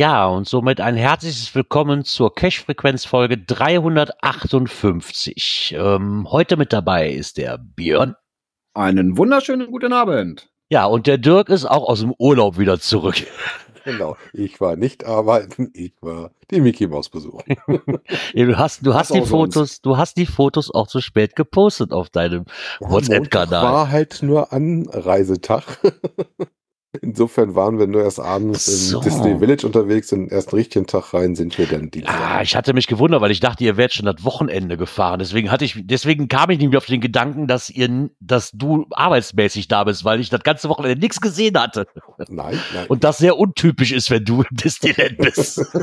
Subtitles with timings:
[0.00, 5.76] Ja, und somit ein herzliches Willkommen zur Cache-Frequenz-Folge 358.
[5.78, 8.14] Ähm, heute mit dabei ist der Björn.
[8.72, 10.48] Einen wunderschönen guten Abend.
[10.70, 13.16] Ja, und der Dirk ist auch aus dem Urlaub wieder zurück.
[13.82, 17.56] Genau, ich war nicht arbeiten, ich war die Mickey Maus besuchen.
[18.34, 19.54] Ja, du hast, du hast die auch sonst.
[19.54, 22.44] Fotos, du hast die Fotos auch zu spät gepostet auf deinem
[22.80, 23.64] WhatsApp-Kanal.
[23.64, 25.78] War halt nur Anreisetag.
[27.02, 28.98] Insofern waren wir nur erst abends So.
[28.98, 32.20] im Disney Village unterwegs und erst einen richtigen Tag rein sind wir dann Dienstag.
[32.20, 35.20] Ah, ich hatte mich gewundert, weil ich dachte, ihr wärt schon das Wochenende gefahren.
[35.20, 38.86] Deswegen hatte ich, deswegen kam ich nicht mehr auf den Gedanken, dass ihr, dass du
[38.90, 41.86] arbeitsmäßig da bist, weil ich das ganze Wochenende nichts gesehen hatte.
[42.28, 42.86] Nein, nein.
[42.88, 45.64] Und das sehr untypisch ist, wenn du im Disneyland bist.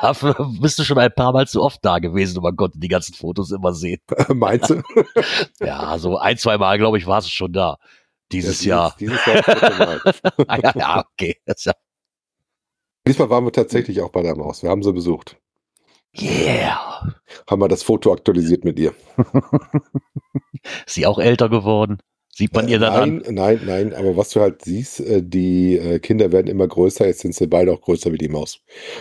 [0.00, 2.88] Dafür bist du schon ein paar Mal zu oft da gewesen und man konnte die
[2.88, 4.00] ganzen Fotos immer sehen.
[4.34, 4.82] meinst du?
[5.60, 7.76] Ja, so ein, zwei Mal, glaube ich, warst du schon da.
[8.32, 8.96] Dieses Ja, Jahr.
[8.98, 9.42] Dieses Jahr.
[9.42, 10.00] dritte Mal.
[10.48, 11.36] Ah, ja, ja, okay.
[11.46, 11.72] Ja,
[13.06, 14.62] Diesmal waren wir tatsächlich auch bei der Maus.
[14.62, 15.36] Wir haben sie besucht.
[16.18, 17.14] yeah.
[17.48, 18.94] Haben wir das Foto aktualisiert mit ihr.
[20.86, 21.98] Ist sie auch älter geworden?
[22.36, 23.34] Sieht man ihr dann nein, an?
[23.34, 27.20] nein, nein, aber was du halt siehst, äh, die äh, Kinder werden immer größer, jetzt
[27.20, 28.60] sind sie beide auch größer wie die Maus.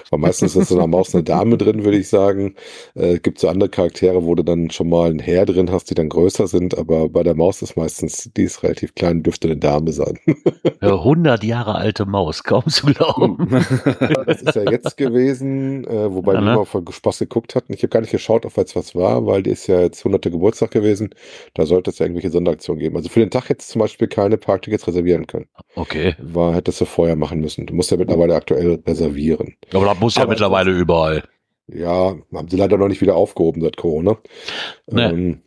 [0.09, 2.55] Weil meistens ist in der Maus eine Dame drin, würde ich sagen.
[2.93, 5.95] Äh, gibt so andere Charaktere, wo du dann schon mal ein Herr drin hast, die
[5.95, 9.57] dann größer sind, aber bei der Maus ist meistens, die ist relativ klein, dürfte eine
[9.57, 10.17] Dame sein.
[10.79, 13.49] Eine 100 Jahre alte Maus, kaum zu glauben.
[14.27, 16.53] Das ist ja jetzt gewesen, äh, wobei Ja, wir ne?
[16.53, 17.73] immer von Spaß geguckt hatten.
[17.73, 20.23] Ich habe gar nicht geschaut, ob jetzt was war, weil die ist ja jetzt 100.
[20.31, 21.09] Geburtstag gewesen.
[21.53, 22.95] Da sollte es ja irgendwelche Sonderaktionen geben.
[22.95, 25.47] Also für den Tag du zum Beispiel keine Parktickets reservieren können.
[25.75, 26.15] Okay.
[26.19, 27.65] war, hättest du vorher machen müssen.
[27.65, 29.55] Du musst ja mittlerweile aktuell reservieren.
[29.73, 31.23] Aber das muss ja mittlerweile überall.
[31.67, 34.17] Ja, haben sie leider noch nicht wieder aufgehoben seit Corona.
[34.87, 35.01] Nee.
[35.01, 35.41] Ähm,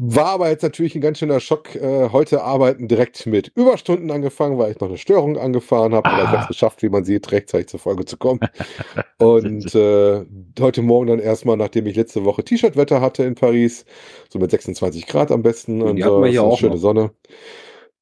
[0.00, 1.74] war aber jetzt natürlich ein ganz schöner Schock.
[1.74, 6.08] Äh, heute arbeiten direkt mit Überstunden angefangen, weil ich noch eine Störung angefahren habe.
[6.08, 6.32] Aber ich Ah.
[6.32, 8.38] habe es geschafft, wie man sieht, rechtzeitig zur Folge zu kommen.
[9.18, 10.24] Und äh,
[10.60, 13.84] heute Morgen dann erstmal, nachdem ich letzte Woche T-Shirt-Wetter hatte in Paris,
[14.28, 16.80] so mit 26 Grad am besten und hatten so, wir hier auch schöne noch.
[16.80, 17.10] Sonne.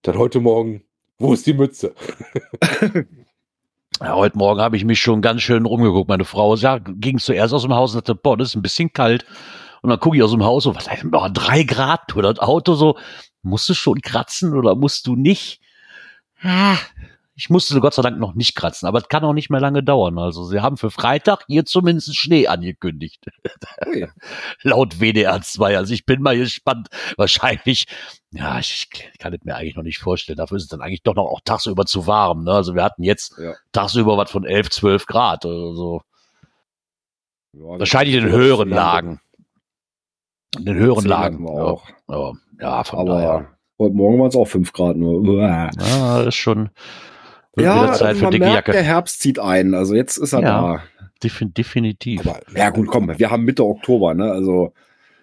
[0.02, 0.82] Dann heute Morgen,
[1.18, 1.94] wo ist die Mütze?
[4.02, 6.08] Ja, heute Morgen habe ich mich schon ganz schön rumgeguckt.
[6.10, 8.92] Meine Frau ja, ging zuerst aus dem Haus und sagte, boah, das ist ein bisschen
[8.92, 9.24] kalt.
[9.82, 12.42] Und dann gucke ich aus dem Haus und was heißt, oh, drei Grad oder das
[12.42, 12.98] Auto so,
[13.42, 15.60] musst du schon kratzen oder musst du nicht?
[16.42, 16.76] Ah,
[17.38, 19.82] Ich musste Gott sei Dank noch nicht kratzen, aber es kann auch nicht mehr lange
[19.82, 20.18] dauern.
[20.18, 23.24] Also sie haben für Freitag hier zumindest Schnee angekündigt,
[23.86, 24.08] Ui.
[24.62, 25.76] laut WDR 2.
[25.76, 26.88] Also ich bin mal gespannt.
[27.18, 27.86] Wahrscheinlich,
[28.32, 28.88] ja, ich
[29.18, 30.38] kann es mir eigentlich noch nicht vorstellen.
[30.38, 32.44] Dafür ist es dann eigentlich doch noch auch tagsüber zu warm.
[32.44, 32.52] Ne?
[32.52, 33.52] Also wir hatten jetzt Ja.
[33.70, 36.00] tagsüber was von 11, 12 Grad oder so.
[37.52, 39.20] Ja, Wahrscheinlich in höheren Lagen.
[40.58, 41.44] In den höheren Lagen.
[41.44, 41.84] wir auch.
[42.08, 43.30] Ja, ja, von daher.
[43.30, 43.46] Aber
[43.78, 45.40] heute Morgen waren es auch 5 Grad nur.
[45.42, 46.70] Ja, ist schon
[47.58, 48.72] Ja, Zeit für man dicke merkt, Jacke.
[48.72, 49.74] der Herbst zieht ein.
[49.74, 50.82] Also jetzt ist er Ja.
[51.22, 52.26] Defin definitiv.
[52.26, 52.58] Aber da.
[52.60, 54.30] Ja gut, komm, wir haben Mitte Oktober, ne?
[54.30, 54.72] Also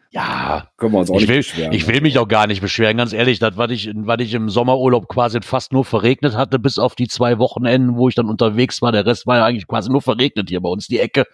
[0.10, 1.74] ja, können wir uns auch ich nicht will, beschweren.
[1.74, 3.40] ich will mich auch gar nicht beschweren, ganz ehrlich.
[3.40, 7.08] Das, was ich, was ich im Sommerurlaub quasi fast nur verregnet hatte, bis auf die
[7.08, 8.92] zwei Wochenenden, wo ich dann unterwegs war.
[8.92, 11.26] Der Rest war ja eigentlich quasi nur verregnet hier bei uns die Ecke.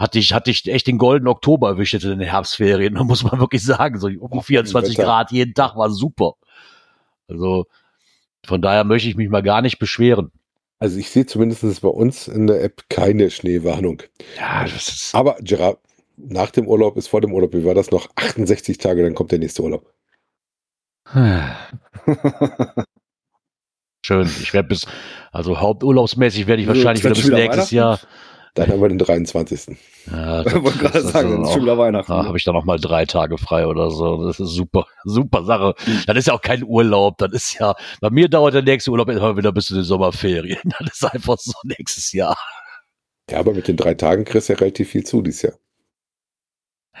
[0.00, 2.94] Hatte ich, hatte ich echt den goldenen Oktober erwischt jetzt in den Herbstferien.
[3.00, 4.00] Da muss man wirklich sagen.
[4.00, 5.06] So um die 24 Wetter.
[5.06, 6.36] Grad jeden Tag war super.
[7.28, 7.66] Also
[8.46, 10.32] von daher möchte ich mich mal gar nicht beschweren.
[10.78, 14.02] Also ich sehe zumindest bei uns in der App keine Schneewarnung.
[14.38, 15.78] Ja, das ist, Aber Gerard,
[16.16, 18.08] nach dem Urlaub ist vor dem Urlaub, wie war das noch?
[18.16, 19.92] 68 Tage, dann kommt der nächste Urlaub.
[24.02, 24.30] Schön.
[24.40, 24.86] Ich werde bis,
[25.30, 28.00] also haupturlaubsmäßig werde ich wahrscheinlich wieder bis nächstes Jahr.
[28.54, 29.76] Dann haben wir den 23.
[30.10, 32.10] Ja, Ich wollte gerade sagen, dann ist schon wieder Weihnachten.
[32.12, 34.24] Da habe ich dann noch mal drei Tage frei oder so.
[34.26, 35.74] Das ist super, super Sache.
[36.06, 37.18] Das ist ja auch kein Urlaub.
[37.18, 40.58] Das ist ja, bei mir dauert der nächste Urlaub immer wieder bis zu den Sommerferien.
[40.80, 42.36] Das ist einfach so nächstes Jahr.
[43.30, 45.52] Ja, aber mit den drei Tagen kriegst du ja relativ viel zu dieses Jahr.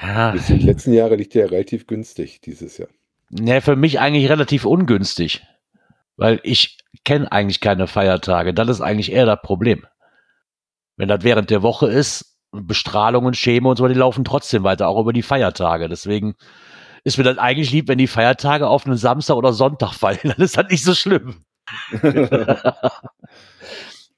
[0.00, 2.88] Ja, Die letzten Jahre liegt ja relativ günstig dieses Jahr.
[3.30, 5.42] ne, für mich eigentlich relativ ungünstig.
[6.16, 8.54] Weil ich kenne eigentlich keine Feiertage.
[8.54, 9.86] Das ist eigentlich eher das Problem.
[11.00, 14.86] Wenn das während der Woche ist, Bestrahlung und Schäme und so, die laufen trotzdem weiter,
[14.86, 15.88] auch über die Feiertage.
[15.88, 16.34] Deswegen
[17.04, 20.18] ist mir dann eigentlich lieb, wenn die Feiertage auf einen Samstag oder Sonntag fallen.
[20.24, 21.42] Dann ist das nicht so schlimm.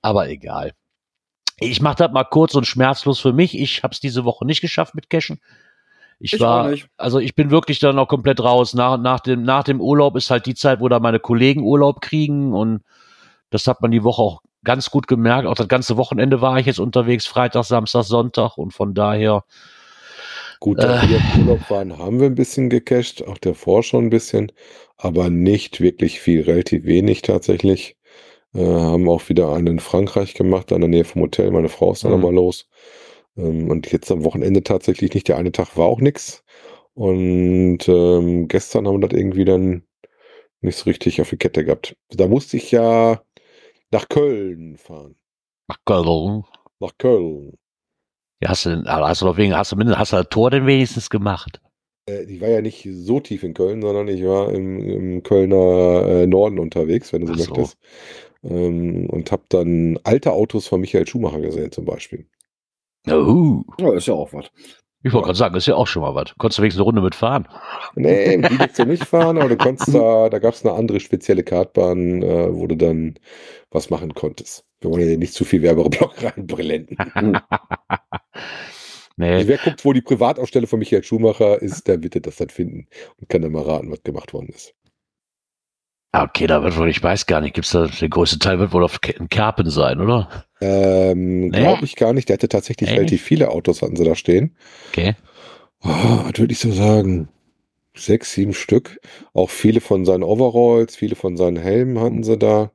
[0.03, 0.73] Aber egal.
[1.61, 3.57] Ich mache das mal kurz und schmerzlos für mich.
[3.57, 5.39] Ich habe es diese Woche nicht geschafft mit Cashen.
[6.19, 6.89] Ich, Ich war, auch nicht.
[6.97, 8.75] also ich bin wirklich dann noch komplett raus.
[8.75, 12.01] Nach, nach, dem, nach dem Urlaub ist halt die Zeit, wo da meine Kollegen Urlaub
[12.01, 12.83] kriegen und
[13.51, 15.47] das hat man die Woche auch ganz gut gemerkt.
[15.47, 19.45] Auch das ganze Wochenende war ich jetzt unterwegs, Freitag, Samstag, Sonntag und von daher,
[20.61, 24.11] Gut, da wir im Urlaub waren, haben wir ein bisschen gecached, auch davor schon ein
[24.11, 24.53] bisschen,
[24.97, 27.97] aber nicht wirklich viel, relativ wenig tatsächlich.
[28.55, 31.51] Äh, haben auch wieder einen in Frankreich gemacht, da in der Nähe vom Hotel.
[31.51, 32.15] Meine Frau ist da Mhm.
[32.15, 32.69] nochmal los.
[33.37, 35.29] Ähm, und jetzt am Wochenende tatsächlich nicht.
[35.29, 36.45] Der eine Tag war auch nix.
[36.95, 39.85] Und ähm, gestern haben wir das irgendwie dann
[40.61, 41.97] nicht so richtig auf die Kette gehabt.
[42.11, 43.23] Da musste ich ja
[43.93, 45.15] nach Köln fahren.
[45.69, 46.45] ach Gott,
[46.81, 47.57] Nach Köln.
[48.43, 50.67] ja, hast du, denn- aber hast du hast du mindestens, hast du das Tor denn
[50.67, 51.61] wenigstens gemacht?
[52.09, 56.05] Äh, ich war ja nicht so tief in Köln, sondern ich war im, im Kölner
[56.07, 57.55] äh, Norden unterwegs, wenn du so Ach so.
[57.55, 57.79] möchtest.
[58.45, 62.27] Ähm, und habe dann alte Autos von Michael Schumacher gesehen, zum Beispiel.
[63.09, 64.47] Uh, Ja, ist ja auch was.
[65.05, 66.35] ich wollte gerade sagen, ist ja auch schon mal was.
[66.39, 67.49] Konntest du wenigstens eine Runde mitfahren?
[67.95, 71.01] Nee, die willst du nicht fahren, aber du konntest da, da gab es eine andere
[71.01, 73.15] spezielle Kartbahn, äh, wo du dann
[73.75, 74.65] was machen konntest.
[74.81, 76.97] Wir wollen ja nicht zu viel Werbeblock reinblenden.
[79.17, 82.87] nee, Wer guckt, wo die Privatausstelle von Michael Schumacher ist, der wird das dann finden
[83.21, 84.75] und kann dann mal raten, was gemacht worden ist.
[86.15, 88.75] Ah, okay, da wird wohl, ich weiß gar nicht, gibt's da, der größte Teil wird
[88.75, 90.45] wohl auf in Kerpen sein, oder?
[90.61, 91.61] Ähm, Nee.
[91.61, 92.29] Glaube ich gar nicht.
[92.29, 92.97] Der hatte tatsächlich Nee.
[92.97, 94.55] relativ viele Autos, hatten sie da stehen.
[94.91, 95.15] Okay.
[95.83, 97.29] Oh, was würde ich so sagen?
[97.97, 99.01] Sechs, sieben Stück.
[99.33, 102.73] Auch viele von seinen Overalls, viele von seinen Helmen hatten sie da.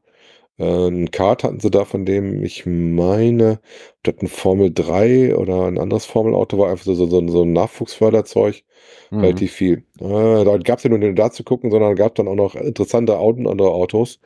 [0.58, 3.60] Äh, Ein Kart hatten sie da, von dem ich meine,
[4.00, 7.54] ob das ein Formel 3 oder ein anderes Formelauto war, einfach so, so, so ein
[7.54, 8.64] Nachwuchsförderzeug.
[9.12, 9.20] Mhm.
[9.20, 9.84] Relativ viel.
[10.00, 12.56] Äh, da gab es ja nur nicht da zu gucken, sondern gab dann auch noch
[12.56, 14.20] interessante Auto, andere Autos,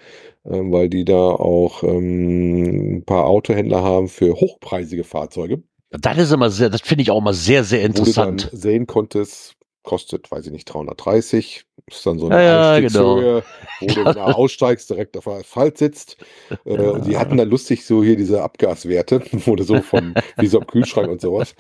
[0.46, 5.64] ähm, weil die da auch ähm, ein paar Autohändler haben für hochpreisige Fahrzeuge.
[5.90, 8.50] Das ist immer sehr, das finde ich auch immer sehr, sehr Wo du dann interessant.
[8.54, 11.66] sehen konntest, kostet, weiß ich nicht, 330.
[11.88, 13.44] Ist dann so eine Ja, ja, Einstiegshöhe,
[13.80, 16.18] wo du, wenn du aussteigst, direkt auf der Asphalt sitzt.
[16.66, 20.60] Äh, und die hatten dann lustig so hier diese Abgaswerte, du so von, wie so
[20.60, 21.56] am Kühlschrank und sowas.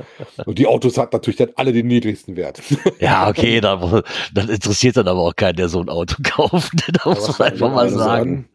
[0.45, 2.61] Und die Autos hatten natürlich dann alle den niedrigsten Wert.
[2.99, 4.03] Ja, okay, da,
[4.33, 6.73] das interessiert dann aber auch keinen, der so ein Auto kauft.
[7.03, 8.47] Da muss man einfach da mal sagen.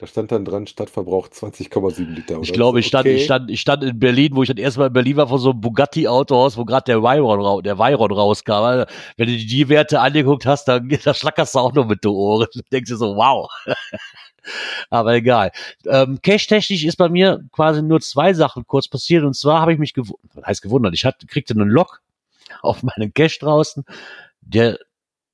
[0.00, 2.38] Da stand dann dran, Stadtverbrauch 20,7 Liter.
[2.40, 2.52] Ich oder?
[2.56, 3.16] glaube, ich stand, Okay.
[3.16, 5.38] ich stand, ich stand in Berlin, wo ich das erste Mal in Berlin war, vor
[5.38, 8.52] so einem Bugatti-Autohaus, wo gerade der Veyron, der Veyron rauskam.
[8.52, 8.86] Also,
[9.18, 12.12] Wenn du dir die Werte angeguckt hast, dann da schlackerst du auch nur mit den
[12.12, 12.46] Ohren.
[12.54, 13.50] Du denkst dir so, wow.
[14.88, 15.52] Aber egal.
[15.84, 19.22] Ähm, Cash-technisch ist bei mir quasi nur zwei Sachen kurz passiert.
[19.24, 22.00] Und zwar habe ich mich gewundert, was heißt gewundert, ich hatte, kriegte einen Log
[22.62, 23.84] auf meinen Cash draußen,
[24.40, 24.78] der,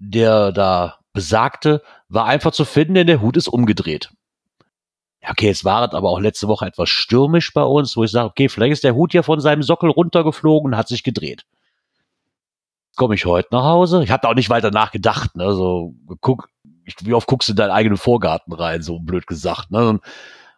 [0.01, 4.11] der da besagte, war einfach zu finden, denn der Hut ist umgedreht.
[5.29, 8.29] Okay, jetzt war es aber auch letzte Woche etwas stürmisch bei uns, wo ich sage,
[8.29, 11.45] okay, vielleicht ist der Hut ja von seinem Sockel runtergeflogen und hat sich gedreht.
[12.95, 14.03] Komme ich heute nach Hause?
[14.05, 15.53] Ich habe auch nicht weiter nachgedacht, ne?
[15.53, 16.49] So guck,
[17.03, 19.89] wie oft guckst du in deinen eigenen Vorgarten rein, so blöd gesagt, ne?
[19.89, 20.03] Und,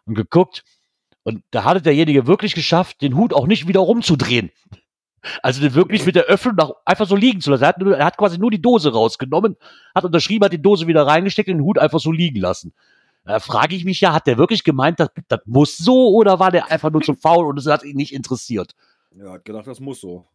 [0.05, 0.63] und geguckt.
[1.23, 4.51] Und da hatte derjenige wirklich geschafft, den Hut auch nicht wieder rumzudrehen.
[5.43, 7.63] Also den wirklich mit der Öffnung nach, einfach so liegen zu lassen.
[7.63, 9.57] Er hat, er hat quasi nur die Dose rausgenommen,
[9.93, 12.73] hat unterschrieben, hat die Dose wieder reingesteckt und den Hut einfach so liegen lassen.
[13.29, 16.49] Da frage ich mich ja, hat der wirklich gemeint, das, das muss so oder war
[16.51, 18.73] der einfach nur zu faul und es hat ihn nicht interessiert?
[19.15, 20.27] Ja, hat gedacht, das muss so.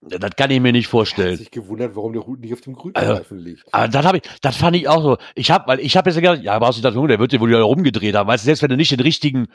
[0.00, 1.36] Das kann ich mir nicht Er hat vorstellen.
[1.36, 3.74] sich gewundert, warum der Hut nicht auf dem Also, Grünstreifen liegt.
[3.74, 5.18] Aber das habe ich, das fand ich auch so.
[5.34, 7.50] Ich habe, weil ich habe jetzt gedacht, ja, brauchst du das, der wird dir wohl
[7.50, 8.26] wieder rumgedreht haben.
[8.26, 9.48] Weißt du, selbst wenn du nicht den richtigen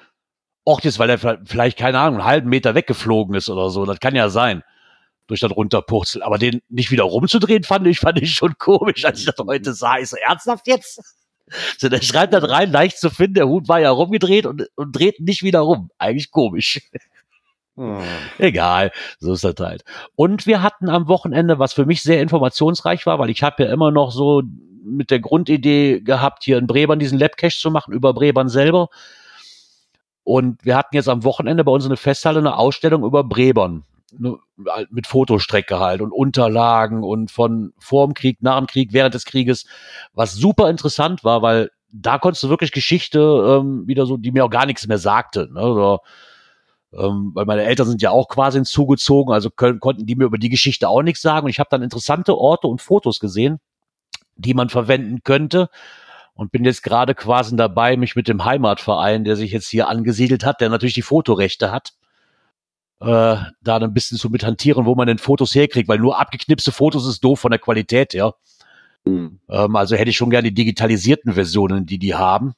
[0.63, 4.00] Ort ist, weil er vielleicht, keine Ahnung, einen halben Meter weggeflogen ist oder so, das
[4.00, 4.63] kann ja sein.
[5.25, 6.24] Durch das Runterpurzeln.
[6.24, 9.74] Aber den nicht wieder rumzudrehen, fand ich, fand ich schon komisch, als ich das heute
[9.74, 9.98] sah.
[9.98, 11.01] Ich so, ernsthaft jetzt?
[11.77, 14.92] So, der schreibt da rein, leicht zu finden, der Hut war ja rumgedreht und, und
[14.94, 15.89] dreht nicht wieder rum.
[15.98, 16.82] Eigentlich komisch.
[17.77, 18.01] Ah.
[18.39, 19.84] Egal, so ist das halt.
[20.16, 23.72] Und wir hatten am Wochenende, was für mich sehr informationsreich war, weil ich habe ja
[23.72, 24.42] immer noch so
[24.84, 28.89] mit der Grundidee gehabt, hier in Brebern diesen Labcache zu machen, über Brebern selber.
[30.24, 33.84] Und wir hatten jetzt am Wochenende bei uns in der Festhalle eine Ausstellung über Brebern.
[34.67, 39.25] Halt Mit Fotostrecke halt und Unterlagen und von vorm Krieg, nach dem Krieg, während des
[39.25, 39.65] Krieges,
[40.13, 44.45] was super interessant war, weil da konntest du wirklich Geschichte ähm, wieder so, die mir
[44.45, 45.49] auch gar nichts mehr sagte.
[45.51, 45.61] Ne?
[45.61, 45.99] Oder,
[46.93, 50.37] ähm, weil meine Eltern sind ja auch quasi hinzugezogen, also können, konnten die mir über
[50.37, 51.45] die Geschichte auch nichts sagen.
[51.45, 53.59] Und ich habe dann interessante Orte und Fotos gesehen,
[54.35, 55.69] die man verwenden könnte.
[56.33, 60.45] Und bin jetzt gerade quasi dabei, mich mit dem Heimatverein, der sich jetzt hier angesiedelt
[60.45, 61.93] hat, der natürlich die Fotorechte hat,
[63.00, 63.06] äh,
[63.62, 67.08] da ein bisschen zu mit hantieren, wo man denn Fotos herkriegt, weil nur abgeknipste Fotos
[67.08, 68.34] ist doof von der Qualität her.
[69.06, 69.39] Hm.
[69.50, 72.54] Ähm, also hätte ich schon gerne die digitalisierten Versionen, die die haben.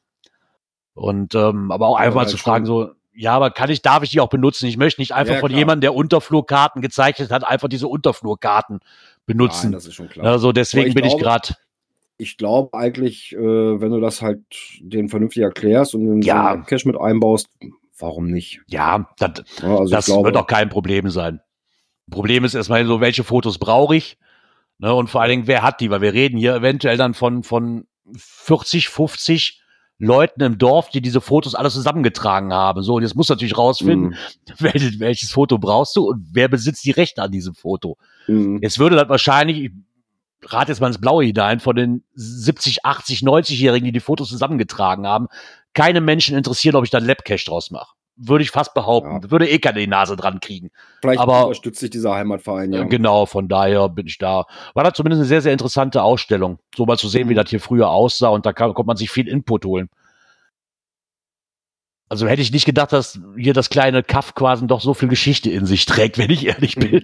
[0.93, 4.03] Und ähm, aber auch einfach mal halt zu fragen, so, ja, aber kann ich, darf
[4.03, 4.67] ich die auch benutzen?
[4.67, 8.79] Ich möchte nicht einfach Ja, von jemandem, der Unterflurkarten gezeichnet hat, einfach diese Unterflurkarten
[9.25, 9.67] benutzen.
[9.67, 10.25] Nein, das ist schon klar.
[10.25, 11.53] also deswegen ich bin ich glaube- gerade,
[12.17, 13.38] ich glaube eigentlich, äh,
[13.81, 14.41] wenn du das halt
[14.81, 16.58] den vernünftig erklärst und den Ja.
[16.58, 17.48] Cache mit einbaust,
[17.99, 18.61] warum nicht?
[18.67, 21.41] ja, das, Ja, also das glaube, wird auch kein Problem sein.
[22.09, 24.17] Problem ist erstmal so, welche Fotos brauche ich?
[24.79, 25.89] Ne, und vor allen Dingen, wer hat die?
[25.91, 27.85] Weil wir reden hier eventuell dann von, von
[28.17, 29.61] 40, 50
[30.01, 32.81] Leuten im Dorf, die diese Fotos alle zusammengetragen haben.
[32.83, 34.53] So, und jetzt muss natürlich rausfinden, Mhm.
[34.59, 37.97] welches, welches Foto brauchst du und wer besitzt die Rechte an diesem Foto.
[38.27, 38.59] Mhm.
[38.61, 39.71] Jetzt würde das wahrscheinlich,
[40.43, 45.05] rate jetzt mal ins Blaue hinein, von den 70, 80, 90-Jährigen, die die Fotos zusammengetragen
[45.05, 45.27] haben,
[45.74, 47.93] keine Menschen interessieren, ob ich da einen Labcache draus mache.
[48.22, 49.22] Würde ich fast behaupten.
[49.24, 49.31] Ja.
[49.31, 50.72] Würde eh keine die Nase dran kriegen.
[51.01, 52.84] Vielleicht aber- unterstützt sich dieser Heimatverein ja.
[52.84, 54.46] Genau, von daher bin ich da.
[54.74, 56.60] War da zumindest eine sehr, sehr interessante Ausstellung.
[56.75, 57.38] So mal zu sehen, wie Mhm.
[57.38, 59.89] das hier früher aussah und da kann, konnte man sich viel Input holen.
[62.10, 65.50] Also hätte ich nicht gedacht, dass hier das kleine Kaff quasi doch so viel Geschichte
[65.51, 66.79] in sich trägt, wenn ich ehrlich Mhm.
[66.81, 67.03] bin.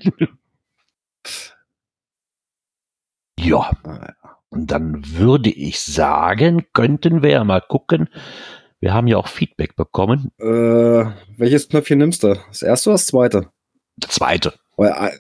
[3.46, 3.70] Ja,
[4.50, 8.10] und dann würde ich sagen, könnten wir ja mal gucken.
[8.80, 10.32] Wir haben ja auch Feedback bekommen.
[10.40, 11.06] Äh,
[11.38, 12.36] welches Knöpfchen nimmst du?
[12.48, 13.50] Das erste oder das zweite?
[13.98, 14.54] Der zweite.
[14.78, 15.12] Äh,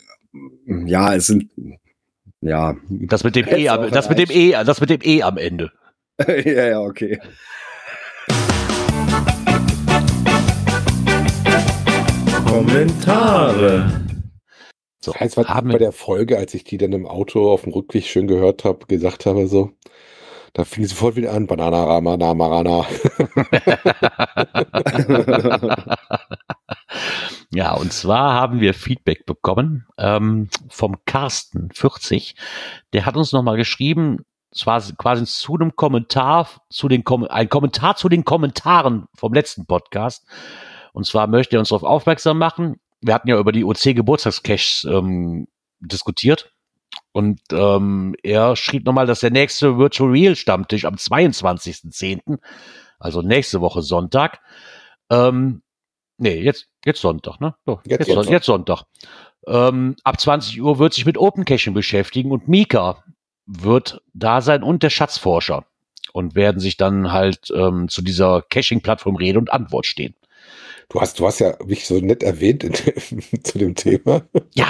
[0.66, 1.52] ja, es sind.
[2.42, 2.76] Ja.
[2.90, 5.72] Das mit dem E, am- das mit dem E, das mit dem E am Ende.
[6.28, 7.20] ja, ja, okay.
[12.66, 14.05] Kommentare.
[15.06, 17.62] So, Das heißt, was haben bei der Folge, als ich die dann im Auto auf
[17.62, 19.74] dem Rückweg schön gehört habe, gesagt habe, so,
[20.54, 22.88] da fing sofort wieder an, Banana, Ramana, Marana.
[27.52, 32.36] ja, und zwar haben wir Feedback bekommen ähm, vom Carsten 40.
[32.94, 37.96] Der hat uns nochmal geschrieben, zwar quasi zu einem Kommentar, zu den Kom ein Kommentar
[37.96, 40.26] zu den Kommentaren vom letzten Podcast.
[40.94, 42.78] Und zwar möchte er uns darauf aufmerksam machen.
[43.02, 45.48] Wir hatten ja über die OC-Geburtstagscaches ähm,
[45.80, 46.52] diskutiert.
[47.12, 52.40] Und ähm, er schrieb nochmal, dass der nächste Virtual Real Stammtisch am 22.10.,
[53.00, 54.40] also nächste Woche Sonntag,
[55.10, 55.62] ähm,
[56.18, 57.56] nee, jetzt, jetzt Sonntag, ne?
[57.66, 58.24] Doch, Jetzt jetzt, Sonntag.
[58.24, 58.32] Sonntag.
[58.32, 58.84] jetzt Sonntag.
[59.48, 63.04] Ähm, ab 20 Uhr wird sich mit Open Caching beschäftigen und Mika
[63.46, 65.66] wird da sein und der Schatzforscher
[66.14, 70.16] und werden sich dann halt ähm, zu dieser Caching-Plattform Rede und Antwort stehen.
[70.90, 72.74] Du hast, du hast ja mich so nett erwähnt in,
[73.44, 74.22] zu dem Thema.
[74.54, 74.68] Ja,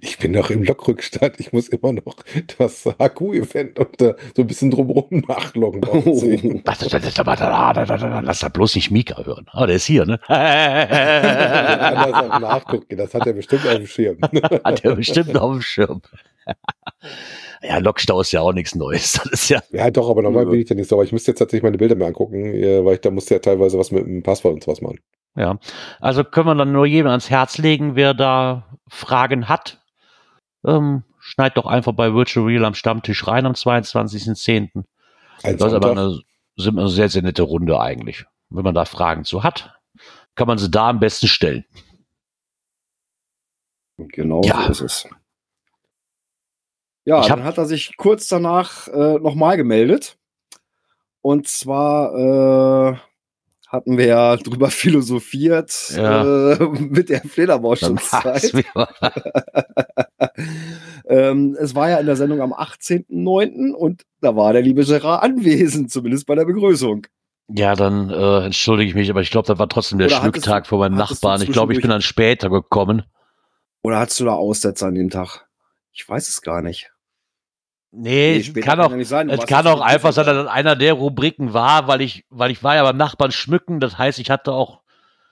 [0.00, 1.40] Ich bin noch im Lockrückstand.
[1.40, 2.16] Ich muss immer noch
[2.58, 5.82] das HQ-Event und da so ein bisschen drumherum nachloggen.
[5.82, 6.22] uns.
[6.64, 9.46] das- das- das- lass da bloß nicht Mika hören.
[9.50, 10.18] Aber der ist hier, ne?
[10.28, 12.96] Auch nachgucken.
[12.96, 14.18] Das hat er bestimmt auf dem Schirm.
[14.64, 16.02] Hat er bestimmt auf dem Schirm.
[17.62, 19.14] ja, Lockstau ist ja auch nichts Neues.
[19.14, 20.96] Das ist ja, Ja, doch, aber normal bin ich da nicht so.
[20.96, 23.40] Aber ich müsste jetzt tatsächlich meine Bilder mehr angucken, äh, weil ich da musste ja
[23.40, 24.98] teilweise was mit dem Passwort und sowas machen.
[25.36, 25.58] Ja.
[26.00, 29.82] Also können wir dann nur jedem ans Herz legen, wer da Fragen hat.
[30.64, 34.84] Ähm, schneid doch einfach bei Virtual Real am Stammtisch rein am 22.10.
[35.42, 36.20] Als Das ist aber eine,
[36.58, 38.24] eine sehr, sehr nette Runde eigentlich.
[38.48, 39.78] Wenn man da Fragen zu hat,
[40.34, 41.64] kann man sie da am besten stellen.
[43.98, 44.62] Genau Ja.
[44.62, 45.08] so ist es.
[47.04, 50.18] Ja, dann hat er sich kurz danach äh, nochmal gemeldet.
[51.22, 52.96] Und zwar äh,
[53.68, 56.52] hatten wir ja drüber philosophiert Ja.
[56.52, 57.22] äh, mit der
[58.54, 58.88] wieder-
[61.08, 63.72] ähm, es war ja in der Sendung am 18.09.
[63.72, 67.06] und da war der liebe Gerard anwesend, zumindest bei der Begrüßung.
[67.48, 70.14] Ja, dann äh, entschuldige ich mich, aber ich glaube, das war trotzdem der du-
[70.66, 71.42] von meinem Nachbarn.
[71.42, 73.04] Ich glaube, ich bin dann später gekommen.
[73.82, 75.46] Oder hattest du da Aussetzer an dem Tag?
[75.92, 76.90] Ich weiß es gar nicht.
[77.98, 81.54] Nee, es später kann auch, es kann auch einfach sein, dass das einer der Rubriken
[81.54, 83.80] war, weil ich, weil ich war ja beim Nachbarn schmücken.
[83.80, 84.80] Das heißt, ich hatte auch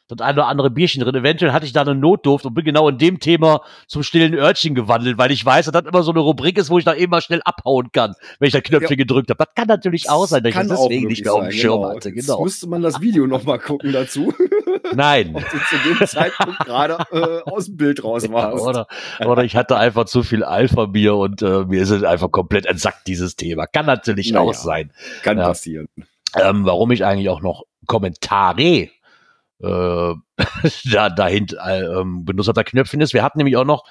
[0.09, 1.15] das eine oder andere Bierchen drin.
[1.15, 4.75] Eventuell hatte ich da eine Notdurft und bin genau in dem Thema zum stillen Örtchen
[4.75, 7.11] gewandelt, weil ich weiß, dass das immer so eine Rubrik ist, wo ich da eben
[7.11, 8.97] mal schnell abhauen kann, wenn ich da Knöpfchen Ja.
[8.97, 9.39] gedrückt habe.
[9.45, 11.81] Das kann natürlich auch sein, dass ich das auch deswegen nicht mehr auf dem Schirm
[11.81, 11.95] genau.
[11.97, 12.11] hatte.
[12.11, 12.43] Jetzt Genau.
[12.45, 14.35] müsste man das Video nochmal gucken dazu,
[14.95, 15.35] Nein.
[15.35, 18.65] ob du zu dem Zeitpunkt gerade äh, aus dem Bild raus Ja, warst.
[18.65, 18.87] oder,
[19.27, 23.07] oder ich hatte einfach zu viel Alpha-Bier und äh, mir ist es einfach komplett entsackt,
[23.07, 23.67] dieses Thema.
[23.67, 24.49] Kann natürlich Naja.
[24.49, 24.93] auch sein.
[25.23, 25.49] Kann Ja.
[25.49, 25.89] passieren.
[26.37, 28.89] ähm, warum ich eigentlich auch noch Kommentare
[29.63, 30.15] äh,
[30.91, 33.15] da dahinter äh, ähm, benutzt habe, der Knöpfchen ist.
[33.15, 33.85] Wir hatten nämlich auch noch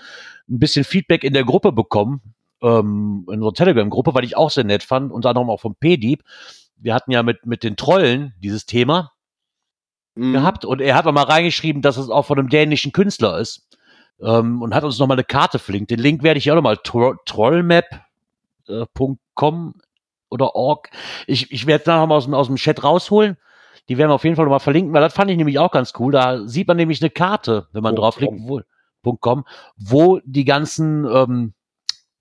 [0.50, 2.22] ein bisschen Feedback in der Gruppe bekommen,
[2.62, 6.24] ähm, in unserer Telegram-Gruppe, weil ich auch sehr nett fand, unter anderem auch vom P-Dieb.
[6.76, 9.13] Wir hatten ja mit, mit den Trollen dieses Thema.
[10.16, 10.34] Mhm.
[10.34, 13.68] gehabt und er hat noch mal reingeschrieben, dass es auch von einem dänischen Künstler ist
[14.22, 15.92] ähm, und hat uns noch mal eine Karte verlinkt.
[15.92, 19.76] Den Link werde ich ja auch noch mal tro trollmap.com
[20.30, 20.90] oder org.
[21.28, 23.38] Ich, ich werde da noch mal aus dem, aus dem Chat rausholen.
[23.90, 25.72] Die werden wir auf jeden Fall noch mal verlinken, weil das fand ich nämlich auch
[25.72, 26.12] ganz cool.
[26.12, 28.62] Da sieht man nämlich eine Karte, wenn man draufklickt, wo,
[29.20, 29.46] .com,
[29.78, 31.54] wo die ganzen ähm,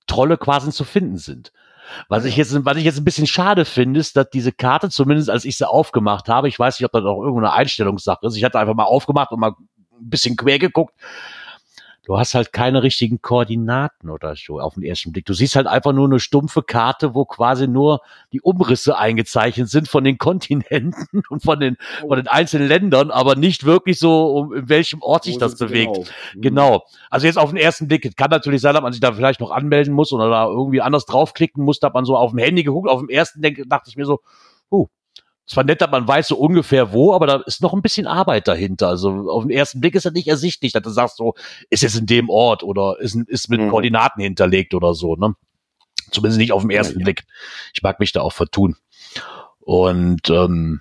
[0.06, 1.52] Trolle quasi zu finden sind.
[2.08, 5.30] Was ich jetzt, was ich jetzt ein bisschen schade finde, ist, dass diese Karte, zumindest
[5.30, 8.36] als ich sie aufgemacht habe, ich weiß nicht, ob das auch irgendeine Einstellungssache ist.
[8.36, 10.94] Ich hatte einfach mal aufgemacht und mal ein bisschen quer geguckt.
[12.04, 15.24] Du hast halt keine richtigen Koordinaten oder so auf den ersten Blick.
[15.24, 18.00] Du siehst halt einfach nur eine stumpfe Karte, wo quasi nur
[18.32, 23.36] die Umrisse eingezeichnet sind von den Kontinenten und von den, von den einzelnen Ländern, aber
[23.36, 25.94] nicht wirklich so, um in welchem Ort sich das bewegt.
[25.94, 26.06] genau?
[26.34, 26.40] Mhm.
[26.40, 26.84] Genau.
[27.10, 28.16] Also jetzt auf den ersten Blick.
[28.16, 31.06] Kann natürlich sein, dass man sich da vielleicht noch anmelden muss oder da irgendwie anders
[31.06, 32.88] draufklicken muss, dass man so auf dem Handy geguckt.
[32.88, 34.20] Auf dem ersten denk, dachte ich mir so,
[34.70, 34.88] uh,
[35.46, 38.48] zwar nett, dass man weiß so ungefähr wo, aber da ist noch ein bisschen Arbeit
[38.48, 38.88] dahinter.
[38.88, 41.34] Also auf den ersten Blick ist das nicht ersichtlich, dass du sagst so,
[41.70, 43.68] ist jetzt in dem Ort oder ist, ist mit Mhm.
[43.70, 45.34] Koordinaten hinterlegt oder so, ne?
[46.10, 47.04] Zumindest nicht auf den ersten Ja.
[47.04, 47.24] Blick.
[47.74, 48.76] Ich mag mich da auch vertun.
[49.60, 50.80] Und ähm,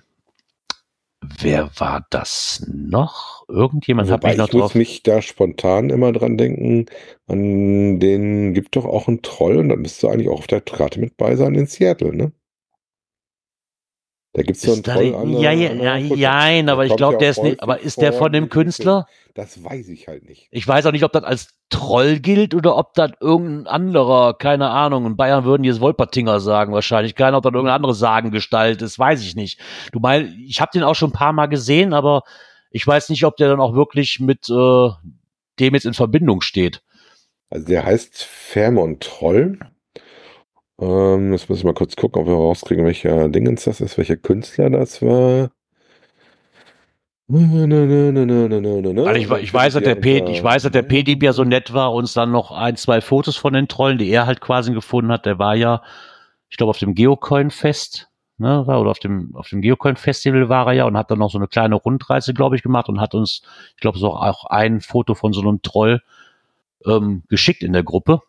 [1.20, 3.44] wer war das noch?
[3.48, 4.74] Irgendjemand hat Wobei mich noch ich muss drauf.
[4.74, 6.86] mich da spontan immer dran denken,
[7.26, 11.00] an den gibt doch auch einen Troll und da müsste eigentlich auch auf der Karte
[11.00, 12.32] mit bei sein in Seattle, ne?
[14.34, 17.30] Da gibt es so einen der- ja, ja, ja, jein, aber ich glaube, ja der
[17.30, 19.06] ist nicht, aber ist der von dem Künstler?
[19.34, 20.48] Das weiß ich halt nicht.
[20.50, 24.70] Ich weiß auch nicht, ob das als Troll gilt oder ob das irgendein anderer, keine
[24.70, 27.14] Ahnung, in Bayern würden die jetzt Wolpertinger sagen wahrscheinlich.
[27.14, 29.60] Keine, ob das irgendeine andere Sagengestalt ist, weiß ich nicht.
[29.92, 32.22] Du meinst, ich habe den auch schon ein paar Mal gesehen, aber
[32.70, 34.88] ich weiß nicht, ob der dann auch wirklich mit äh,
[35.60, 36.82] dem jetzt in Verbindung steht.
[37.50, 39.58] Also der heißt Fairmont Troll.
[40.80, 44.16] Ähm, jetzt muss ich mal kurz gucken, ob wir rauskriegen, welcher Dingens das ist, welcher
[44.16, 45.50] Künstler das war.
[49.06, 51.94] Weil ich, weiß, dass der P, ich weiß, dass der P-Dieb ja so nett war,
[51.94, 55.24] uns dann noch ein, zwei Fotos von den Trollen, die er halt quasi gefunden hat.
[55.24, 55.82] Der war ja,
[56.50, 60.84] ich glaube, auf dem Geocoin-Fest, ne, oder auf dem, auf dem Geocoin-Festival war er ja
[60.84, 63.42] und hat dann noch so eine kleine Rundreise, glaube ich, gemacht und hat uns,
[63.76, 66.02] ich glaube, so auch ein Foto von so einem Troll
[66.84, 68.20] ähm, geschickt in der Gruppe.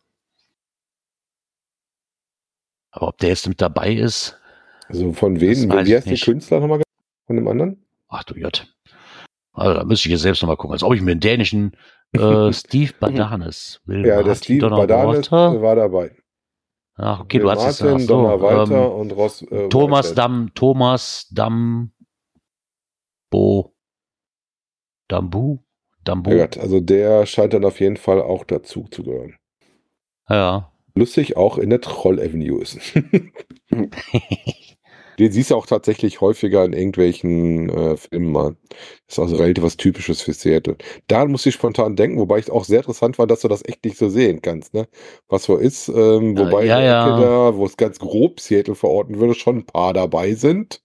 [2.94, 4.40] Aber ob der jetzt mit dabei ist,
[4.88, 5.70] Also von wem?
[5.72, 6.18] Wie heißt der.
[6.18, 6.84] Künstler nochmal?
[7.26, 7.84] Von dem anderen?
[8.08, 8.68] ach du Jott.
[9.54, 11.76] Also da müsste ich jetzt selbst nochmal gucken, als ob ich mir den dänischen
[12.14, 14.06] äh, Steve Badanes will.
[14.06, 14.88] Ja, der Martin Steve Donnerwater.
[14.88, 16.16] Badanes war dabei.
[16.96, 19.42] Ach, okay, Will du hast es Martin, so, Donner ähm, und Ross.
[19.42, 20.18] Äh, Thomas Whitehead.
[20.18, 21.92] Damm, Thomas Damm,
[23.32, 23.74] Bo,
[25.08, 25.58] Dambu,
[26.04, 26.32] Dambu.
[26.32, 29.36] Ja, also der scheint dann auf jeden Fall auch dazu zu gehören.
[30.30, 30.72] Ja.
[30.96, 32.80] Lustig auch in der Troll Avenue ist.
[35.20, 38.56] Den siehst du auch tatsächlich häufiger in irgendwelchen äh, Filmen mal.
[39.08, 40.76] Ist also relativ was Typisches für Seattle.
[41.08, 43.86] Da muss ich spontan denken, wobei ich auch sehr interessant war, dass du das echt
[43.86, 44.88] nicht so sehen kannst, ne?
[45.28, 47.20] Was so ist, ähm, Ja, wobei ja, ja.
[47.20, 50.82] da, wo es ganz grob Seattle verorten würde, schon ein paar dabei sind.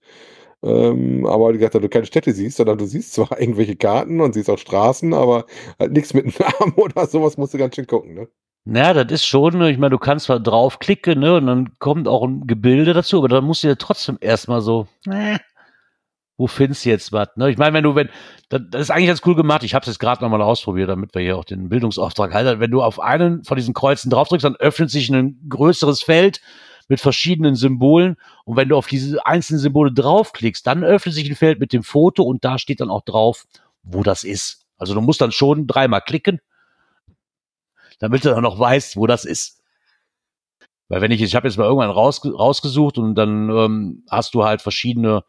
[0.63, 4.33] Ähm, aber gesagt, da du keine Städte siehst, sondern du siehst zwar irgendwelche Karten und
[4.33, 5.45] siehst auch Straßen, aber
[5.79, 8.27] halt nichts mit Namen oder sowas musst du ganz schön gucken, ne?
[8.71, 12.23] Naja, das ist schon, ich meine, du kannst zwar draufklicken, ne, und dann kommt auch
[12.23, 15.39] ein Gebilde dazu, aber dann musst du ja trotzdem erstmal so, äh,
[16.37, 17.49] wo findest du jetzt was, ne?
[17.49, 18.09] Ich meine, wenn du, wenn,
[18.49, 21.15] das, das ist eigentlich ganz cool gemacht, ich habe es jetzt gerade nochmal ausprobiert, damit
[21.15, 22.59] wir hier auch den Bildungsauftrag halten.
[22.59, 26.39] Wenn du auf einen von diesen Kreuzen draufdrückst, dann öffnet sich ein größeres Feld
[26.87, 31.35] mit verschiedenen Symbolen und wenn du auf diese einzelnen Symbole draufklickst, dann öffnet sich ein
[31.35, 33.45] Feld mit dem Foto und da steht dann auch drauf,
[33.81, 34.67] wo das ist.
[34.77, 36.39] Also du musst dann schon dreimal klicken,
[37.99, 39.61] damit du dann noch weißt, wo das ist.
[40.87, 44.43] Weil wenn ich, ich habe jetzt mal irgendwann raus, rausgesucht und dann ähm, hast du
[44.43, 45.23] halt verschiedene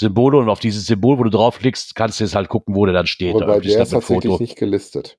[0.00, 2.94] Symbole und auf dieses Symbol, wo du draufklickst, kannst du jetzt halt gucken, wo der
[2.94, 3.34] dann steht.
[3.34, 5.18] Wobei der ist tatsächlich nicht gelistet.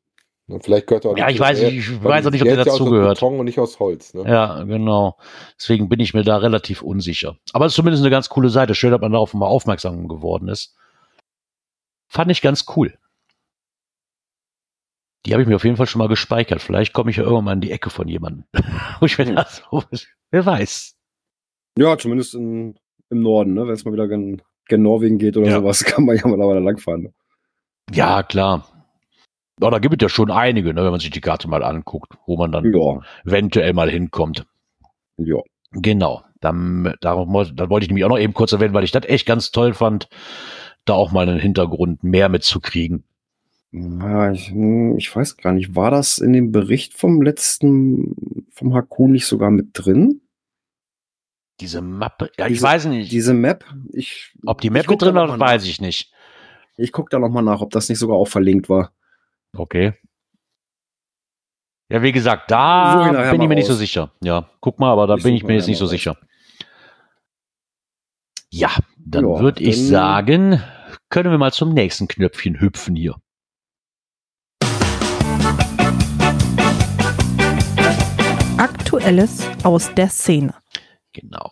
[0.61, 2.55] Vielleicht gehört er auch Ja, nicht ich weiß, er- ich weiß auch nicht, ob der
[2.55, 3.19] ja aus dazugehört.
[3.19, 4.15] Beton und nicht aus Holz.
[4.15, 4.23] Ne?
[4.27, 5.17] Ja, genau.
[5.59, 7.37] Deswegen bin ich mir da relativ unsicher.
[7.53, 8.73] Aber es ist zumindest eine ganz coole Seite.
[8.73, 10.75] Schön, dass man darauf mal aufmerksam geworden ist.
[12.07, 12.97] Fand ich ganz cool.
[15.25, 16.61] Die habe ich mir auf jeden Fall schon mal gespeichert.
[16.61, 18.45] Vielleicht komme ich ja irgendwann mal in die Ecke von jemandem.
[18.99, 19.35] Wo ich mir Hm.
[19.35, 19.63] das
[20.31, 20.95] wer weiß.
[21.77, 22.75] Ja, zumindest in,
[23.09, 23.65] im Norden, ne?
[23.67, 25.59] Wenn es mal wieder gen, gen Norwegen geht oder Ja.
[25.59, 27.03] sowas, kann man ja mal da langfahren.
[27.03, 27.13] Ne?
[27.91, 28.65] Ja, klar.
[29.61, 32.13] Ja, da gibt es ja schon einige, ne, wenn man sich die Karte mal anguckt,
[32.25, 34.45] wo man dann Ja, eventuell mal hinkommt.
[35.17, 35.37] ja.
[35.71, 36.23] Genau.
[36.39, 39.03] Dann, darum, wollte- dann wollte ich nämlich auch noch eben kurz erwähnen, weil ich das
[39.05, 40.07] echt ganz toll fand,
[40.85, 43.03] da auch mal einen Hintergrund mehr mitzukriegen.
[43.71, 48.73] Ja, ich, hm, ich weiß gar nicht, war das in dem Bericht vom letzten, vom
[48.73, 50.21] Hakun nicht sogar mit drin?
[51.59, 53.65] Diese Mappe, ja, ich Diese- weiß nicht, Diese Map?
[53.91, 56.11] Ich, ob die Map guck mit drin war, mal weiß ich nicht.
[56.77, 58.93] Ich gucke da nochmal nach, ob das nicht sogar auch verlinkt war.
[59.55, 59.93] Okay.
[61.91, 63.79] Ja, wie gesagt, da nachher bin ich mal mir nicht so raus.
[63.79, 64.13] sicher.
[64.23, 66.17] Ja, guck mal, aber da Ich bin ich mir jetzt nachher nicht so mal sicher.
[68.51, 70.63] Ja, dann Ja, würde ich dann- sagen,
[71.09, 73.15] können wir mal zum nächsten Knöpfchen hüpfen hier.
[78.59, 80.53] Aktuelles aus der Szene.
[81.13, 81.51] Genau.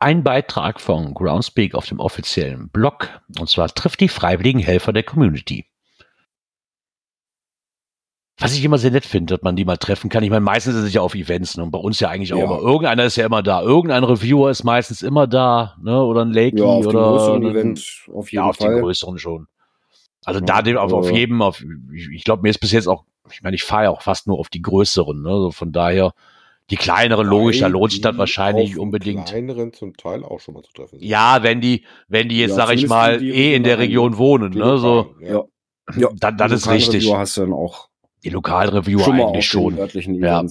[0.00, 5.04] Ein Beitrag von Groundspeak auf dem offiziellen Blog, und zwar trifft die freiwilligen Helfer der
[5.04, 5.66] Community.
[8.40, 10.24] Was ich immer sehr nett finde, dass man die mal treffen kann.
[10.24, 11.62] Ich meine, meistens ist es ja auf Events ne?
[11.62, 12.44] und bei uns ja eigentlich auch Ja.
[12.46, 12.58] immer.
[12.58, 13.62] Irgendeiner ist ja immer da.
[13.62, 16.02] Irgendein Reviewer ist meistens immer da, ne?
[16.02, 18.74] Oder ein Lakey Ja, auf dem oder größeren ein- Event auf jeden ja, auf Fall.
[18.74, 19.46] den größeren schon.
[20.24, 21.62] Also Ja, da dem auf, auf jedem, auf,
[21.94, 24.26] ich, ich glaube, mir ist bis jetzt auch, ich meine, ich fahre ja auch fast
[24.26, 25.28] nur auf die größeren, ne?
[25.30, 26.12] Also von daher,
[26.70, 29.26] die kleineren, logisch, da lohnt sich das die wahrscheinlich unbedingt.
[29.26, 31.08] kleineren zum Teil auch schon mal zu treffen sind.
[31.08, 33.78] Ja, wenn die, wenn die jetzt, Ja, sag ich mal, die- die eh in der
[33.78, 34.78] Region wohnen, Die ne?
[34.78, 35.44] So, Ja.
[35.96, 37.02] Ja, dann, dann ist richtig.
[37.04, 37.88] Reviewer hast du dann auch
[38.24, 39.76] Die Lokalreviewer eigentlich den schon.
[40.22, 40.44] Ja.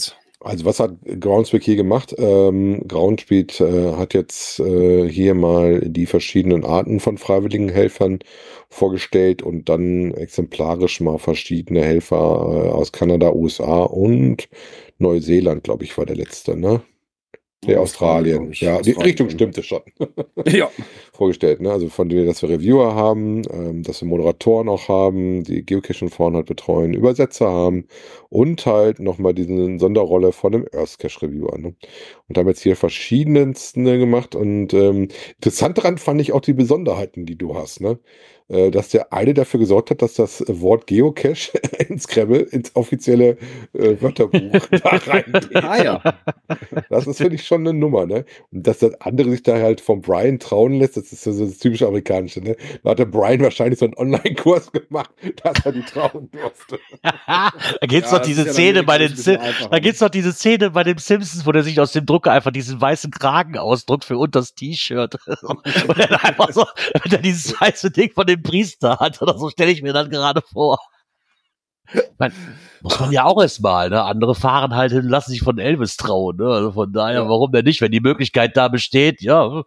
[0.43, 2.15] Also was hat Groundspeak hier gemacht?
[2.17, 8.19] Ähm, Groundspeak äh, hat jetzt äh, hier mal die verschiedenen Arten von freiwilligen Helfern
[8.69, 14.49] vorgestellt und dann exemplarisch mal verschiedene Helfer äh, aus Kanada, USA und
[14.97, 16.81] Neuseeland, glaube ich, war der letzte, ne?
[17.63, 18.51] Nee, Australien.
[18.53, 19.01] Ja, die Australien.
[19.01, 19.81] Richtung stimmte schon.
[20.47, 20.71] Ja.
[21.13, 21.61] vorgestellt.
[21.61, 21.71] Ne?
[21.71, 26.09] Also von denen, dass wir Reviewer haben, ähm, dass wir Moderatoren auch haben, die Geocaching
[26.09, 27.85] vorne halt betreuen, Übersetzer haben
[28.29, 31.57] und halt nochmal diese Sonderrolle von einem Earthcache Reviewer.
[31.59, 31.75] Ne?
[32.27, 37.25] Und haben jetzt hier verschiedensten gemacht und ähm, interessant daran fand ich auch die Besonderheiten,
[37.27, 37.81] die du hast.
[37.81, 37.99] Ne?
[38.51, 43.37] Äh, dass der eine dafür gesorgt hat, dass das Wort Geocache ins Scrabble, ins offizielle
[43.73, 45.55] äh, Wörterbuch da reingeht.
[45.63, 46.01] Ah ja.
[46.89, 48.25] Das ist, finde ich, schon eine Nummer, ne?
[48.51, 51.59] Und dass das andere sich da halt vom Brian trauen lässt, das ist so das
[51.59, 52.57] typisch amerikanische, ne?
[52.83, 55.11] Da hat der Brian wahrscheinlich so einen Online-Kurs gemacht,
[55.43, 56.77] dass er die trauen durfte.
[57.03, 57.51] da
[57.87, 59.81] gibt's Ja, doch das diese ja Szene bei den Sim da ne?
[59.81, 62.81] gibt's doch diese Szene bei den Simpsons, wo der sich aus dem Drucker einfach diesen
[62.81, 65.15] weißen Kragen ausdruckt für unters T-Shirt.
[65.43, 66.65] Und dann einfach so,
[67.01, 70.09] wenn er dieses weiße Ding von dem Priester hat oder so, stelle ich mir dann
[70.09, 70.79] gerade vor.
[72.17, 72.31] Mein,
[72.81, 74.03] muss man ja auch erst mal, ne?
[74.03, 76.45] Andere fahren halt hin und lassen sich von Elvis trauen, ne?
[76.47, 77.29] Also von daher, Ja.
[77.29, 77.81] warum denn nicht?
[77.81, 79.63] Wenn die Möglichkeit da besteht, ja.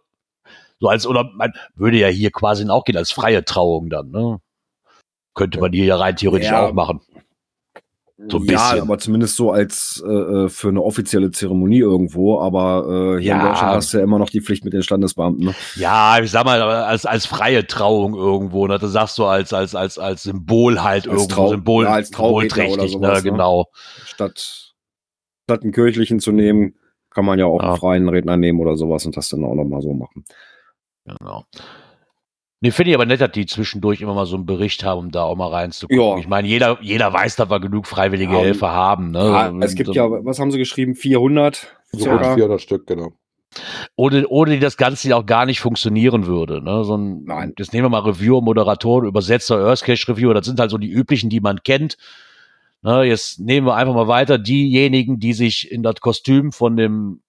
[0.79, 4.39] So als, oder man würde ja hier quasi auch gehen als freie Trauung dann, ne?
[5.35, 6.65] Könnte man hier ja rein theoretisch Ja.
[6.67, 7.01] auch machen.
[8.17, 8.81] So ja, bisschen.
[8.81, 12.39] aber zumindest so als äh, äh, für eine offizielle Zeremonie irgendwo.
[12.39, 13.41] Aber äh, hier Ja.
[13.41, 15.47] in Deutschland hast du ja immer noch die Pflicht mit den Standesbeamten.
[15.47, 15.55] Ne?
[15.75, 18.79] Ja, ich sag mal, als, als freie Trauung irgendwo, ne?
[18.79, 22.07] Das sagst du als, als, als, als Symbol halt Als irgendwo, Trau- Symbol, ja, als
[22.07, 23.15] symbolträchtig, sowas, ne?
[23.17, 23.21] ne?
[23.21, 23.65] Genau.
[24.05, 24.73] Statt,
[25.49, 26.75] statt einen kirchlichen zu nehmen,
[27.09, 27.67] kann man ja auch Ja.
[27.71, 30.23] einen freien Redner nehmen oder sowas und das dann auch nochmal so machen.
[31.05, 31.43] genau.
[32.65, 35.11] Nee, finde ich aber nett, dass die zwischendurch immer mal so einen Bericht haben, um
[35.11, 36.03] da auch mal reinzugucken.
[36.03, 36.17] Ja.
[36.17, 39.19] Ich meine, jeder, jeder weiß, dass wir genug freiwillige Ja, Helfer haben, ne?
[39.19, 40.95] Ja, es gibt ja, was haben sie geschrieben?
[40.95, 42.23] 400 So circa.
[42.29, 43.11] rund 400 Stück, genau.
[43.95, 46.59] ohne, ohne die das Ganze ja auch gar nicht funktionieren würde.
[46.59, 46.83] Ne?
[46.85, 47.53] So ein, Nein.
[47.55, 51.29] Jetzt nehmen wir mal Reviewer, Moderatoren, Übersetzer, Earthcache Reviewer, das sind halt so die üblichen,
[51.29, 51.97] die man kennt.
[52.81, 57.21] Ne, jetzt nehmen wir einfach mal weiter diejenigen, die sich in das Kostüm von dem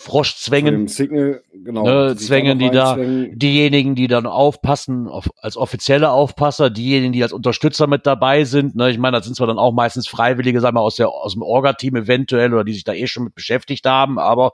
[0.00, 1.84] Frosch Von zwängen, dem Signal, genau.
[1.84, 7.22] Ne, die zwängen die da- diejenigen, die dann aufpassen, auf, als offizielle Aufpasser, diejenigen, die
[7.22, 8.74] als Unterstützer mit dabei sind.
[8.74, 11.34] Ne, ich meine, das sind zwar dann auch meistens Freiwillige, sagen wir, aus, der, aus
[11.34, 14.52] dem Orga-Team eventuell oder die sich da eh schon mit beschäftigt haben, aber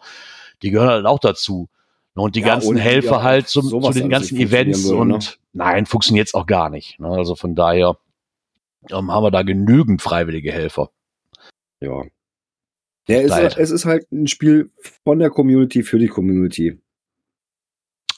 [0.62, 1.68] die gehören halt auch dazu.
[2.16, 4.96] Ne, Und die Ja, ganzen die Helfer ja halt zum, zu den ganzen Events würde,
[4.96, 5.18] und ne?
[5.52, 6.98] nein, funktioniert auch gar nicht.
[6.98, 7.98] Ne, also von daher
[8.90, 10.90] ähm, haben wir da genügend freiwillige Helfer.
[11.78, 12.02] Ja.
[13.08, 13.56] Ja, es, Leid.
[13.58, 14.70] es ist halt ein Spiel
[15.04, 16.78] von der Community für die Community.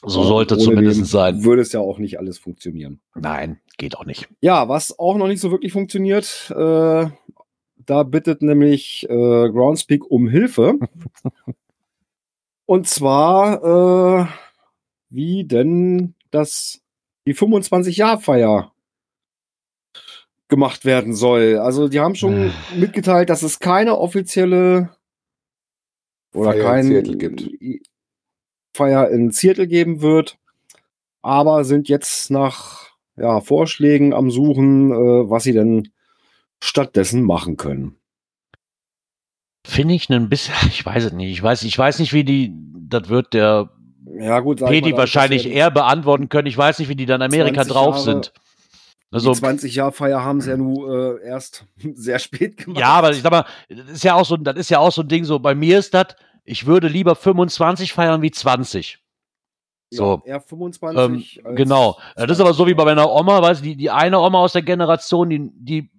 [0.05, 1.43] So sollte ohne zumindest sein.
[1.43, 3.01] Würde es ja auch nicht alles funktionieren.
[3.15, 4.29] Nein, geht auch nicht.
[4.39, 7.09] Ja, was auch noch nicht so wirklich funktioniert, äh,
[7.75, 10.79] da bittet nämlich äh, Groundspeak um Hilfe.
[12.65, 14.27] Und zwar, äh,
[15.09, 16.81] wie denn das
[17.25, 18.71] die 25-Jahr-Feier
[20.49, 21.57] gemacht werden soll.
[21.57, 24.89] Also die haben schon mitgeteilt, dass es keine offizielle
[26.33, 27.49] oder Feier in kein Seattle gibt.
[28.75, 30.37] Feier in Seattle geben wird,
[31.21, 35.89] aber sind jetzt nach ja, Vorschlägen am Suchen, äh, was sie denn
[36.61, 37.95] stattdessen machen können.
[39.65, 41.31] Finde ich ein bisschen, ich weiß es nicht.
[41.31, 43.69] Ich weiß, ich weiß nicht, wie die, das wird der
[44.05, 46.47] Ja, gut, mal, wahrscheinlich eher beantworten können.
[46.47, 48.33] Ich weiß nicht, wie die dann in Amerika 20 drauf Jahre- sind.
[49.11, 52.79] Also, die 20-Jahr-Feier haben sie ja nur äh, erst sehr spät gemacht.
[52.79, 55.01] ja, aber ich sag mal, das ist ja auch so, das ist ja auch so
[55.01, 58.99] ein Ding, so bei mir ist das, ich würde lieber 25 feiern wie 20.
[59.91, 60.21] So.
[60.25, 61.43] Ja, Ähm, R25.
[61.45, 61.97] als- genau.
[62.15, 64.53] Das ist aber so wie bei meiner Oma, weißt du, die, die eine Oma aus
[64.53, 65.89] der Generation, die, die,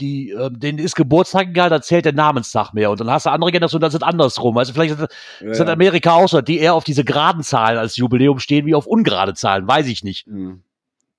[0.00, 2.90] die, äh, denen ist Geburtstag egal, da zählt der Namenstag mehr.
[2.90, 4.56] Und dann hast du andere Generationen, das ist andersrum.
[4.56, 5.08] Also vielleicht ist,
[5.40, 5.66] in ja.
[5.72, 9.34] Amerika auch so, die eher auf diese geraden Zahlen als Jubiläum stehen, wie auf ungerade
[9.34, 10.26] Zahlen, weiß ich nicht.
[10.26, 10.62] Mhm.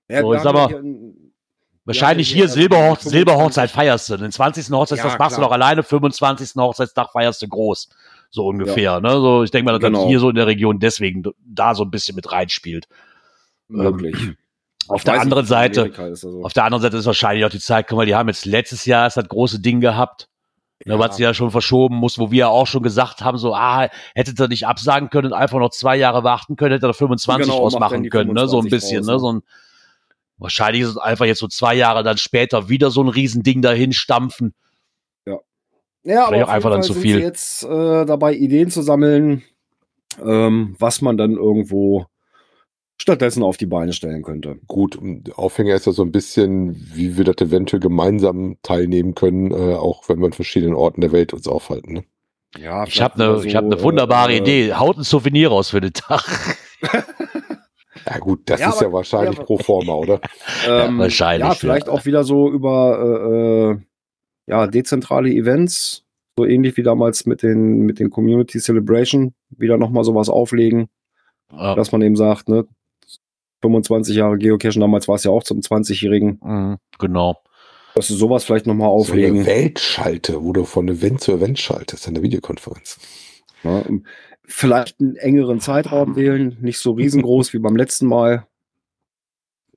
[0.09, 1.33] Ja, So, ja hier ein-
[1.85, 3.11] Wahrscheinlich Ja, hier Silberhoch 25.
[3.11, 4.17] Silberhochzeit feierst du.
[4.17, 4.71] Den 20.
[4.71, 6.51] Hochzeitstag Ja, machst du noch alleine, 25.
[6.55, 7.89] Hochzeitstag feierst du groß.
[8.29, 9.01] So ungefähr.
[9.01, 9.09] Ne?
[9.11, 9.99] So, ich denke mal, dass Genau.
[10.03, 12.87] das hier so in der Region deswegen da so ein bisschen mit reinspielt.
[13.67, 14.15] möglich.
[14.89, 16.43] Auf Ich der anderen nicht, Seite, Amerika ist das so.
[16.43, 18.85] auf der anderen Seite ist wahrscheinlich auch die Zeit, guck mal, die haben jetzt letztes
[18.85, 20.27] Jahr ist das große Ding gehabt.
[20.85, 20.99] Ne, Ja.
[20.99, 23.87] was sie ja schon verschoben muss, wo wir ja auch schon gesagt haben, so, ah,
[24.13, 27.45] hättet ihr nicht absagen können und einfach noch zwei Jahre warten können, hättet ihr 25
[27.47, 28.47] Genau, draus macht dann machen die können, ne?
[28.49, 29.13] So ein 25 bisschen, draus, ne?
[29.13, 29.19] ne?
[29.19, 29.41] So ein,
[30.43, 33.93] wahrscheinlich ist es einfach jetzt so zwei Jahre dann später wieder so ein Riesending dahin
[33.93, 34.53] stampfen.
[36.05, 37.15] Ja, Vielleicht aber auch einfach dann Fall zu sind viel.
[37.17, 39.43] sie jetzt äh, dabei, Ideen zu sammeln,
[40.23, 42.05] ähm, was man dann irgendwo
[43.01, 44.57] stattdessen auf die Beine stellen könnte.
[44.67, 49.51] Gut, und Aufhänger ist ja so ein bisschen, wie wir das eventuell gemeinsam teilnehmen können,
[49.51, 51.93] äh, auch wenn wir in verschiedenen Orten der Welt uns aufhalten.
[51.93, 52.03] Ne?
[52.57, 54.73] Ja, Ich habe eine, ich hab ne wunderbare Idee.
[54.73, 56.57] Haut ein Souvenir raus für den Tag.
[58.09, 60.19] Ja gut, das Ja, ist aber- ja wahrscheinlich ja, pro forma, oder?
[60.67, 61.93] Ähm, wahrscheinlich, Ja, vielleicht ja.
[61.93, 63.77] auch wieder so über äh, äh,
[64.47, 66.03] ja, dezentrale Events,
[66.37, 70.87] so ähnlich wie damals mit den, mit den Community Celebration, wieder nochmal sowas auflegen,
[71.51, 71.75] Ja.
[71.75, 72.65] dass man eben sagt, ne,
[73.61, 77.37] 25 Jahre Geocachen, damals war es ja auch zum 20-Jährigen, Mhm, genau.
[77.95, 79.45] dass du sowas vielleicht nochmal So eine auflegen.
[79.45, 82.99] Weltschalte, wo du von Event zu Event schaltest, eine Videokonferenz.
[83.63, 84.01] Ne?
[84.45, 88.47] Vielleicht einen engeren Zeitraum wählen, nicht so riesengroß wie beim letzten Mal.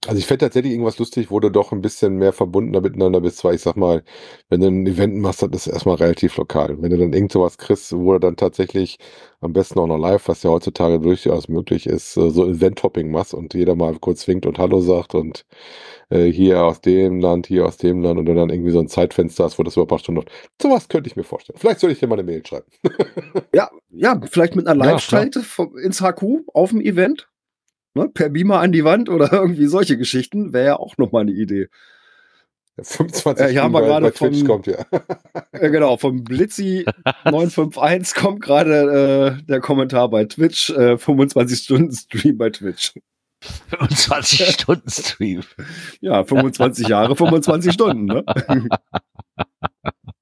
[0.06, 3.42] Also ich fände tatsächlich irgendwas lustig, wo du doch ein bisschen mehr verbundener miteinander bist,
[3.44, 4.04] weil ich sag mal,
[4.50, 6.80] wenn du ein Event machst, das ist erstmal relativ lokal.
[6.80, 8.98] Wenn du dann irgend sowas kriegst, wo du dann tatsächlich
[9.40, 13.34] am besten auch noch live, was ja heutzutage durchaus möglich ist, äh, so Event-Hopping machst
[13.34, 15.44] und jeder mal kurz winkt und Hallo sagt und
[16.10, 18.88] äh, hier aus dem Land, hier aus dem Land und du dann irgendwie so ein
[18.88, 20.30] Zeitfenster hast, wo das über ein paar Stunden läuft.
[20.62, 21.58] Sowas könnte ich mir vorstellen.
[21.58, 22.66] Vielleicht soll ich dir mal eine Mail schreiben.
[23.52, 27.28] Ja, ja, vielleicht mit einer Ja, Live-Schalte vom- ins HQ auf dem Event.
[27.96, 31.32] Ne, per Beamer an die Wand oder irgendwie solche Geschichten wäre ja auch nochmal eine
[31.32, 31.68] Idee.
[32.78, 34.84] 25 Äh, hier haben wir bei, gerade bei Twitch vom- kommt ja.
[35.54, 36.84] Ja, genau, vom Blitzy
[37.24, 42.92] 951 kommt gerade äh, der Kommentar bei Twitch, äh, 25 Stunden Stream bei Twitch.
[43.70, 45.42] 25 Stunden Stream.
[46.02, 48.24] Ja, 25 Jahre, 25 Stunden, ne?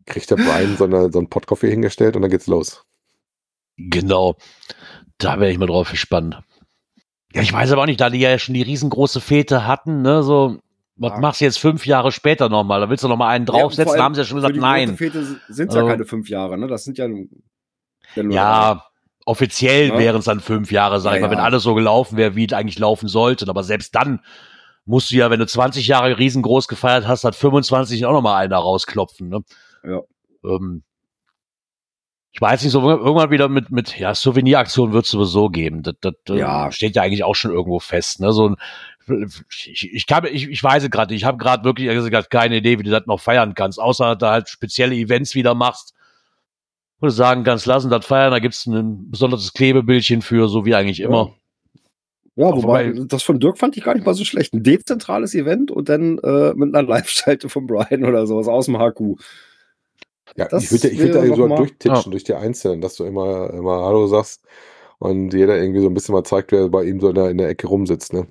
[0.06, 2.84] Kriegt der Brian so, eine, so einen Pottkaffee hingestellt und dann geht's los.
[3.78, 4.36] Genau.
[5.18, 6.38] Da wäre ich mal drauf gespannt.
[7.34, 10.22] Ja, ich weiß aber auch nicht, da die ja schon die riesengroße Fete hatten, ne,
[10.22, 10.58] so,
[10.96, 11.18] was Ja.
[11.18, 12.80] machst du jetzt fünf Jahre später nochmal?
[12.80, 14.60] Da willst du nochmal einen Ja, draufsetzen, vor da haben sie ja schon gesagt, die
[14.60, 14.96] nein.
[14.96, 16.68] Fete sind es Also- ja keine fünf Jahre, ne?
[16.68, 18.84] Das sind ja, ja nur Ja,
[19.26, 19.98] offiziell Ja.
[19.98, 21.44] wären es dann fünf Jahre, sag Ja, ich mal, wenn ja.
[21.44, 23.48] alles so gelaufen wäre, wie es eigentlich laufen sollte.
[23.48, 24.20] Aber selbst dann
[24.84, 28.56] musst du ja, wenn du 20 Jahre riesengroß gefeiert hast, hat 25 auch nochmal einer
[28.58, 29.28] rausklopfen.
[29.28, 29.40] Ne?
[29.82, 30.00] Ja.
[30.44, 30.84] Ähm,
[32.34, 35.82] ich weiß nicht, so irgendwann wieder mit, mit ja, Souveniraktionen wird es sowieso geben.
[35.82, 36.70] Das, das Ja.
[36.72, 38.18] steht ja eigentlich auch schon irgendwo fest.
[38.20, 38.32] Ne?
[38.32, 38.56] So ein,
[39.50, 41.22] ich, ich, kann, ich, ich weiß es gerade nicht.
[41.22, 44.18] Ich habe gerade wirklich gesagt keine Idee, wie du das noch feiern kannst, außer dass
[44.18, 45.94] du halt spezielle Events wieder machst.
[47.00, 50.74] Wo du sagen kannst, lassen das feiern, da gibt's ein besonderes Klebebildchen für, so wie
[50.74, 51.34] eigentlich immer.
[52.36, 54.54] Ja, Auch wobei, wobei- das von Dirk fand ich gar nicht mal so schlecht.
[54.54, 58.76] Ein dezentrales Event und dann äh, mit einer Live-Schalte von Brian oder sowas aus dem
[58.78, 59.20] HQ.
[60.36, 63.04] Ja, Das ich würde ich würd da so mal- durchtitschen durch die Einzelnen, dass du
[63.04, 64.44] immer, immer Hallo sagst
[64.98, 67.38] und jeder irgendwie so ein bisschen mal zeigt, wer bei ihm so in der, in
[67.38, 68.12] der Ecke rumsitzt.
[68.12, 68.26] Ne?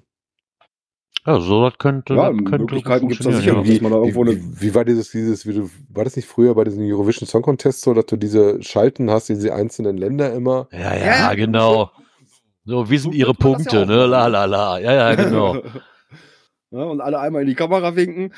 [1.26, 3.58] Ja, so das könnte, Ja, das könnte Möglichkeiten gut gibt's da sicher ja.
[3.62, 3.66] noch.
[3.66, 6.18] dass man da Wie, irgendwo eine- wie, wie war dieses, dieses, wie du, war das
[6.18, 9.96] nicht früher bei diesem Eurovision Song Contest so, dass du diese Schalten hast, diese einzelnen
[9.96, 10.68] Länder immer?
[10.74, 11.34] Ja, ja, Ja.
[11.36, 11.92] genau.
[12.66, 14.06] So, wie sind So ihre Punkte, ja ne?
[14.06, 14.80] La, la, la.
[14.80, 15.56] Ja, ja, genau.
[16.72, 18.34] ja, und alle einmal in die Kamera winken.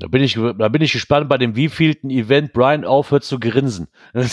[0.00, 3.88] Da bin ich, da bin ich gespannt bei dem wievielten Event Brian aufhört zu grinsen.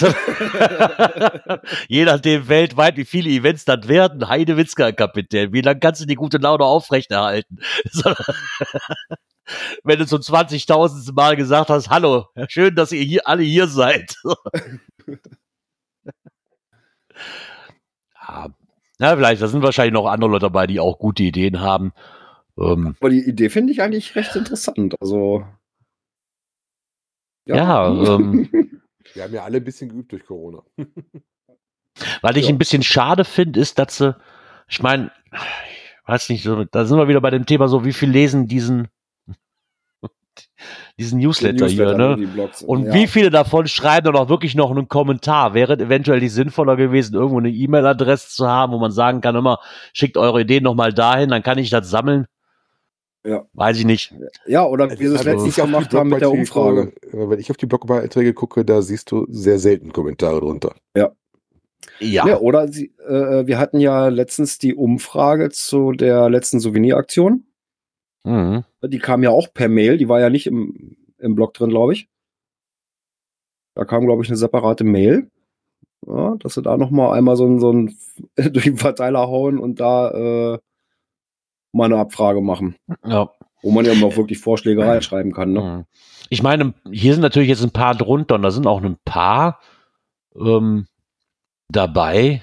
[1.89, 5.51] Je nachdem weltweit, wie viele Events das werden, Heidewitzka Kapitän.
[5.51, 7.60] Wie lange kannst du die gute Laune aufrechterhalten?
[9.84, 11.13] Wenn du zum 20.000.
[11.13, 14.15] Mal gesagt hast, hallo, schön, dass ihr hier alle hier seid.
[18.21, 18.47] ja,
[18.99, 21.91] vielleicht, da sind wahrscheinlich noch andere Leute dabei, die auch gute Ideen haben.
[22.59, 24.95] Ähm, Aber die Idee finde ich eigentlich recht interessant.
[24.99, 25.45] Also.
[27.45, 28.49] Ja, ähm,
[29.13, 30.63] Wir haben ja alle ein bisschen geübt durch Corona.
[32.21, 32.49] Was ich Ja.
[32.49, 34.15] ein bisschen schade finde, ist, dass sie,
[34.67, 37.93] ich meine, ich weiß nicht, so, da sind wir wieder bei dem Thema so, wie
[37.93, 38.89] viel lesen diesen
[40.99, 42.15] diesen Newsletter, hier, Newsletter, ne?
[42.17, 42.61] die Blogs.
[42.61, 42.93] Und ja.
[42.93, 45.53] wie viele davon schreiben dann auch wirklich noch einen Kommentar?
[45.53, 49.59] Wäre eventuell nicht sinnvoller gewesen, irgendwo eine E-Mail-Adresse zu haben, wo man sagen kann, immer,
[49.93, 52.27] schickt eure Ideen nochmal dahin, dann kann ich das sammeln.
[53.27, 53.45] Ja.
[53.53, 54.15] Weiß ich nicht.
[54.45, 56.31] Ja, oder wie wir das Also, letztens wenn ich auf die gemacht haben mit der
[56.31, 56.93] Umfrage.
[57.11, 60.75] Wenn ich auf die Blogbeiträge gucke, da siehst du sehr selten Kommentare drunter.
[60.95, 61.11] Ja.
[61.99, 67.45] Ja, oder sie, äh, wir hatten ja letztens die Umfrage zu der letzten Souveniraktion.
[68.23, 68.63] Mhm.
[68.83, 71.93] Die kam ja auch per Mail, die war ja nicht im, im Blog drin, glaube
[71.93, 72.07] ich.
[73.75, 75.29] Da kam, glaube ich, eine separate Mail.
[76.05, 77.97] Ja, dass sie da nochmal einmal so ein, so ein
[78.35, 80.59] durch den Verteiler hauen und da äh,
[81.77, 82.75] mal eine Abfrage machen.
[83.05, 83.29] Ja.
[83.61, 85.53] Wo man ja auch wirklich Vorschläge reinschreiben kann.
[85.53, 85.61] Ne?
[85.61, 85.85] Mhm.
[86.29, 89.59] Ich meine, hier sind natürlich jetzt ein paar drunter und da sind auch ein paar
[90.35, 90.87] ähm,
[91.69, 92.41] dabei,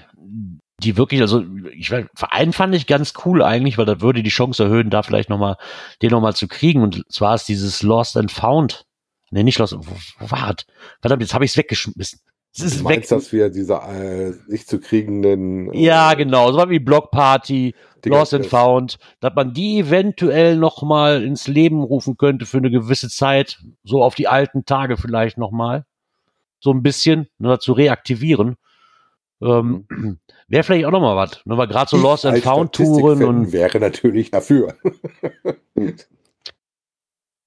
[0.83, 4.63] die wirklich, also ich Verein fand ich ganz cool eigentlich, weil das würde die Chance
[4.63, 5.57] erhöhen, da vielleicht nochmal,
[6.01, 6.81] den nochmal zu kriegen.
[6.81, 8.85] Und zwar ist dieses Lost and Found.
[9.31, 10.65] Nee, nicht Lost, wo, wo war das?
[10.99, 12.19] Verdammt, jetzt habe ich es weggeschmissen.
[12.57, 12.83] Es Du ist weg.
[12.83, 17.75] meinst, dass wir diese äh, nicht zu kriegenden äh, Ja, genau, so wie Block Party,
[18.03, 22.71] Dinger- Lost and Found, dass man die eventuell nochmal ins Leben rufen könnte für eine
[22.71, 25.85] gewisse Zeit, so auf die alten Tage vielleicht nochmal,
[26.61, 28.55] so ein bisschen, nur zu reaktivieren.
[29.41, 29.85] Ähm,
[30.47, 33.79] Wäre vielleicht auch nochmal was, ne, weil gerade so Lost and Found Touren und wäre
[33.79, 34.75] natürlich dafür.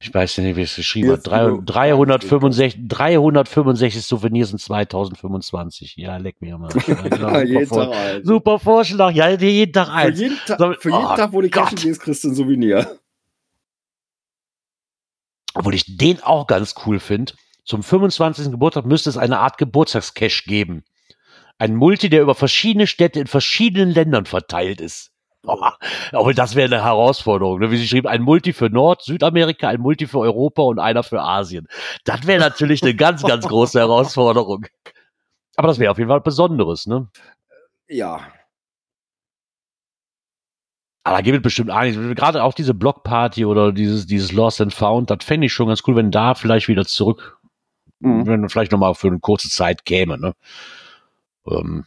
[0.01, 4.59] ich weiß ja nicht, wie es geschrieben hat, Jetzt Drei- nur- 365, 365 Souvenirs in
[4.59, 5.97] 2025.
[5.97, 6.71] Ja, leck mir mal.
[6.87, 8.25] Ja, genau, super, jeden Tag ein.
[8.25, 10.21] super Vorschlag, ja, jeden Tag Für eins.
[10.21, 11.51] jeden, Ta Sag- für jeden Oh Tag, wo Gott.
[11.51, 12.99] cashen gehst, kriegst du ein Souvenir.
[15.55, 17.33] obwohl ich den auch ganz cool finde.
[17.65, 18.51] Zum 25.
[18.53, 20.85] Geburtstag müsste es eine Art Geburtstagscash geben.
[21.59, 25.11] Ein Multi, der über verschiedene Städte in verschiedenen Ländern verteilt ist.
[25.49, 25.59] Oh,
[26.13, 27.59] aber das wäre eine Herausforderung.
[27.61, 27.71] Ne?
[27.71, 31.21] Wie sie schrieb, ein Multi für Nord-, Südamerika, ein Multi für Europa und einer für
[31.23, 31.67] Asien.
[32.05, 34.67] Das wäre natürlich eine ganz, ganz große Herausforderung.
[35.57, 36.87] Aber das wäre auf jeden Fall Besonderes.
[36.87, 37.09] Ne?
[37.89, 38.21] Ja.
[41.05, 42.17] Aber da gibt es bestimmt einiges.
[42.17, 45.83] Gerade auch diese Blockparty oder dieses, dieses Lost and Found, das fände ich schon ganz
[45.87, 47.39] cool, wenn da vielleicht wieder zurück,
[48.01, 48.27] Mhm.
[48.27, 50.19] wenn vielleicht nochmal für eine kurze Zeit käme.
[50.19, 50.35] Ne?
[51.49, 51.85] Ähm,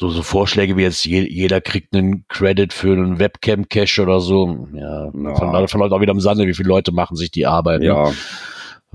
[0.00, 4.66] so, so Vorschläge wie jetzt je, jeder kriegt einen Credit für einen Webcam-Cache oder so.
[4.72, 5.34] Ja, Ja.
[5.36, 7.80] Von, davon läuft auch wieder im Sande, wie viele Leute machen sich die Arbeit.
[7.80, 7.86] Ne?
[7.86, 8.10] Ja.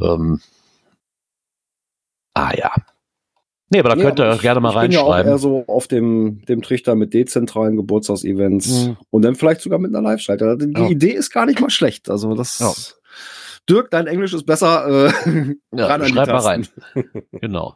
[0.01, 0.41] Ähm,
[2.33, 2.71] ah ja.
[3.69, 5.31] Nee, aber da Nee, könnt ihr auch gerne mal ich bin ja auch reinschreiben.
[5.31, 8.97] eher so auf dem, dem Trichter mit dezentralen Geburtstagsevents Mhm.
[9.09, 10.55] und dann vielleicht sogar mit einer Live-Schalter.
[10.57, 10.87] Die Ja.
[10.87, 12.09] Idee ist gar nicht mal schlecht.
[12.09, 12.59] Also das.
[12.59, 12.73] Ja.
[13.69, 15.07] Dirk, dein Englisch ist besser.
[15.07, 16.67] Äh, ja, schreib mal rein.
[17.31, 17.75] Genau.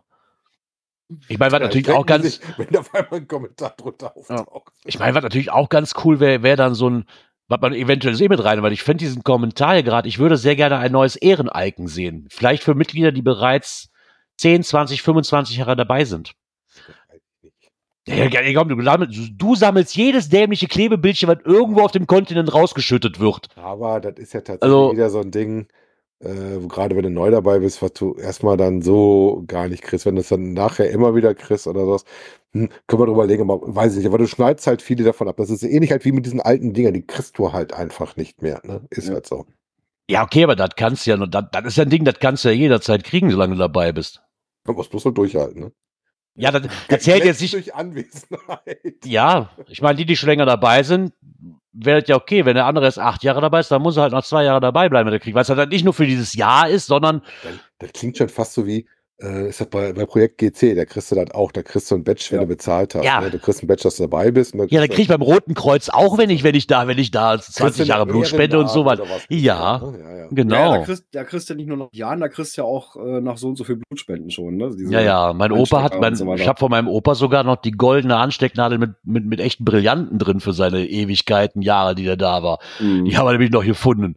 [1.27, 4.71] Ich meine, was Ja, natürlich auch ganz, sich, wenn auf einmal ein Kommentar drunter auftaucht.
[4.85, 7.05] Ich meine, was natürlich auch ganz cool wäre, wäre dann so ein,
[7.47, 10.37] was man eventuell eh mit rein, weil ich fände diesen Kommentar hier gerade, ich würde
[10.37, 12.27] sehr gerne ein neues Ehren-Icon sehen.
[12.29, 13.89] Vielleicht für Mitglieder, die bereits
[14.37, 16.33] 10, 20, 25 Jahre dabei sind.
[18.07, 22.07] Ja, ja, ja, komm, du, sammelst, du sammelst jedes dämliche Klebebildchen, was irgendwo auf dem
[22.07, 23.47] Kontinent rausgeschüttet wird.
[23.55, 25.67] Aber das ist ja tatsächlich Also- wieder so ein Ding,
[26.21, 29.83] äh, wo gerade wenn du neu dabei bist, was du erstmal dann so gar nicht
[29.83, 32.03] kriegst, wenn du es dann nachher immer wieder kriegst oder sowas,
[32.53, 35.27] hm, können wir drüber legen, aber weiß ich nicht, aber du schneidest halt viele davon
[35.27, 35.37] ab.
[35.37, 38.41] Das ist ähnlich halt wie mit diesen alten Dingern, die kriegst du halt einfach nicht
[38.41, 38.81] mehr, ne?
[38.89, 39.15] Ist Ja.
[39.15, 39.45] halt so.
[40.09, 42.43] Ja, okay, aber das kannst du ja, das, das ist ja ein Ding, das kannst
[42.43, 44.23] du ja jederzeit kriegen, solange du dabei bist.
[44.65, 45.71] Man muss bloß halt durchhalten, ne?
[46.39, 49.05] Ja, das, das zählt jetzt nicht, Durch Anwesenheit.
[49.05, 51.13] Ja, ich meine, die, die schon länger dabei sind,
[51.73, 52.45] wäre das ja okay.
[52.45, 54.59] Wenn der andere erst acht Jahre dabei ist, dann muss er halt noch zwei Jahre
[54.59, 55.35] dabei bleiben, wenn er kriegt.
[55.35, 57.21] Weil es halt nicht nur für dieses Jahr ist, sondern
[57.79, 58.87] Das klingt schon fast so wie,
[59.21, 61.95] äh, ist das bei, bei Projekt GC, da kriegst du das auch, da kriegst du
[61.95, 62.43] ein Badge, wenn Ja.
[62.45, 63.03] du bezahlt hast.
[63.03, 63.21] Ja.
[63.21, 63.29] Ne?
[63.31, 64.53] Du kriegst ein Badge, dass du dabei bist.
[64.53, 66.67] und dann ja, dann kriegst krieg ich beim Roten Kreuz auch, wenn ich, wenn ich
[66.67, 68.99] da, wenn ich da du- 20 Jahre Blutspende einen und so was.
[69.29, 69.79] Ja.
[69.79, 69.99] Ne?
[69.99, 70.27] ja, ja.
[70.31, 70.55] Genau.
[70.55, 72.65] Ja, da Ja, kriegst, da kriegst du nicht nur noch Jahren, da kriegst du ja
[72.65, 74.57] auch äh, nach so und so viel Blutspenden schon.
[74.57, 74.69] Ne?
[74.77, 77.71] Diese ja, Mein Opa hat, mein, so ich habe von meinem Opa sogar noch die
[77.71, 82.41] goldene Anstecknadel mit, mit, mit echten Brillanten drin für seine Ewigkeiten, Jahre, die der da
[82.43, 82.59] war.
[82.79, 83.05] Mhm.
[83.05, 84.15] Die haben wir nämlich noch gefunden.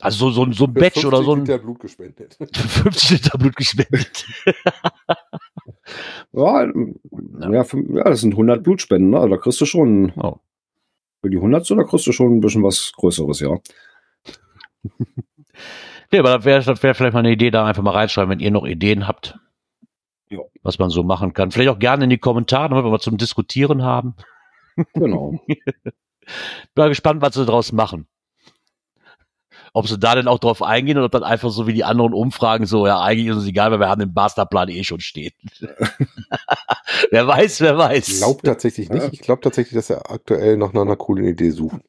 [0.00, 2.36] Also so, so, ein- so ein Badge oder so 50 ein Liter Blut gespendet.
[2.54, 4.26] 50 Liter Blut gespendet.
[6.32, 6.96] Ja, ähm,
[7.50, 9.10] ja, für, ja, das sind 100 Blutspenden.
[9.10, 9.16] Ne?
[9.16, 10.36] Also da kriegst du schon, Oh.
[11.22, 11.68] für die 100.
[11.70, 13.56] da kriegst du schon ein bisschen was Größeres, ja.
[16.10, 18.50] Nee, aber das wäre wär vielleicht mal eine Idee, da einfach mal reinschreiben, wenn ihr
[18.50, 19.38] noch Ideen habt,
[20.30, 20.38] Ja.
[20.62, 21.50] was man so machen kann.
[21.50, 24.14] Vielleicht auch gerne in die Kommentare, damit wir mal zum Diskutieren haben.
[24.94, 25.40] Genau.
[25.46, 25.62] Bin
[26.76, 28.06] mal gespannt, was sie daraus machen.
[29.72, 32.12] Ob sie da denn auch drauf eingehen oder ob dann einfach so wie die anderen
[32.12, 35.32] Umfragen so, ja, eigentlich ist es egal, weil wir haben den Masterplan eh schon stehen.
[37.10, 38.08] wer weiß, wer weiß.
[38.08, 39.02] Ich glaube tatsächlich nicht.
[39.02, 39.10] Ja.
[39.12, 41.82] Ich glaube tatsächlich, dass er aktuell noch nach einer coolen Idee suchen.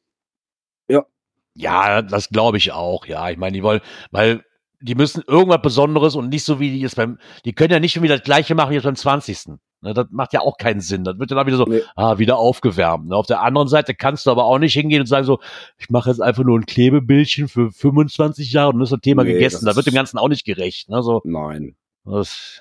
[1.54, 3.28] Ja, das glaube ich auch, ja.
[3.30, 4.44] Ich meine, die wollen, weil
[4.80, 7.92] die müssen irgendwas Besonderes und nicht so wie die jetzt beim, die können ja nicht
[7.92, 9.58] schon wieder das gleiche machen wie jetzt beim 20.
[9.82, 11.04] Ne, das macht ja auch keinen Sinn.
[11.04, 11.80] Das wird dann auch wieder so, Nee.
[11.96, 13.08] ah, wieder aufgewärmt.
[13.08, 13.16] Ne?
[13.16, 15.40] Auf der anderen Seite kannst du aber auch nicht hingehen und sagen so,
[15.78, 19.24] ich mache jetzt einfach nur ein Klebebildchen für 25 Jahre und dann ist das Thema
[19.24, 19.64] Nee, gegessen.
[19.64, 20.90] das Da wird dem Ganzen auch nicht gerecht.
[20.90, 21.02] Ne?
[21.02, 21.76] So, Nein.
[22.04, 22.60] das,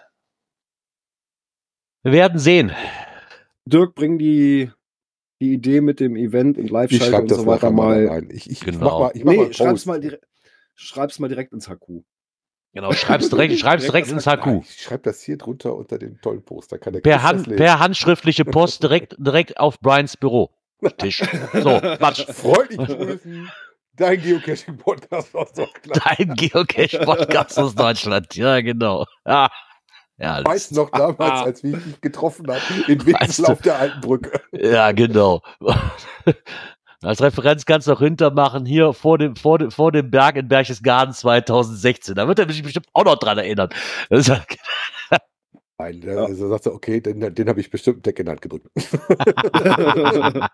[2.04, 2.72] wir werden sehen.
[3.66, 4.72] Dirk, bring die,
[5.42, 8.08] die Idee mit dem Event und Ich Live-Schaltung und das so weiter mal mal.
[8.14, 8.30] rein.
[8.32, 8.86] Ich, ich, ich Genau.
[8.86, 10.26] mach mal, ich mach mal Nee, einen schreib's mal, direkt,
[10.76, 12.04] schreib's mal direkt ins HQ.
[12.74, 14.62] Genau, schreib's direkt, schreib's direkt ins HQ.
[14.64, 16.72] Ich schreibe das hier drunter unter den tollen Post.
[16.72, 20.52] Da kann der Per, Hand, per handschriftliche Post direkt, direkt auf Brians Büro.
[20.98, 21.24] Tisch.
[21.54, 22.26] So, Quatsch.
[22.30, 23.52] Freundlich grüßen.
[23.94, 26.02] Dein Geocaching-Podcast aus Deutschland.
[26.06, 28.34] Dein Geocache-Podcast aus Deutschland.
[28.36, 29.06] Ja, genau.
[29.26, 29.50] Ja,
[30.20, 33.46] ja, Weißt noch damals, als wir dich getroffen haben, in du.
[33.46, 34.42] auf der alten Brücke.
[34.52, 35.42] ja genau.
[37.02, 40.48] Als Referenz kannst du auch hintermachen, hier vor dem, vor dem, vor dem Berg in
[40.50, 42.16] Berchtesgaden 2016.
[42.16, 43.70] Da wird er sich bestimmt auch noch dran erinnern.
[44.12, 44.44] Ja-
[45.82, 48.42] Nein, der- also sagst du, okay, den, den habe ich bestimmt Deck in die Hand
[48.42, 48.68] gedrückt.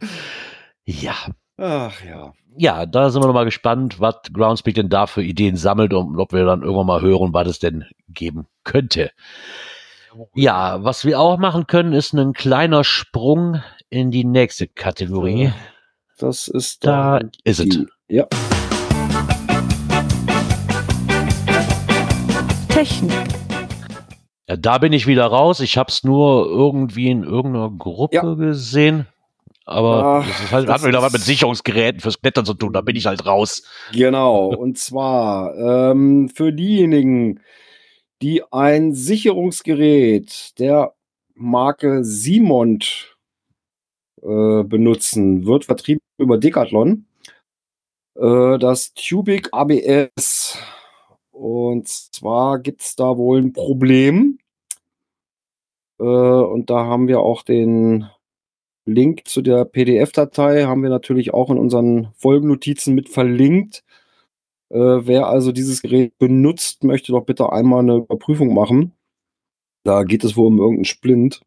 [0.84, 1.14] ja.
[1.56, 2.32] Ach ja.
[2.56, 6.32] Ja, da sind wir nochmal gespannt, was Groundspeak denn da für Ideen sammelt und ob
[6.32, 9.10] wir dann irgendwann mal hören, was es denn geben könnte.
[10.34, 15.52] Ja, was wir auch machen können, ist ein kleiner Sprung in die nächste Kategorie.
[16.18, 17.78] Das ist Da ist es.
[18.08, 18.26] Ja.
[22.68, 23.12] Technik.
[24.48, 25.60] Ja, da bin ich wieder raus.
[25.60, 28.34] Ich habe es nur irgendwie in irgendeiner Gruppe Ja.
[28.34, 29.06] gesehen.
[29.66, 32.72] Aber Ach, das ist halt, das hat wieder was mit Sicherungsgeräten fürs Klettern zu tun.
[32.72, 33.62] Da bin ich halt raus.
[33.92, 37.40] Genau, und zwar ähm, für diejenigen,
[38.22, 40.94] die ein Sicherungsgerät der
[41.34, 43.16] Marke Simont
[44.22, 47.06] äh, benutzen, wird vertrieben über Decathlon.
[48.16, 50.58] Äh, das Tubic ABS.
[51.30, 54.38] Und zwar gibt es da wohl ein Problem.
[56.00, 58.08] Äh, und da haben wir auch den
[58.86, 63.84] Link zu der PDF-Datei, haben wir natürlich auch in unseren Folgennotizen mit verlinkt.
[64.70, 68.92] Äh, wer also dieses Gerät benutzt, möchte doch bitte einmal eine Überprüfung machen.
[69.84, 71.42] Da geht es wohl um irgendeinen Splint.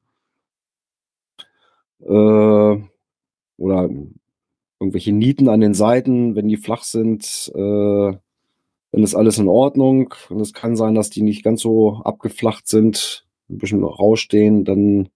[2.02, 2.78] Äh,
[3.58, 3.90] oder
[4.80, 8.18] irgendwelche Nieten an den Seiten, wenn die flach sind, äh,
[8.92, 10.14] dann ist alles in Ordnung.
[10.30, 14.66] Und es kann sein, dass die nicht ganz so abgeflacht sind, ein bisschen rausstehen.
[14.66, 15.10] Dann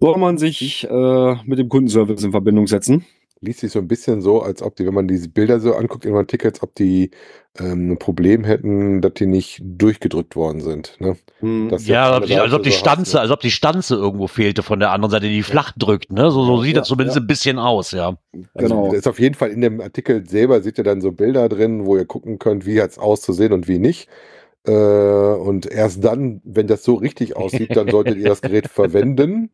[0.00, 3.04] soll man sich äh, mit dem Kundenservice in Verbindung setzen.
[3.44, 6.04] Liest sich so ein bisschen so, als ob die, wenn man diese Bilder so anguckt
[6.04, 7.10] in meinen Tickets, ob die
[7.58, 10.96] ähm, ein Problem hätten, dass die nicht durchgedrückt worden sind.
[11.00, 11.16] Ne?
[11.70, 13.20] Das Ja, als ob, die, als ob die so hast, Stanze, ne?
[13.20, 16.30] als ob die Stanze irgendwo fehlte von der anderen Seite, die flach drückt, ne?
[16.30, 17.22] So, so sieht ja, das zumindest ja.
[17.22, 18.16] ein bisschen aus, ja.
[18.54, 18.92] Also Genau.
[18.92, 21.96] ist auf jeden Fall in dem Artikel selber seht ihr dann so Bilder drin, wo
[21.96, 24.08] ihr gucken könnt, wie hat's auszusehen und wie nicht.
[24.66, 29.50] Äh, und erst dann, wenn das so richtig aussieht, dann solltet ihr das Gerät verwenden,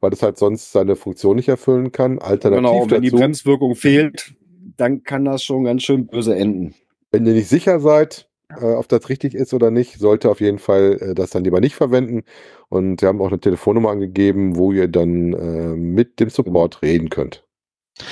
[0.00, 2.18] weil das halt sonst seine Funktion nicht erfüllen kann.
[2.20, 4.34] Alternativ Genau, wenn die dazu, Bremswirkung fehlt,
[4.76, 6.74] dann kann das schon ganz schön böse enden.
[7.10, 8.28] wenn ihr nicht sicher seid,
[8.60, 11.60] äh, ob das richtig ist oder nicht, sollte auf jeden Fall äh, das dann lieber
[11.60, 12.22] nicht verwenden.
[12.68, 17.10] Und wir haben auch eine Telefonnummer angegeben, wo ihr dann äh, mit dem Support reden
[17.10, 17.44] könnt.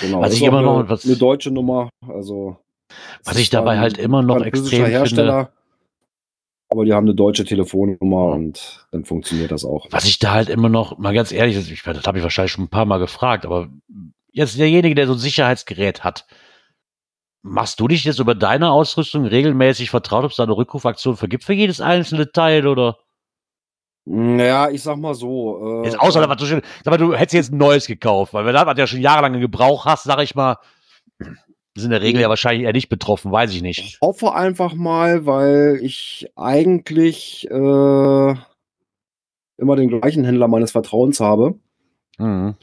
[0.03, 0.21] Genau.
[0.21, 2.57] Was ich immer noch- eine, was- eine deutsche Nummer, also
[3.25, 5.53] Was ich dabei halt immer noch extrem Hersteller,
[6.71, 9.87] aber die haben eine deutsche Telefonnummer und dann funktioniert das auch.
[9.91, 12.53] Was ich da halt immer noch, mal ganz ehrlich, das- ich, das habe ich wahrscheinlich
[12.53, 13.69] schon ein paar Mal gefragt, aber
[14.33, 16.27] jetzt derjenige, der so ein Sicherheitsgerät hat,
[17.43, 21.43] machst du dich jetzt über deine Ausrüstung regelmäßig vertraut, ob es da eine Rückrufaktion vergibt
[21.43, 22.99] für jedes einzelne Teil oder?
[24.05, 25.83] Naja, ich sag mal so.
[25.83, 28.45] Äh, Jetzt außer, was du, schon- sag mal, du hättest jetzt ein neues gekauft, weil
[28.45, 30.57] wenn du das ja schon jahrelang in Gebrauch hast, sag ich mal,
[31.77, 33.79] sind in der Regel ja wahrscheinlich eher nicht betroffen, weiß ich nicht.
[33.79, 38.35] Ich hoffe einfach mal, weil ich eigentlich äh,
[39.57, 41.55] immer den gleichen Händler meines Vertrauens habe.
[42.19, 42.57] Mhm.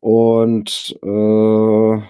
[0.00, 2.02] Und äh,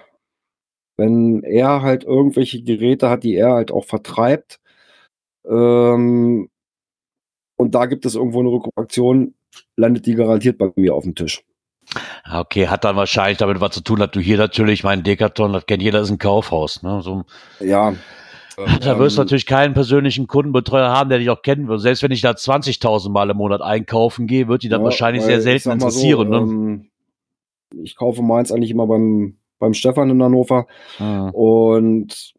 [0.97, 4.59] wenn er halt irgendwelche Geräte hat, die er halt auch vertreibt,
[5.47, 6.49] ähm,
[7.57, 9.33] und da gibt es irgendwo eine Rückaktion,
[9.77, 11.43] landet die garantiert bei mir auf dem Tisch.
[12.31, 15.65] Okay, hat dann wahrscheinlich damit was zu tun, dass du hier natürlich, mein Decathlon, das
[15.65, 16.81] kennt jeder, ist ein Kaufhaus.
[16.83, 17.01] Ne?
[17.01, 17.23] So,
[17.59, 17.93] Ja.
[18.57, 21.79] da wirst du ähm, natürlich keinen persönlichen Kundenbetreuer haben, der dich auch kennen will.
[21.79, 25.23] Selbst wenn ich da 20.000 Mal im Monat einkaufen gehe, wird die dann ja, wahrscheinlich
[25.23, 26.29] sehr selten mal so, interessieren.
[26.29, 26.37] ne?
[26.37, 26.89] ähm,
[27.83, 30.67] ich kaufe meins eigentlich immer beim, beim Stefan in Hannover.
[30.99, 31.29] Mhm.
[31.31, 32.33] und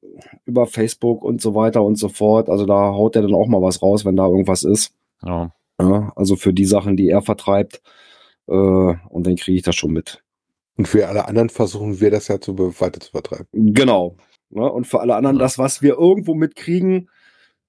[0.46, 2.48] über Facebook und so weiter und so fort.
[2.48, 4.94] Also da haut er dann auch mal was raus, wenn da irgendwas ist.
[5.22, 5.50] Ja.
[5.78, 7.82] Ja, also für die Sachen, die er vertreibt.
[8.48, 10.22] Äh, und dann kriege ich das schon mit.
[10.76, 13.46] Und für alle anderen versuchen wir das ja zu, weiter zu vertreiben.
[13.52, 14.16] Genau.
[14.50, 14.70] Ne?
[14.70, 15.42] Und für alle anderen, Ja.
[15.42, 17.08] das, was wir irgendwo mitkriegen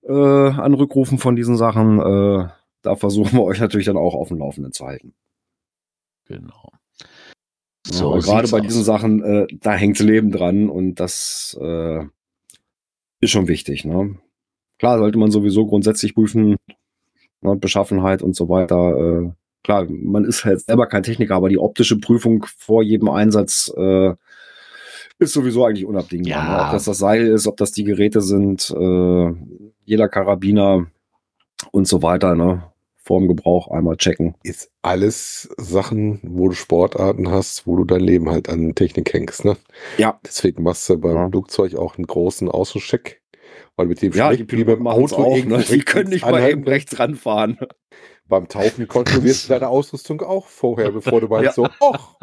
[0.03, 2.47] äh, an Rückrufen von diesen Sachen, äh,
[2.81, 5.13] da versuchen wir euch natürlich dann auch auf dem Laufenden zu halten.
[6.25, 6.71] Genau.
[7.85, 8.63] So, Aber gerade bei aus.
[8.67, 12.03] diesen Sachen, äh, da hängt Leben dran und das äh,
[13.21, 13.85] ist schon wichtig.
[13.85, 14.17] Ne?
[14.77, 16.57] Klar sollte man sowieso grundsätzlich prüfen,
[17.41, 18.97] ne, Beschaffenheit und so weiter.
[18.97, 19.31] Äh,
[19.63, 24.13] klar, man ist halt selber kein Techniker, aber die optische Prüfung vor jedem Einsatz äh,
[25.19, 26.31] ist sowieso eigentlich unabdingbar.
[26.31, 26.57] Ja.
[26.57, 26.65] Ne?
[26.65, 29.33] Ob das das Seil ist, ob das die Geräte sind, äh,
[29.85, 30.87] jeder Karabiner
[31.71, 32.35] und so weiter.
[32.35, 32.63] Ne?
[32.97, 34.35] Vorm Gebrauch einmal checken.
[34.43, 39.45] Ist alles Sachen, wo du Sportarten hast, wo du dein Leben halt an Technik hängst,
[39.45, 39.55] ne?
[39.97, 40.19] Ja.
[40.25, 41.29] Deswegen machst du beim Ja.
[41.29, 43.21] Flugzeug auch einen großen Außencheck.
[43.77, 45.45] Weil mit dem Ja, schmeckt die Piloten machen auch.
[45.45, 45.63] Ne?
[45.69, 47.57] Die können nicht mal eben rechts ranfahren.
[48.29, 51.51] Beim Tauchen kontrollierst du deine Ausrüstung auch vorher, bevor du meinst Ja.
[51.53, 52.15] so, ach,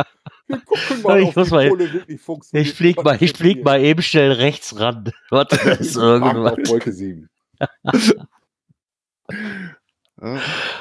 [0.47, 2.69] wir gucken mal, Ich ob mal- Pulle wirklich funktioniert.
[2.69, 5.11] Ich flieg mal, ich flieg mal eben schnell rechts ran.
[5.31, 6.59] Warte, das ist irgendwas.
[6.69, 7.29] Wolke 7.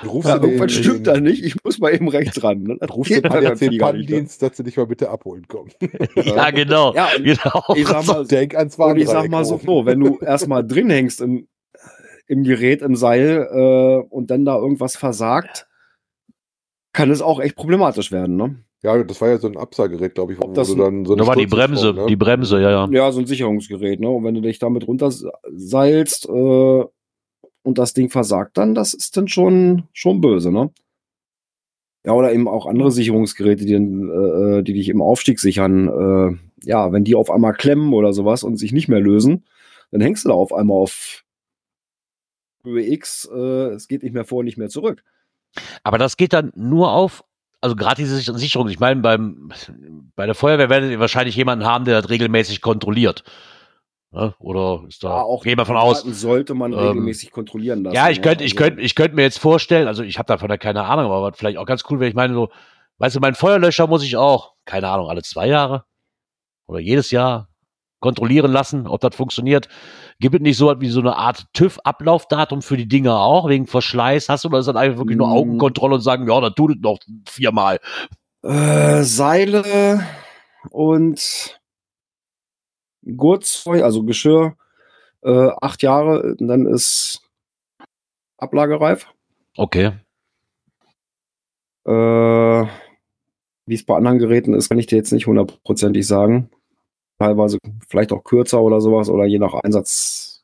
[0.05, 1.43] Rufst Ja, du den, irgendwas stimmt den, da nicht.
[1.43, 2.63] Ich muss mal eben rechts ran.
[2.63, 2.78] Ne?
[2.80, 3.78] Das Rufst du den nicht, ne?
[3.78, 5.71] Pannendienst, dass sie dich mal bitte abholen kommen.
[6.15, 6.93] Ja, genau.
[6.93, 7.63] Ja, genau.
[7.76, 11.19] ich sag mal, Denk ans und ich sag mal so, wenn du erstmal drin hängst
[11.21, 11.47] im,
[12.34, 15.67] im Gerät, im Seil äh, und dann da irgendwas versagt,
[16.91, 18.36] kann es auch echt problematisch werden.
[18.36, 18.55] Ne?
[18.81, 21.21] Ja, das war ja so ein Absagerät, glaube ich, wo Ob das dann so eine
[21.21, 22.05] da war die Bremse, ne?
[22.07, 22.89] die Bremse, ja, ja.
[22.91, 23.99] Ja, so ein Sicherungsgerät.
[23.99, 24.09] Ne?
[24.09, 26.84] Und wenn du dich damit runterseilst äh,
[27.63, 30.51] und das Ding versagt dann, das ist dann schon, schon böse.
[30.51, 30.71] Ne?
[32.05, 34.09] Ja, oder eben auch andere Sicherungsgeräte, die, dann,
[34.59, 35.88] äh, die dich im Aufstieg sichern.
[35.88, 39.45] Äh, ja, wenn die auf einmal klemmen oder sowas und sich nicht mehr lösen,
[39.91, 41.22] dann hängst du da auf einmal auf
[42.64, 43.30] Höhe X.
[43.34, 43.38] Äh,
[43.74, 45.03] es geht nicht mehr vor, nicht mehr zurück.
[45.84, 47.24] Aber das geht dann nur auf,
[47.61, 48.70] also gerade diese Sich- Sicherung.
[48.70, 49.51] Ich meine, beim,
[50.16, 53.24] bei der Feuerwehr werdet ihr wahrscheinlich jemanden haben, der das regelmäßig kontrolliert.
[54.11, 54.34] Ne?
[54.39, 56.01] Oder ist da, gehen wir von aus.
[56.03, 57.95] Sollte man ähm, regelmäßig kontrollieren lassen.
[57.95, 60.49] Ja, ich könnte, ich Also- könnte, ich könnte mir jetzt vorstellen, also ich habe davon
[60.49, 62.49] ja keine Ahnung, aber vielleicht auch ganz cool wäre, ich meine so,
[62.99, 65.84] weißt du, mein Feuerlöscher muss ich auch, keine Ahnung, alle zwei Jahre
[66.68, 67.49] oder jedes Jahr
[67.99, 69.68] kontrollieren lassen, ob das funktioniert.
[70.20, 73.68] Gibt es nicht so was wie so eine Art TÜV-Ablaufdatum für die Dinger auch, wegen
[73.68, 74.30] Verschleiß?
[74.30, 75.32] Hast du oder ist das einfach wirklich nur Mm.
[75.34, 77.80] Augenkontrolle und sagen, ja, das tut es noch viermal?
[78.43, 80.05] Äh, Seile
[80.70, 81.59] und
[83.18, 84.55] Gurtzeug, also Geschirr,
[85.24, 87.22] äh, acht Jahre, dann ist
[88.38, 89.07] ablagereif.
[89.57, 89.91] Okay.
[91.86, 92.66] Äh,
[93.66, 96.49] Wie es bei anderen Geräten ist, kann ich dir jetzt nicht hundertprozentig sagen.
[97.24, 97.57] Teilweise
[97.88, 100.43] vielleicht auch kürzer oder sowas oder je nach Einsatz.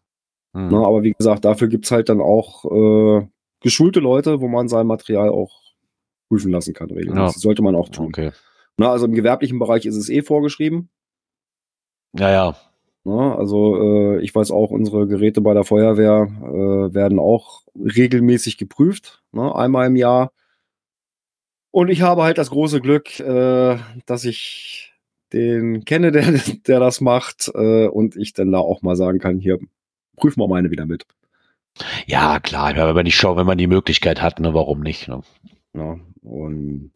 [0.54, 0.70] Hm.
[0.70, 0.78] Ne?
[0.78, 3.28] Aber wie gesagt, dafür gibt's halt dann auch äh,
[3.60, 5.60] geschulte Leute, wo man sein Material auch
[6.30, 6.90] prüfen lassen kann.
[6.90, 7.36] Regelmäßig.
[7.36, 7.40] Ja.
[7.42, 8.08] Sollte man auch tun.
[8.08, 8.32] Okay.
[8.78, 10.90] Na, also im gewerblichen Bereich ist es eh vorgeschrieben.
[12.14, 12.56] Ja, ja.
[13.04, 13.36] Ne?
[13.36, 19.22] Also äh, ich weiß auch, unsere Geräte bei der Feuerwehr äh, werden auch regelmäßig geprüft,
[19.34, 19.54] ne?
[19.54, 20.32] einmal im Jahr.
[21.72, 24.89] Und ich habe halt das große Glück, äh, dass ich
[25.34, 26.24] den kenne, der,
[26.68, 29.60] der das macht äh, und ich dann da auch mal sagen kann, hier,
[30.16, 31.06] prüf mal meine wieder mit.
[32.08, 35.08] Ja, klar, wenn man nicht schaut, wenn man die Möglichkeit hat, ne, warum nicht?
[35.08, 35.22] Ne?
[35.76, 36.92] Ja, und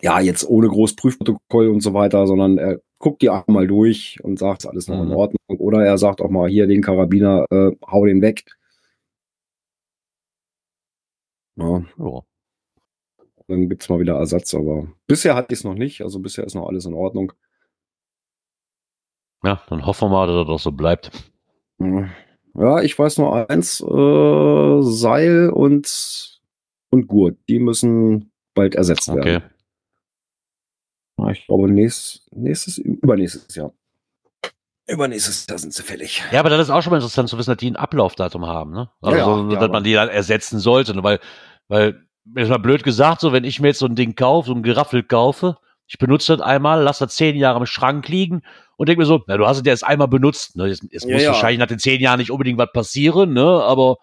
[0.00, 4.38] ja, jetzt ohne groß Prüfprotokoll und so weiter, sondern er guckt die einmal durch und
[4.38, 5.14] sagt, alles noch in Mhm.
[5.16, 5.38] Ordnung.
[5.58, 8.44] Oder er sagt auch mal, hier, den Karabiner, äh, hau den weg.
[11.56, 12.22] Ja, Ja.
[13.48, 16.54] dann gibt's mal wieder Ersatz, aber bisher hatte ich es noch nicht, also bisher ist
[16.54, 17.32] noch alles in Ordnung.
[19.44, 21.10] Ja, dann hoffen wir mal, dass das doch so bleibt.
[22.54, 26.40] Ja, ich weiß nur eins, äh, Seil und,
[26.90, 29.24] und Gurt, die müssen bald ersetzt Okay.
[29.24, 29.42] werden.
[31.18, 33.72] Ja, Ich glaube, nächstes, nächstes, übernächstes Jahr.
[34.88, 36.22] Übernächstes Jahr sind sie fällig.
[36.32, 38.72] Ja, aber das ist auch schon mal interessant zu wissen, dass die ein Ablaufdatum haben,
[38.72, 38.88] ne?
[39.02, 41.02] Also, Ja, so, ja, dass man die dann ersetzen sollte, ne?
[41.02, 41.20] weil,
[41.68, 44.54] weil, jetzt mal blöd gesagt, so, wenn ich mir jetzt so ein Ding kaufe, so
[44.54, 45.58] ein Geraffel kaufe,
[45.88, 48.42] ich benutze das einmal, lasse das zehn Jahre im Schrank liegen
[48.76, 50.66] und denke mir so, na, du hast es ja erst einmal benutzt, ne?
[50.66, 51.28] Es, es Ja, muss ja.
[51.30, 53.42] wahrscheinlich nach den zehn Jahren nicht unbedingt was passieren, ne?
[53.42, 53.96] Aber,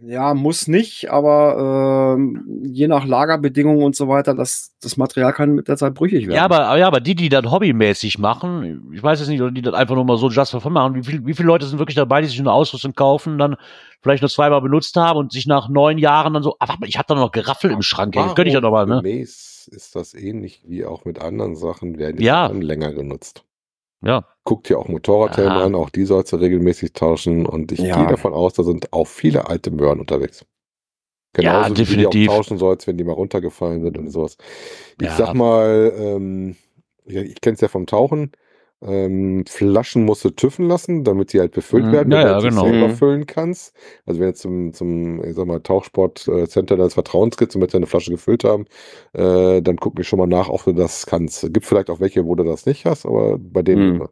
[0.00, 5.56] Ja, muss nicht, aber ähm, je nach Lagerbedingungen und so weiter, das, das Material kann
[5.56, 6.36] mit der Zeit brüchig werden.
[6.36, 9.62] ja, aber, ja, aber die, die das hobbymäßig machen, ich weiß es nicht, oder die
[9.62, 11.80] das einfach nur mal so just for fun machen, wie, viel, wie viele Leute sind
[11.80, 13.56] wirklich dabei, die sich eine Ausrüstung kaufen, dann
[14.00, 16.88] vielleicht nur zweimal benutzt haben und sich nach neun Jahren dann so, ah, warte mal,
[16.88, 19.02] ich hatte da noch Geraffel im Schrank, ey, könnte ich ja noch mal, ne?
[19.02, 22.48] Gemäß ist das ähnlich wie auch mit anderen Sachen, werden die Ja.
[22.48, 23.44] dann länger genutzt.
[24.02, 24.26] Ja.
[24.44, 27.96] Guck dir auch Motorradhelme an, auch die sollst du regelmäßig tauschen und ich Ja.
[27.96, 30.44] gehe davon aus, da sind auch viele alte Möhren unterwegs.
[31.36, 32.28] Ja, Genauso wie du die definitiv.
[32.30, 34.36] auch tauschen sollst, wenn die mal runtergefallen sind und sowas.
[35.00, 35.16] Ich Ja.
[35.16, 36.56] sag mal, ähm,
[37.04, 38.32] ich, ich kenne es ja vom Tauchen.
[38.80, 42.40] Ähm, Flaschen musst du tüffen lassen, damit sie halt befüllt Mhm, werden, ja, damit ja,
[42.40, 42.54] du sie genau.
[42.54, 42.90] selber Mhm.
[42.90, 43.74] füllen kannst.
[44.06, 47.86] Also wenn du zum, zum ich sag mal, Tauchsport-Center deines Vertrauens gehst und möchtest eine
[47.88, 48.66] Flasche gefüllt haben,
[49.14, 51.42] äh, dann guck mich schon mal nach, ob du das kannst.
[51.52, 54.08] Gibt vielleicht auch welche, wo du das nicht hast, aber bei denen Mhm.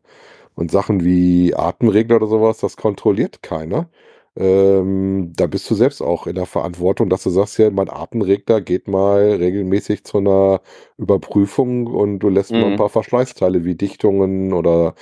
[0.55, 3.89] und Sachen wie Atemregler oder sowas, das kontrolliert keiner.
[4.37, 8.61] Ähm, da bist du selbst auch in der Verantwortung, dass du sagst, ja, mein Atemregler
[8.61, 10.61] geht mal regelmäßig zu einer
[10.99, 12.77] Überprüfung und du lässt mal ein Mhm.
[12.77, 14.95] paar Verschleißteile wie Dichtungen oder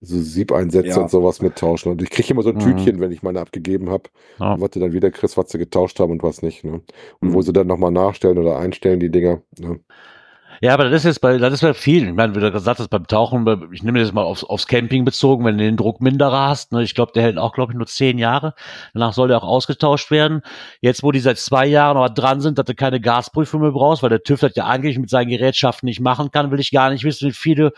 [0.00, 1.02] so Siebeinsätze Ja.
[1.02, 1.90] und sowas mittauschen.
[1.92, 2.58] Und ich kriege immer so ein Mhm.
[2.58, 4.60] Tütchen, wenn ich meine abgegeben habe, Ja.
[4.60, 6.64] was du dann wieder kriegst, was sie getauscht haben und was nicht.
[6.64, 6.82] Ne?
[7.20, 7.42] Und wo Mhm.
[7.42, 9.42] sie dann nochmal nachstellen oder einstellen, die Dinger.
[9.58, 9.80] Ne?
[10.62, 12.10] Ja, aber das ist jetzt bei, das ist bei vielen.
[12.10, 15.04] Ich meine, wie du gesagt hast, beim Tauchen, ich nehme das mal aufs, aufs Camping
[15.04, 17.88] bezogen, wenn du den Druckminderer hast, ne, ich glaube, der hält auch, glaube ich, nur
[17.88, 18.54] zehn Jahre.
[18.94, 20.42] Danach soll der auch ausgetauscht werden.
[20.80, 24.04] Jetzt, wo die seit zwei Jahren aber dran sind, dass du keine Gasprüfung mehr brauchst,
[24.04, 26.90] weil der TÜV das ja eigentlich mit seinen Gerätschaften nicht machen kann, will ich gar
[26.90, 27.72] nicht wissen, wie viele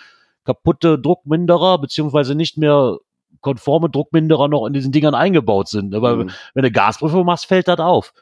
[0.44, 2.98] kaputte Druckminderer, beziehungsweise nicht mehr
[3.40, 5.94] konforme Druckminderer noch in diesen Dingern eingebaut sind.
[5.94, 6.30] Aber Mhm.
[6.52, 8.12] wenn du Gasprüfung machst, fällt das auf.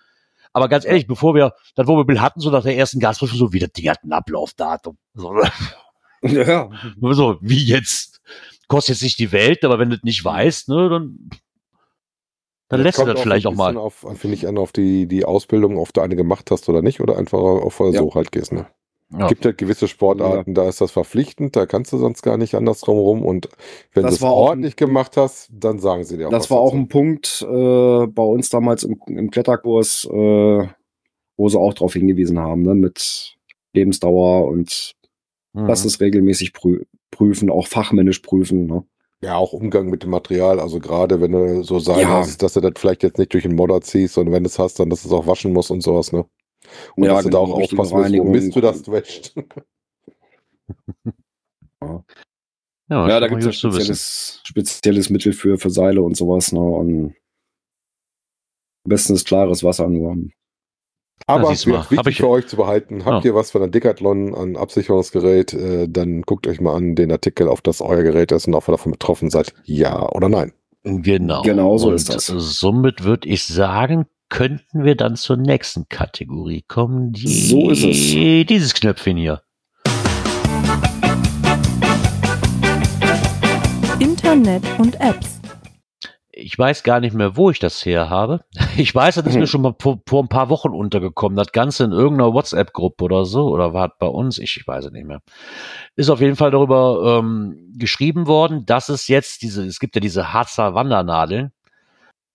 [0.53, 3.59] Aber ganz ehrlich, bevor wir das Wohnmobil hatten, so nach der ersten Gasprüfung, so wie
[3.59, 4.98] das Ding hat ein Ablaufdatum.
[5.14, 5.34] So,
[6.22, 6.70] Ja.
[7.00, 8.20] so wie jetzt?
[8.68, 11.30] Kostet jetzt nicht die Welt, aber wenn du das nicht weißt, ne, dann,
[12.68, 13.76] dann lässt du das auch vielleicht auch mal.
[13.76, 17.00] Auf, finde ich, an auf die, die Ausbildung, ob du eine gemacht hast oder nicht,
[17.00, 18.53] oder einfach auf Versuch halt gehst.
[18.53, 18.66] Ne?
[19.19, 19.29] Ja.
[19.29, 22.87] gibt halt gewisse Sportarten, da ist das verpflichtend, da kannst du sonst gar nicht anders
[22.89, 23.25] rum.
[23.25, 23.49] Und
[23.93, 26.71] wenn du es auch ordentlich gemacht hast, dann sagen sie dir auch Das war auch
[26.71, 26.77] dazu.
[26.83, 30.67] ein Punkt äh, bei uns damals im, im Kletterkurs, äh,
[31.37, 33.37] wo sie auch darauf hingewiesen haben, ne, mit
[33.75, 34.93] Lebensdauer und
[35.55, 35.67] Mhm.
[35.69, 38.65] das ist regelmäßig prü prüfen, auch fachmännisch prüfen.
[38.67, 38.85] Ne?
[39.23, 40.59] Ja, auch Umgang mit dem Material.
[40.59, 42.09] Also gerade wenn du so sein Ja.
[42.09, 44.59] hast, dass du das vielleicht jetzt nicht durch den Modder ziehst, sondern wenn du es
[44.59, 46.25] hast, dann dass du es auch waschen musst und sowas, ne?
[46.97, 49.35] Und Ja, dass du da genau, auch aufpassen musst, wo du das wäscht.
[51.81, 52.05] ja,
[53.09, 56.53] Ja, da gibt es ja spezielles, spezielles Mittel für, für Seile und sowas.
[56.53, 56.61] Ne?
[56.61, 57.14] Und
[58.85, 60.16] am besten ist klares Wasser nur.
[61.29, 63.05] Aber wird wichtig hab ich- für euch zu behalten.
[63.05, 63.31] Habt Ja.
[63.31, 67.49] ihr was von der Decathlon an Absicherungsgerät, äh, dann guckt euch mal an den Artikel,
[67.49, 69.55] auf das euer Gerät ist und ob ihr davon betroffen seid.
[69.64, 70.53] Ja oder nein.
[70.83, 71.43] Genau.
[71.43, 72.27] Genau so Und ist das.
[72.27, 77.12] Somit würde ich sagen, könnten wir dann zur nächsten Kategorie kommen.
[77.12, 78.47] Die, So ist es.
[78.49, 79.43] Dieses Knöpfchen hier.
[83.99, 85.39] Internet und Apps.
[86.30, 88.41] Ich weiß gar nicht mehr, wo ich das her habe.
[88.78, 91.37] Ich weiß, das ist mir schon mal vor, vor ein paar Wochen untergekommen.
[91.37, 93.49] Das Ganze in irgendeiner WhatsApp-Gruppe oder so.
[93.49, 94.39] Oder war es bei uns?
[94.39, 95.20] Ich, ich weiß es nicht mehr.
[95.95, 100.01] Ist auf jeden Fall darüber ähm, geschrieben worden, dass es jetzt diese, es gibt ja
[100.01, 101.53] diese Harzer Wandernadeln.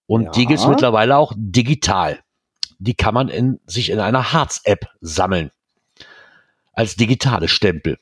[0.07, 0.31] Und Ja.
[0.31, 2.19] die gibt es mittlerweile auch digital.
[2.79, 5.51] Die kann man in, sich in einer Harz-App sammeln.
[6.73, 7.97] Als digitale Stempel.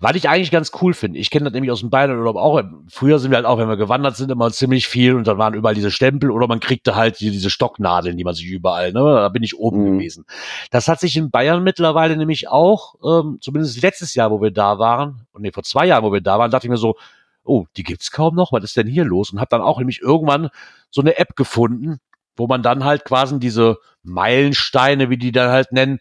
[0.00, 1.18] Was ich eigentlich ganz cool finde.
[1.18, 2.62] Ich kenne das nämlich aus dem Bayernurlaub auch.
[2.88, 5.52] Früher sind wir halt auch, wenn wir gewandert sind, immer ziemlich viel und dann waren
[5.52, 9.00] überall diese Stempel oder man kriegte halt die, diese Stocknadeln, die man sich überall, ne?
[9.00, 9.98] Da bin ich oben Mhm.
[9.98, 10.24] gewesen.
[10.70, 14.78] Das hat sich in Bayern mittlerweile nämlich auch, ähm, zumindest letztes Jahr, wo wir da
[14.78, 16.96] waren, und nee, vor zwei Jahren, wo wir da waren, dachte ich mir so,
[17.44, 19.30] oh, die gibt's kaum noch, was ist denn hier los?
[19.30, 20.48] Und habe dann auch nämlich irgendwann
[20.90, 22.00] so eine App gefunden,
[22.36, 26.00] wo man dann halt quasi diese Meilensteine, wie die dann halt nennen,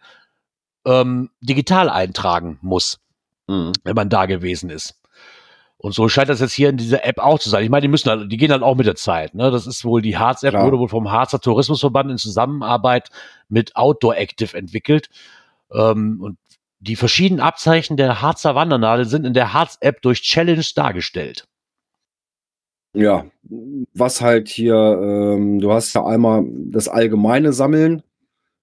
[0.86, 3.00] ähm, digital eintragen muss
[3.48, 5.00] wenn man da gewesen ist.
[5.78, 7.64] Und so scheint das jetzt hier in dieser App auch zu sein.
[7.64, 9.36] Ich meine, die müssen halt, die gehen halt auch mit der Zeit.
[9.36, 9.52] Ne?
[9.52, 13.10] Das ist wohl die Harz-App, wurde wohl vom Harzer Tourismusverband in Zusammenarbeit
[13.50, 15.10] mit Outdoor Active entwickelt.
[15.74, 16.38] Ähm, und
[16.84, 21.48] die verschiedenen Abzeichen der Harzer Wandernadel sind in der Harz-App durch Challenge dargestellt.
[22.94, 23.26] Ja,
[23.94, 28.04] was halt hier, ähm, du hast ja einmal das allgemeine Sammeln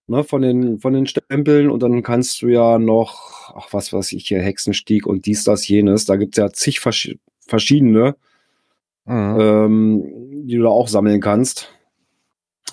[0.07, 4.13] ne, von, den, von den Stempeln und dann kannst du ja noch, ach was weiß
[4.13, 8.15] ich hier, Hexenstieg und dies, das, jenes, da gibt's ja zig versch verschiedene,
[9.09, 10.05] ähm,
[10.47, 11.73] die du da auch sammeln kannst.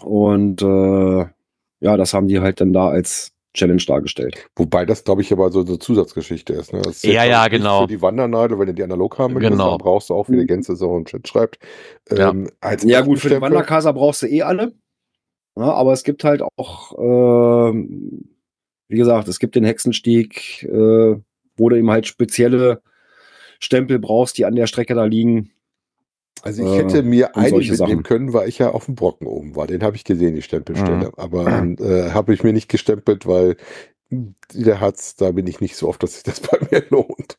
[0.03, 1.25] Und äh,
[1.79, 4.47] ja, das haben die halt dann da als Challenge dargestellt.
[4.55, 6.71] Wobei das, glaube ich, aber so eine Zusatzgeschichte ist.
[6.73, 6.81] Ne?
[6.81, 7.81] Das ist Ja, ja, genau.
[7.81, 9.71] Für die Wandernadel, wenn du die analog haben möchtest, Genau.
[9.71, 11.59] dann brauchst du auch, wie der Gänse so einen Chat schreibt.
[12.09, 12.29] Ja.
[12.29, 14.73] Ähm, als Ja gut, für den Wanderkaser brauchst du eh alle.
[15.57, 18.29] Ja, aber es gibt halt auch, ähm,
[18.89, 21.15] wie gesagt, es gibt den Hexenstieg, äh,
[21.57, 22.81] wo du eben halt spezielle
[23.59, 25.49] Stempel brauchst, die an der Strecke da liegen.
[26.43, 28.03] Also ich Äh, hätte mir und einen mitnehmen Sachen.
[28.03, 29.67] können, weil ich ja auf dem Brocken oben war.
[29.67, 31.07] Den habe ich gesehen, die Stempelstelle.
[31.07, 31.13] Mhm.
[31.17, 31.45] Aber
[31.79, 33.57] äh, habe ich mir nicht gestempelt, weil
[34.53, 37.37] der hat's, da bin ich nicht so oft, dass sich das bei mir lohnt.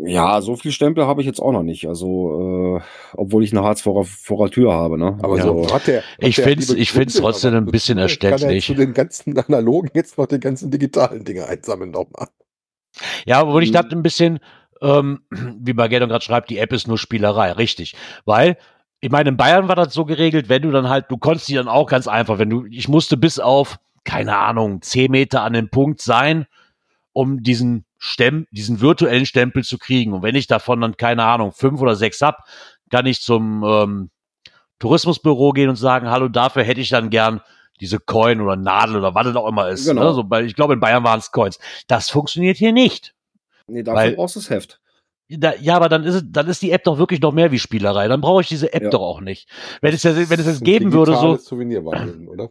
[0.00, 1.88] Ja, so viel Stempel habe ich jetzt auch noch nicht.
[1.88, 2.80] Also, äh,
[3.14, 4.96] obwohl ich eine Harz vor, vor der Tür habe.
[4.96, 5.18] Ne?
[5.22, 5.42] Aber Ja.
[5.42, 6.02] so hat der.
[6.02, 8.66] hat Ich find's Kunde trotzdem ein bisschen Kann er erständlich.
[8.66, 12.28] zu den ganzen analogen jetzt noch die ganzen digitalen Dinge einsammeln nochmal.
[13.26, 13.74] Ja, aber ich Mhm.
[13.74, 14.38] dachte ein bisschen,
[14.82, 17.94] ähm, wie Mageddon gerade schreibt, die App ist nur Spielerei, richtig.
[18.24, 18.56] Weil,
[19.00, 21.54] ich meine, in Bayern war das so geregelt, wenn du dann halt, du konntest die
[21.54, 25.52] dann auch ganz einfach, wenn du, ich musste bis auf, keine Ahnung, 10 Meter an
[25.52, 26.46] dem Punkt sein,
[27.12, 30.12] um diesen Stem, diesen virtuellen Stempel zu kriegen.
[30.12, 32.44] Und wenn ich davon dann, keine Ahnung, fünf oder sechs hab,
[32.90, 34.10] kann ich zum ähm,
[34.78, 37.40] Tourismusbüro gehen und sagen, hallo, dafür hätte ich dann gern
[37.80, 39.86] diese Coin oder Nadel oder was es auch immer ist.
[39.86, 40.04] Genau.
[40.04, 40.14] Ne?
[40.14, 41.58] So, weil ich glaube, in Bayern waren es Coins.
[41.86, 43.14] Das funktioniert hier nicht.
[43.68, 44.80] Nee, dafür Weil- brauchst du das Heft.
[45.30, 48.08] Da, ja, aber dann ist, dann ist die App doch wirklich noch mehr wie Spielerei.
[48.08, 48.88] Dann brauche ich diese App Ja.
[48.88, 49.46] doch auch nicht.
[49.82, 52.48] Wenn es, wenn es Das geben würde, so, Souvenirwahnsinn, oder?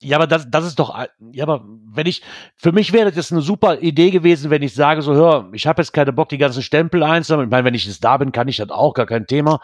[0.00, 0.98] ja, aber das, das ist doch,
[1.32, 2.22] ja, aber wenn ich,
[2.56, 5.82] für mich wäre das eine super Idee gewesen, wenn ich sage, so, hör, ich habe
[5.82, 7.48] jetzt keine Bock, die ganzen Stempel einzusammeln.
[7.48, 9.60] Ich meine, wenn ich jetzt da bin, kann ich das auch, gar kein Thema.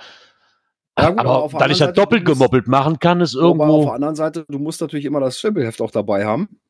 [0.98, 3.58] Ja, gut, aber aber dass ich das Seite, doppelt gemoppelt machen kann, ist Aber auf
[3.58, 6.60] irgendwo, der anderen Seite, du musst natürlich immer das Stempelheft auch dabei haben.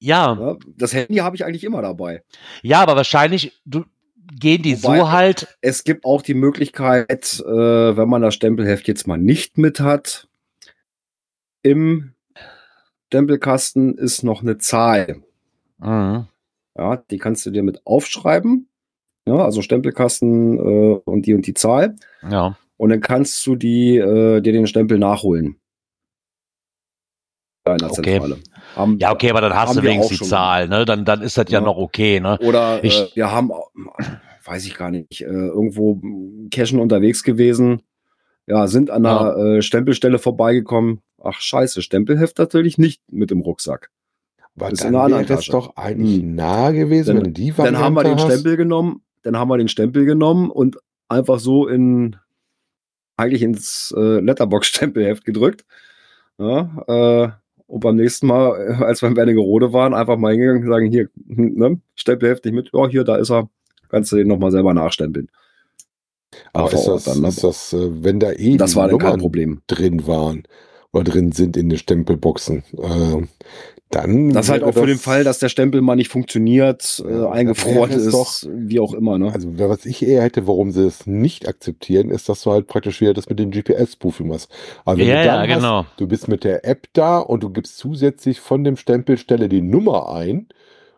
[0.00, 2.22] Ja, Ja, das Handy habe ich eigentlich immer dabei.
[2.62, 3.84] ja, aber wahrscheinlich, du,
[4.38, 8.86] gehen die Wobei- so halt, Es gibt auch die Möglichkeit, äh, wenn man das Stempelheft
[8.88, 10.28] jetzt mal nicht mit hat,
[11.62, 12.12] im
[13.06, 15.22] Stempelkasten ist noch eine Zahl.
[15.78, 16.26] Mhm.
[16.76, 18.68] Ja, die kannst du dir mit aufschreiben.
[19.26, 21.96] Ja, also Stempelkasten äh, und die und die Zahl.
[22.28, 25.58] ja, Und dann kannst du die, äh, dir den Stempel nachholen.
[27.68, 28.12] Da in der Okay.
[28.20, 28.38] Zentrale.
[28.76, 30.84] Haben, ja, okay, aber dann hast du wenigstens die Zahl, ne?
[30.84, 31.64] Dann, dann ist das ja, Ja.
[31.64, 32.38] noch okay, ne?
[32.40, 34.04] Oder äh, Ich- wir haben, äh,
[34.44, 36.00] weiß ich gar nicht, äh, irgendwo
[36.50, 37.82] Cashen unterwegs gewesen.
[38.46, 41.02] Ja, sind an einer äh, Stempelstelle vorbeigekommen.
[41.22, 43.90] Ach scheiße, Stempelheft natürlich nicht mit im Rucksack.
[44.56, 45.52] Aber Ist dann wäre das Tasche.
[45.52, 46.34] doch eigentlich Hm.
[46.34, 48.24] nah gewesen, Dann- wenn du die Dann haben wir den hast.
[48.32, 52.16] Stempel genommen, dann haben wir den Stempel genommen und einfach so in
[53.16, 55.64] eigentlich ins äh, Letterbox-Stempelheft gedrückt.
[56.38, 57.28] Ja, äh,
[57.68, 60.90] und beim nächsten Mal, äh, als wir in Wernigerode waren, einfach mal hingegangen und sagen,
[60.90, 63.48] hier, hm, ne, Stempelheft nicht mit, ja, hier, da ist er.
[63.90, 65.28] Kannst du den nochmal selber nachstempeln.
[66.52, 67.28] Aber ist das, dann, ne?
[67.28, 69.62] ist das äh, wenn da eh Das war kein Problem.
[69.66, 70.42] drin waren
[70.92, 73.26] oder drin sind in den Stempelboxen, äh,
[73.90, 77.26] dann Das ist halt auch für den Fall, dass der Stempel mal nicht funktioniert, äh,
[77.26, 79.18] eingefroren ist, doch- wie auch immer.
[79.18, 79.32] Ne?
[79.32, 83.00] Also, was ich eher hätte, warum sie es nicht akzeptieren, ist, dass du halt praktisch
[83.00, 84.50] wieder das mit dem GPS-Spoofing machst.
[84.84, 85.86] Also, Ja, du ja, dann hast, genau.
[85.96, 90.12] du bist mit der App da und du gibst zusätzlich von dem Stempelstelle die Nummer
[90.12, 90.48] ein,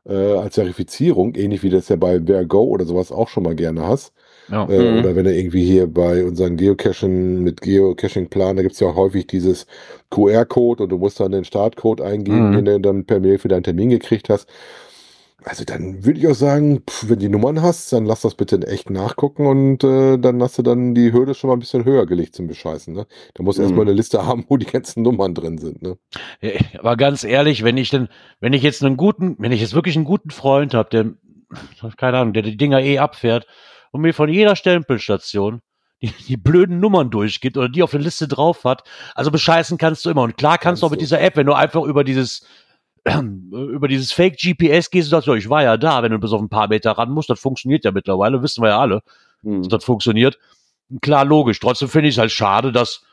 [0.09, 3.55] äh, als Verifizierung, ähnlich wie das ja bei Bear Go oder sowas auch schon mal
[3.55, 4.13] gerne hast.
[4.51, 4.69] Ja.
[4.69, 4.99] Äh, Mhm.
[4.99, 8.97] Oder wenn du irgendwie hier bei unseren Geocaching mit Geocaching-Plan, da gibt es ja auch
[8.97, 9.67] häufig dieses
[10.11, 12.55] QR-Code und du musst dann den Startcode eingeben, Mhm.
[12.57, 14.49] den du dann per Mail für deinen Termin gekriegt hast.
[15.43, 18.35] Also dann würde ich auch sagen, pff, wenn du die Nummern hast, dann lass das
[18.35, 21.61] bitte in echt nachgucken und äh, dann hast du dann die Hürde schon mal ein
[21.61, 22.93] bisschen höher gelegt zum Bescheißen.
[22.93, 23.07] Ne?
[23.33, 23.69] Da musst du Mhm.
[23.69, 25.81] erstmal eine Liste haben, wo die ganzen Nummern drin sind.
[25.81, 25.97] Ne?
[26.43, 28.09] Ja, Aber ganz ehrlich, wenn ich denn,
[28.41, 31.13] wenn ich jetzt einen guten, wenn ich jetzt wirklich einen guten Freund habe, der,
[31.97, 33.47] keine Ahnung, der die Dinger eh abfährt
[33.91, 35.61] und mir von jeder Stempelstation
[36.03, 38.85] die, die blöden Nummern durchgibt oder die auf der Liste drauf hat,
[39.15, 40.23] also bescheißen kannst du immer.
[40.23, 42.47] Und klar kannst, Kannst du auch mit dieser App, wenn du einfach über dieses
[43.05, 46.33] über dieses Fake GPS gehst und sagst, ja, ich war ja da, wenn du bis
[46.33, 49.03] auf ein paar Meter ran musst, das funktioniert ja mittlerweile, wissen wir ja alle
[49.43, 49.63] Hm.
[49.63, 50.39] dass das funktioniert.
[51.01, 51.61] Klar, logisch.
[51.61, 53.05] Trotzdem finde ich es halt schade, dass,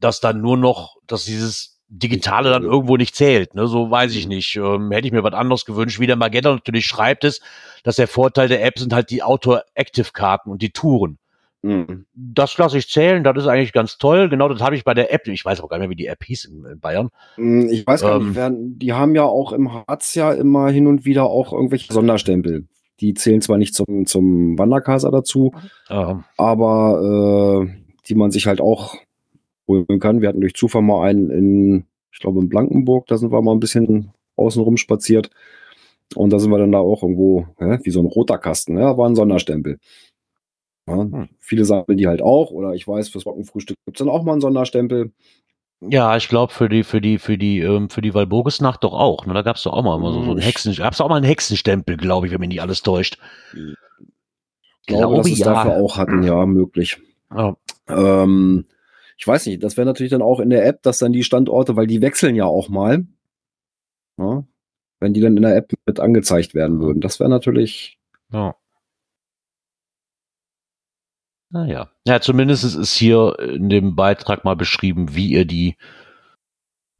[0.00, 3.54] dass dann nur noch, dass dieses Digitale dann irgendwo nicht zählt.
[3.54, 3.66] Ne?
[3.66, 4.56] So weiß ich nicht.
[4.56, 6.00] Ähm, hätte ich mir was anderes gewünscht.
[6.00, 7.40] Wie der Magenta natürlich schreibt es,
[7.82, 11.18] dass der Vorteil der App sind halt die Outdoor-Active-Karten und die Touren.
[11.62, 12.04] Hm.
[12.14, 14.28] Das lasse ich zählen, das ist eigentlich ganz toll.
[14.28, 15.26] Genau das habe ich bei der App.
[15.26, 17.08] Ich weiß auch gar nicht mehr, wie die App hieß in, in Bayern.
[17.34, 18.26] Hm, Ich weiß gar Ähm.
[18.26, 21.92] nicht, wer, die haben ja auch im Harz ja immer hin und wieder auch irgendwelche
[21.92, 22.68] Sonderstempel.
[23.00, 25.52] Die zählen zwar nicht zum, zum Wanderkaser dazu,
[25.88, 27.70] Ähm, aber äh,
[28.08, 28.94] die man sich halt auch
[29.68, 30.20] holen kann.
[30.20, 33.52] Wir hatten durch Zufall mal einen in, ich glaube in Blankenburg, da sind wir mal
[33.52, 35.30] ein bisschen außen rum spaziert.
[36.14, 38.96] Und da sind wir dann da auch irgendwo, hä, wie so ein roter Kasten, ja,
[38.96, 39.78] war ein Sonderstempel.
[40.88, 41.28] Ja, Hm.
[41.38, 44.32] Viele sammeln die halt auch, oder ich weiß, fürs Wochenfrühstück gibt es dann auch mal
[44.32, 45.12] einen Sonderstempel.
[45.82, 49.26] ja, ich glaube für die, für die, für die, ähm, für die Walburgisnacht doch auch.
[49.26, 49.34] Ne?
[49.34, 51.26] Da gab es doch auch mal so, so einen Ich- Hexen, gab's auch mal einen
[51.26, 53.18] Hexenstempel, glaube ich, wenn mich nicht alles täuscht.
[53.52, 56.96] Ich glaube, dass es dafür auch hatten, ja, möglich.
[57.36, 57.54] Ja.
[57.88, 58.64] Ähm,
[59.18, 61.76] ich weiß nicht, das wäre natürlich dann auch in der App, dass dann die Standorte,
[61.76, 63.04] weil die wechseln ja auch mal,
[64.16, 64.44] ja,
[65.00, 67.00] wenn die dann in der App mit angezeigt werden würden.
[67.00, 67.98] Das wäre natürlich,
[68.32, 68.54] Ja.
[71.50, 71.90] Naja.
[72.06, 75.76] Ja, zumindest ist hier in dem Beitrag mal beschrieben, wie ihr die,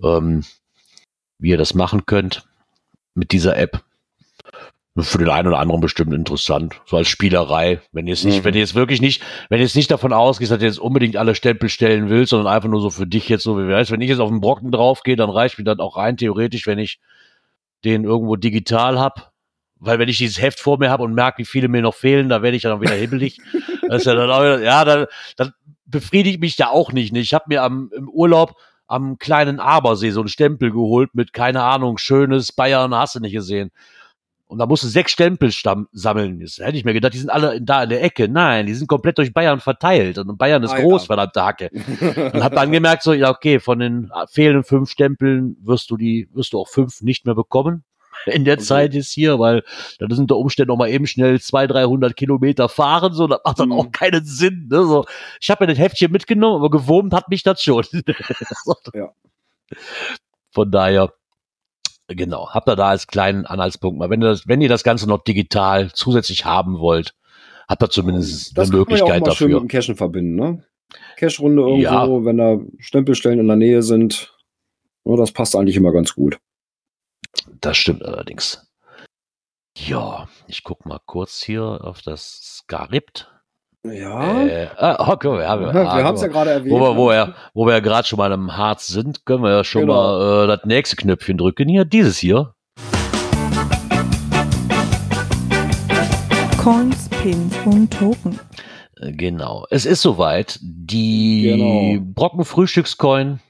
[0.02, 0.44] ähm,
[1.38, 2.48] wie ihr das machen könnt
[3.14, 3.84] mit dieser App.
[5.00, 6.80] Für den einen oder anderen bestimmt interessant.
[6.86, 7.80] So als Spielerei.
[7.92, 8.44] Wenn ihr es nicht, Mhm.
[8.44, 11.16] wenn ihr jetzt wirklich nicht, wenn ihr jetzt nicht davon ausgeht, dass ihr jetzt unbedingt
[11.16, 14.00] alle Stempel stellen willst, sondern einfach nur so für dich jetzt so, wie weißt, wenn
[14.00, 16.98] ich jetzt auf den Brocken draufgehe, dann reicht mir das auch rein theoretisch, wenn ich
[17.84, 19.32] den irgendwo digital hab
[19.80, 22.28] Weil wenn ich dieses Heft vor mir habe und merke, wie viele mir noch fehlen,
[22.28, 23.38] da werde ich dann wieder hibbelig.
[23.88, 25.52] das ist ja dann auch ja, dann, dann
[25.86, 27.14] befriedigt mich da auch nicht.
[27.16, 28.56] Ich habe mir am, im Urlaub
[28.88, 33.34] am kleinen Abersee so einen Stempel geholt mit, keine Ahnung, schönes Bayern, hast du nicht
[33.34, 33.70] gesehen.
[34.48, 35.50] Und da musste sechs Stempel
[35.92, 36.40] sammeln.
[36.40, 38.28] Das hätte ich mir gedacht, die sind alle da in der Ecke.
[38.28, 40.16] Nein, die sind komplett durch Bayern verteilt.
[40.18, 41.06] Und Bayern ist Ah, groß, ja.
[41.06, 41.70] verdammte Hacke.
[42.32, 46.28] Und hab dann gemerkt, so, ja, okay, von den fehlenden fünf Stempeln wirst du die,
[46.32, 47.84] wirst du auch fünf nicht mehr bekommen.
[48.26, 48.64] In der Okay.
[48.64, 49.62] Zeit ist hier, weil
[49.98, 53.60] da sind der Umstände noch mal eben schnell 200, 300 Kilometer fahren, so, das macht
[53.60, 53.74] dann Mhm.
[53.74, 55.04] auch keinen Sinn, ne, so.
[55.40, 57.84] Ich habe mir das Heftchen mitgenommen, aber gewurmt hat mich das schon.
[58.94, 59.10] Ja.
[60.50, 61.12] Von daher,
[62.08, 64.10] genau, habt ihr da als kleinen Anhaltspunkt mal.
[64.10, 67.14] Wenn ihr das, wenn ihr das Ganze noch digital zusätzlich haben wollt,
[67.68, 69.60] habt ihr zumindest das eine man ja auch Möglichkeit mal schön mit dafür.
[69.66, 70.64] dem Cashen verbinden, ne?
[71.16, 72.24] Cache-Runde irgendwo, Ja.
[72.24, 74.34] wenn da Stempelstellen in der Nähe sind.
[75.04, 76.38] Ja, das passt eigentlich immer ganz gut.
[77.60, 78.66] Das stimmt allerdings.
[79.76, 83.30] Ja, ich guck mal kurz hier auf das Skaript.
[83.84, 84.44] Ja.
[84.46, 86.72] Äh, ah, okay, wir haben, Ja, wir ah, haben es ja gerade erwähnt.
[86.74, 87.14] wo wir, wo ne?
[87.28, 89.94] wir, wo wir ja gerade schon mal im Harz sind, können wir ja schon Genau.
[89.94, 91.68] mal äh, das nächste Knöpfchen drücken.
[91.68, 92.54] Hier, dieses hier.
[96.58, 98.38] Coins, Pins und Token.
[99.00, 99.64] Äh, Genau.
[99.70, 100.58] Es ist soweit.
[100.60, 102.04] Die Genau.
[102.14, 103.40] Brockenfrühstückscoin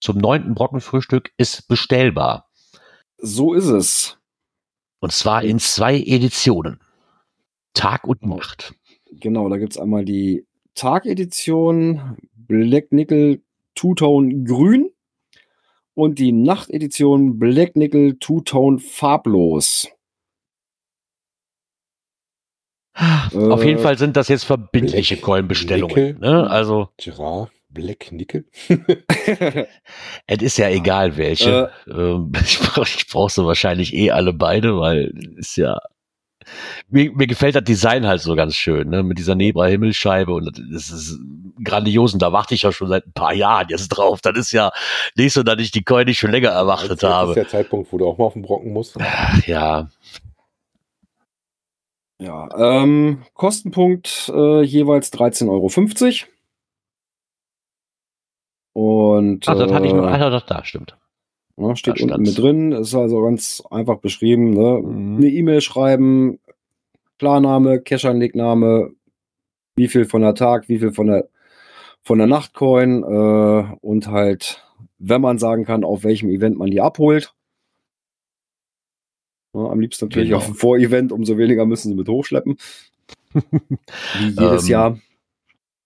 [0.00, 2.48] zum neunten Brockenfrühstück ist bestellbar.
[3.18, 4.18] So ist es.
[4.98, 6.80] Und zwar in zwei Editionen.
[7.74, 8.74] Tag und Nacht.
[9.20, 13.42] Genau, da gibt's einmal die Tagedition Black Nickel
[13.74, 14.90] Two-Tone Grün
[15.94, 19.88] und die Nachtedition Black Nickel Two-Tone Farblos.
[22.94, 26.18] Auf Äh, jeden Fall sind das jetzt verbindliche Coin-Bestellungen.
[26.20, 26.48] Ne?
[26.48, 28.44] Also, Girard, Black Nickel.
[30.26, 31.70] es ist ja egal welche.
[31.86, 35.78] Ähm, ich brauche brauch so wahrscheinlich eh alle beide, weil ist ja.
[36.88, 39.02] Mir, mir gefällt das Design halt so ganz schön, ne?
[39.02, 41.18] Mit dieser Nebra-Himmelscheibe und das ist
[41.64, 44.20] grandios und da warte ich ja schon seit ein paar Jahren jetzt drauf.
[44.20, 44.70] Das ist ja
[45.16, 47.34] nicht so, dass ich die Coin nicht schon länger erwartet Das ist habe.
[47.34, 48.96] der Zeitpunkt, wo du auch mal auf den Brocken musst.
[49.00, 49.88] Ach, ja,
[52.20, 56.28] Ja, ähm, Kostenpunkt äh, jeweils 13,50 Euro.
[58.74, 60.04] Und Ach, das hatte ich noch.
[60.06, 60.96] äh, Ach, das da, stimmt.
[61.56, 64.50] Ja, steht da unten mit drin, ist also ganz einfach beschrieben.
[64.50, 64.80] Ne?
[64.82, 65.16] Mhm.
[65.16, 66.38] Eine E-Mail schreiben,
[67.18, 68.90] Klarname, Cache-Anlegname,
[69.76, 71.28] wie viel von der Tag, wie viel von der
[72.04, 74.66] von der Nachtcoin äh, und halt,
[74.98, 77.32] wenn man sagen kann, auf welchem Event man die abholt.
[79.54, 80.38] Ja, am liebsten natürlich Genau.
[80.38, 82.56] auf dem Vorevent, umso weniger müssen sie mit hochschleppen.
[83.34, 84.98] Wie jedes Ähm, Jahr.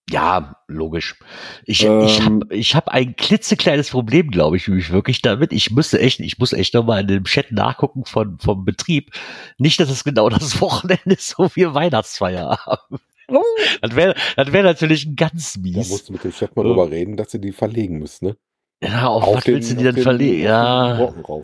[0.08, 1.16] Ja, logisch.
[1.64, 1.86] Ich, ich
[2.20, 5.52] Ähm, habe ich hab ein klitzekleines Problem, glaube ich, nämlich wirklich damit.
[5.52, 9.10] Ich müsste echt, ich muss echt nochmal in dem Chat nachgucken von, vom Betrieb.
[9.58, 12.98] Nicht, dass es genau das Wochenende ist, wo wir Weihnachtsfeier haben.
[13.82, 15.88] Das wäre das wär natürlich ganz Da mies.
[15.88, 16.68] musst du mit dem Chef mal Ja.
[16.68, 18.36] drüber reden, dass sie die verlegen müssen, ne?
[18.80, 20.48] Ja, auf, was willst du die auf denn den- verlegen?
[20.52, 21.34] auf den Ja,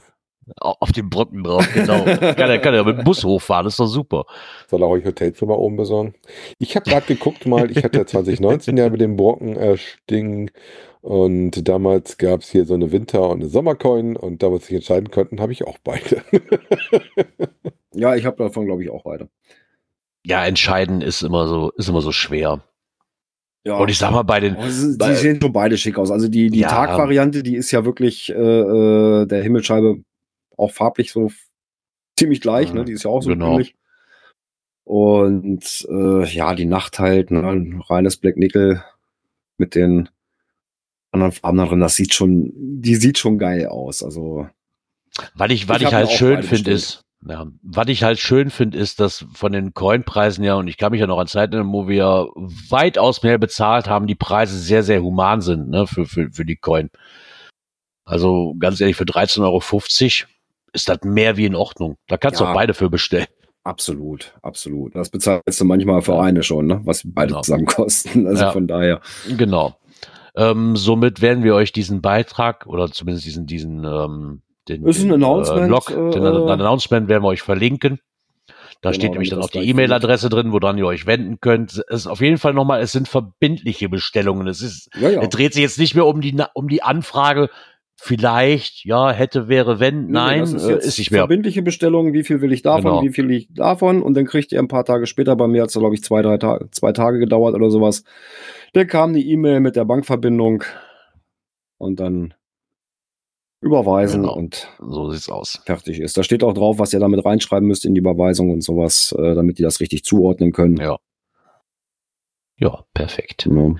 [0.56, 2.04] auf den Brocken drauf, genau.
[2.04, 2.20] kann,
[2.50, 4.24] er, kann er mit dem Bus hochfahren, ist doch super.
[4.68, 6.14] Soll er euch Hotelzimmer oben besorgen?
[6.58, 10.50] Ich habe gerade geguckt mal, ich hatte 2019 ja mit dem Brocken äh, Sting
[11.00, 14.74] und damals gab es hier so eine Winter- und eine Sommercoin und da wir sich
[14.74, 16.22] entscheiden konnten, habe ich auch beide.
[17.94, 19.28] Ja, ich habe davon, glaube ich, auch weiter.
[20.24, 22.62] Ja, entscheiden ist immer so, ist immer so schwer.
[23.64, 23.76] Ja.
[23.76, 26.10] Und ich sag mal, bei den, Oh, sie, bei- die sehen schon beide schick aus.
[26.10, 26.68] Also die, die Ja.
[26.68, 29.98] Tagvariante, die ist ja wirklich äh, äh, der Himmelscheibe
[30.62, 31.30] auch farblich so
[32.18, 32.84] ziemlich gleich, Ja, ne?
[32.84, 33.52] Die ist ja auch so genau.
[33.52, 33.74] ähnlich.
[34.84, 37.46] Und äh, ja, die Nacht halt, ne?
[37.46, 38.82] ein reines Black Nickel
[39.56, 40.08] mit den
[41.12, 44.02] anderen Farben drin, das sieht schon, die sieht schon geil aus.
[44.02, 44.48] Also
[45.34, 48.78] Was ich, was Ich ich, halt schön finde, ist, ja, was ich halt schön finde,
[48.78, 51.72] ist, dass von den Coinpreisen ja, und ich kann mich ja noch an Zeiten erinnern,
[51.72, 56.30] wo wir weitaus mehr bezahlt haben, die Preise sehr, sehr human sind, ne, für, für,
[56.32, 56.90] für die Coin.
[58.04, 59.60] Also ganz ehrlich, für 13,50 Euro
[60.72, 61.96] ist das mehr wie in Ordnung.
[62.08, 62.50] Da kannst du Ja.
[62.50, 63.26] auch beide für bestellen.
[63.64, 64.94] absolut, absolut.
[64.96, 66.80] Das bezahlst du manchmal für eine schon, ne?
[66.84, 67.42] Was beide Genau.
[67.42, 68.26] zusammen kosten.
[68.26, 68.50] Also Ja.
[68.52, 69.00] von daher.
[69.36, 69.76] Genau.
[70.34, 75.08] Ähm, somit werden wir euch diesen Beitrag oder zumindest diesen, diesen, ähm, den, Ist ein
[75.08, 78.00] den, Announcement, äh, Blog, äh, den, den Announcement werden wir euch verlinken.
[78.80, 81.70] Da Genau, steht nämlich dann auch die E-Mail-Adresse drin, woran ihr euch wenden könnt.
[81.72, 84.48] Es ist auf jeden Fall nochmal, es sind verbindliche Bestellungen.
[84.48, 85.20] Es ist, Ja, ja.
[85.22, 87.48] es dreht sich jetzt nicht mehr um die, um die Anfrage,
[88.04, 91.20] vielleicht, ja, hätte, wäre, wenn, nein, das ist, äh, jetzt ist nicht mehr.
[91.20, 93.02] verbindliche Bestellung, wie viel will ich davon, Genau.
[93.02, 95.68] wie viel ich davon und dann kriegt ihr ein paar Tage später, bei mir hat
[95.68, 98.02] es glaube ich zwei, drei Tage, zwei Tage gedauert oder sowas,
[98.72, 100.64] dann kam die E-Mail mit der Bankverbindung
[101.78, 102.34] und dann
[103.60, 104.34] überweisen Genau.
[104.34, 105.62] und So sieht's aus.
[105.64, 106.16] fertig ist.
[106.16, 109.36] Da steht auch drauf, was ihr damit reinschreiben müsst in die Überweisung und sowas, äh,
[109.36, 110.76] damit die das richtig zuordnen können.
[110.78, 110.98] Ja.
[112.58, 113.46] Ja, perfekt.
[113.48, 113.74] Ja.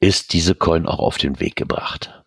[0.00, 2.21] Ist diese Coin auch auf den Weg gebracht?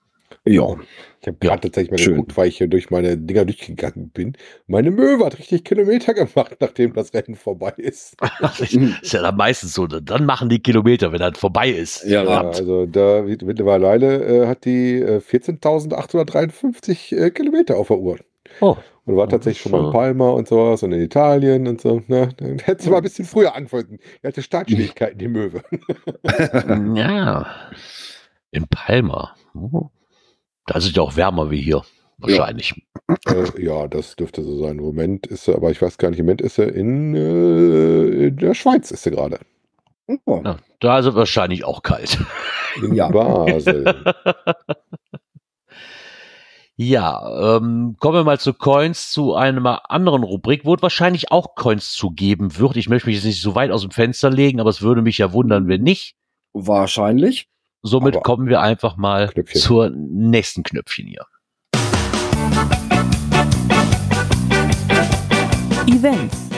[0.45, 0.75] Ja.
[1.21, 2.13] Ich habe Ja, gerade tatsächlich mal schön.
[2.15, 4.33] geguckt, weil ich hier durch meine Dinger durchgegangen bin.
[4.67, 8.15] Meine Möwe hat richtig Kilometer gemacht, nachdem das Rennen vorbei ist.
[8.59, 9.87] ist ja dann meistens so.
[9.87, 12.03] Dann machen die Kilometer, wenn das vorbei ist.
[12.05, 18.17] Ja, Ja, also da mittlerweile äh, hat die äh, 14.853 äh, Kilometer auf der Uhr.
[18.61, 18.77] Oh.
[19.05, 19.91] Und war tatsächlich schon mal in.
[19.91, 22.01] Palma und sowas und in Italien und so.
[22.07, 22.29] Ne?
[22.37, 23.99] Dann hätte sie mal ein bisschen früher anfangen.
[24.23, 25.63] Die hatte Startschwierigkeiten, die Möwe.
[26.95, 27.47] Ja.
[28.51, 29.35] In Palma.
[29.53, 29.89] Oh.
[30.65, 31.83] Da ist es ja auch wärmer wie hier.
[32.17, 32.73] Wahrscheinlich.
[33.27, 34.77] äh, ja, das dürfte so sein.
[34.79, 38.27] Im Moment ist sie, aber ich weiß gar nicht, im Moment ist sie in, äh,
[38.27, 39.39] in der Schweiz ist sie gerade.
[40.25, 42.17] Oh, Ja, da ist es wahrscheinlich auch kalt.
[42.81, 43.09] In Ja.
[43.09, 44.13] Basel.
[46.77, 51.55] Ja, ähm, kommen wir mal zu Coins, zu einer anderen Rubrik, wo es wahrscheinlich auch
[51.55, 52.75] Coins zu geben wird.
[52.75, 55.17] Ich möchte mich jetzt nicht so weit aus dem Fenster legen, aber es würde mich
[55.17, 56.15] ja wundern, wenn nicht.
[56.53, 57.47] wahrscheinlich.
[57.87, 59.61] Somit Aber- kommen wir einfach mal Knöpfchen.
[59.61, 61.23] zur nächsten Knöpfchen hier.
[65.87, 66.49] Events.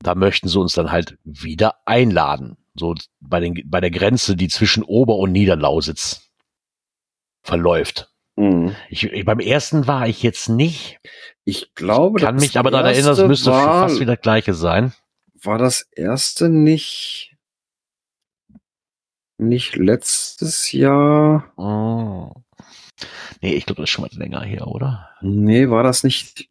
[0.00, 2.56] Da möchten sie uns dann halt wieder einladen.
[2.74, 6.30] So bei, den, bei der Grenze, die zwischen Ober- und Niederlausitz
[7.42, 8.10] verläuft.
[8.36, 8.74] Mhm.
[8.88, 10.98] Ich, ich, beim ersten war ich jetzt nicht.
[11.44, 14.54] Ich glaube, Kann das mich aber daran erinnern, es müsste war, fast wieder das gleiche
[14.54, 14.92] sein.
[15.34, 17.33] war das erste nicht
[19.38, 21.52] nicht letztes Jahr?
[21.56, 22.32] Oh.
[23.40, 25.10] Nee, ich glaube, das ist schon mal länger her, oder?
[25.20, 26.48] Nee, war das nicht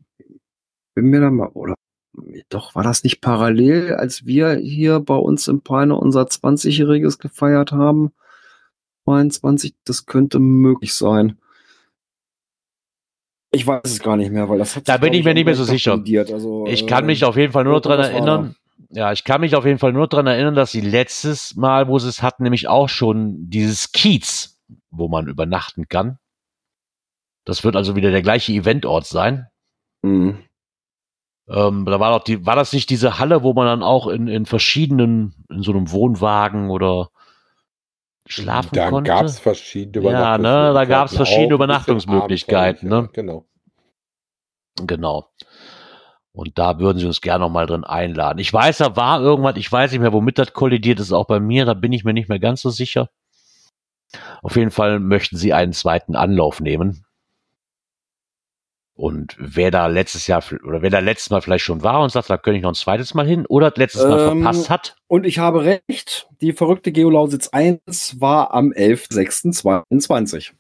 [0.96, 1.76] bin mir da mal oder
[2.50, 7.72] doch war das nicht parallel, als wir hier bei uns im Peine unser 20-jähriges gefeiert
[7.72, 8.12] haben?
[9.06, 11.40] 22, das könnte möglich sein.
[13.52, 15.56] Ich weiß es gar nicht mehr, weil das hat Da bin ich mir nicht mehr
[15.56, 15.94] so sicher.
[15.94, 18.56] Also, Ich äh, kann mich auf jeden Fall nur noch war erinnern.
[18.90, 21.98] Ja, ich kann mich auf jeden Fall nur dran erinnern, dass sie letztes Mal, wo
[22.00, 24.62] sie es hatten, nämlich auch schon dieses Kiez,
[24.92, 26.20] wo man übernachten kann.
[27.46, 29.48] Das wird also wieder der gleiche Eventort sein.
[30.02, 30.44] Mhm.
[31.48, 34.28] Ähm, da war doch die, war das nicht diese Halle, wo man dann auch in,
[34.28, 37.10] in verschiedenen, in so einem Wohnwagen oder
[38.26, 39.10] schlafen da konnte?
[39.10, 43.10] gab es verschiedene Ja, ne, da gab's Auch verschiedene Übernachtungsmöglichkeiten, ne?
[43.12, 43.46] Genau.
[44.76, 45.30] Genau.
[46.36, 48.40] Und da würden sie uns gerne noch mal drin einladen.
[48.40, 51.40] Ich weiß, da war irgendwas, ich weiß nicht mehr, womit das kollidiert ist, auch bei
[51.40, 53.10] mir, da bin ich mir nicht mehr ganz so sicher.
[54.42, 57.06] Auf jeden Fall möchten sie einen zweiten Anlauf nehmen.
[58.96, 62.30] Und wer da letztes Jahr oder wer da letztes Mal vielleicht schon war und sagt,
[62.30, 65.26] da könnte ich noch ein zweites Mal hin oder letztes Mal Ähm, verpasst hat, Und
[65.26, 70.52] ich habe recht, die verrückte Geolausitz 1 war am 11.06.22.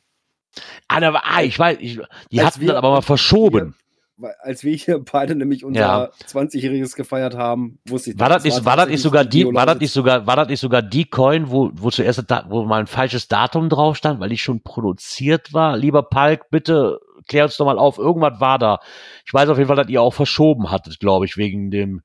[0.88, 1.99] ah, da war, ah, ich weiß, ich,
[2.32, 3.76] die Als hatten wir- das aber mal verschoben.
[4.18, 6.09] Weil- Als wir hier beide nämlich unser Ja.
[6.28, 9.80] 20-jähriges gefeiert haben, wusste ich War das nicht, war das nicht sogar die, war das
[9.80, 12.88] nicht sogar, war das nicht sogar die Coin, wo, wo zuerst, das wo mal ein
[12.88, 15.78] falsches Datum drauf stand, weil die schon produziert war?
[15.78, 17.97] Lieber Palk, bitte klär uns doch mal auf.
[17.97, 18.80] Irgendwas war da.
[19.26, 22.01] Ich weiß auf jeden Fall, dass ihr auch verschoben hattet, glaube ich, wegen dem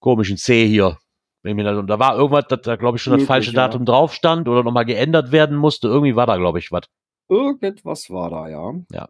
[0.00, 0.98] komischen C hier.
[1.42, 3.66] Mir da, war irgendwas, dass da, glaube ich, schon das Möglich, falsche ja.
[3.66, 5.88] Datum drauf stand oder nochmal geändert werden musste.
[5.88, 6.84] Irgendwie war da, glaube ich, was.
[7.28, 9.08] Irgendwas war da, ja.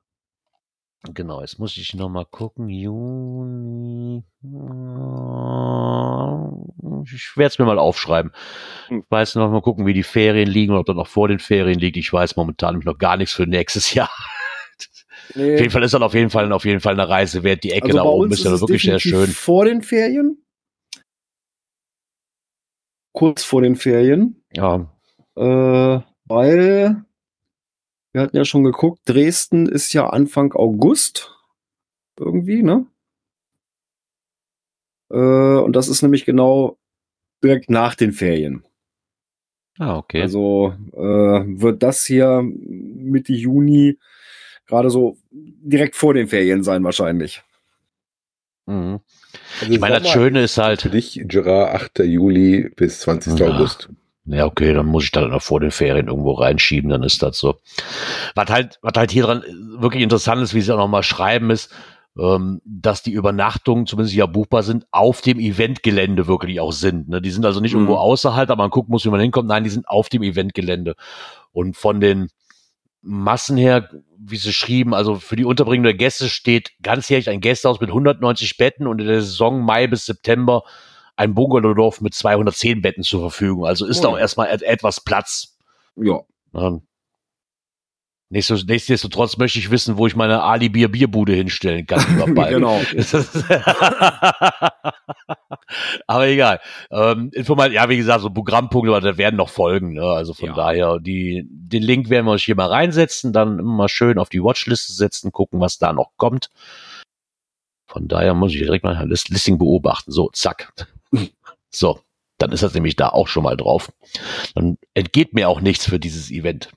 [1.12, 2.68] Genau, jetzt muss ich noch mal gucken.
[2.70, 4.24] Juni.
[7.04, 8.32] Ich werde es mir mal aufschreiben.
[8.88, 9.00] Hm.
[9.04, 11.40] Ich weiß noch mal gucken, wie die Ferien liegen oder ob das noch vor den
[11.40, 11.96] Ferien liegt.
[11.98, 14.10] Ich weiß momentan noch gar nichts für nächstes Jahr.
[15.34, 17.64] Nee, Auf jeden Fall ist das auf jeden Fall auf jeden Fall eine Reise wert.
[17.64, 19.26] Die Ecke also da bei oben ist ja wirklich sehr schön.
[19.28, 20.38] Vor den Ferien?
[23.12, 24.42] Kurz vor den Ferien.
[24.52, 24.90] Ja,
[25.36, 27.04] Äh, weil
[28.14, 31.36] wir hatten ja schon geguckt, Dresden ist ja Anfang August
[32.16, 32.86] irgendwie, ne?
[35.10, 36.78] Äh, und das ist nämlich genau
[37.42, 38.64] direkt nach den Ferien.
[39.80, 40.22] Ah, okay.
[40.22, 43.98] Also äh, wird das hier Mitte Juni
[44.66, 47.42] gerade so direkt vor den Ferien sein wahrscheinlich.
[48.66, 49.00] mhm.
[49.60, 51.98] Also Ich meine, das Schöne ist Für halt, dich, Gerard, 8.
[52.04, 53.40] Juli bis 20.
[53.40, 53.48] Ja.
[53.48, 53.88] August.
[54.26, 57.38] Ja, okay, dann muss ich da noch vor den Ferien irgendwo reinschieben, dann ist das
[57.38, 57.60] so.
[58.34, 59.42] Was halt, was halt hier dran
[59.78, 61.70] wirklich interessant ist, wie sie auch nochmal schreiben, ist,
[62.18, 67.08] ähm, dass die Übernachtungen, zumindest ja buchbar sind, auf dem Eventgelände wirklich auch sind.
[67.08, 67.20] Ne?
[67.20, 67.80] Die sind also nicht Mhm.
[67.80, 69.48] irgendwo außerhalb, aber man gucken muss, wie man hinkommt.
[69.48, 70.94] Nein, die sind auf dem Eventgelände.
[71.52, 72.28] Und von den
[73.02, 77.80] Massen her, wie sie schrieben, also für die Unterbringung der Gäste steht ganzjährig ein Gästehaus
[77.80, 80.62] mit 190 Betten und in der Saison Mai bis September
[81.16, 83.66] ein Bungalowdorf mit 210 Betten zur Verfügung.
[83.66, 85.56] Also ist Oh da auch erstmal et etwas Platz.
[85.96, 86.20] Ja.
[86.52, 86.80] Ja.
[88.30, 92.00] Nächstes- Nichtsdestotrotz möchte ich wissen, wo ich meine Ali Bier Bierbude hinstellen kann.
[92.48, 92.80] Genau.
[96.06, 96.60] Aber egal.
[96.90, 99.94] Ähm, ja, wie gesagt, so Programmpunkte, aber da werden noch folgen.
[99.94, 100.02] Ne?
[100.02, 100.54] Also von Ja.
[100.54, 104.28] daher, die, den Link werden wir euch hier mal reinsetzen, dann immer mal schön auf
[104.28, 106.50] die Watchliste setzen, gucken, was da noch kommt.
[107.86, 110.10] Von daher muss ich direkt mal ein List Listing beobachten.
[110.10, 110.72] So, zack.
[111.74, 112.00] So,
[112.38, 113.92] dann ist das nämlich da auch schon mal drauf.
[114.54, 116.70] Dann entgeht mir auch nichts für dieses Event.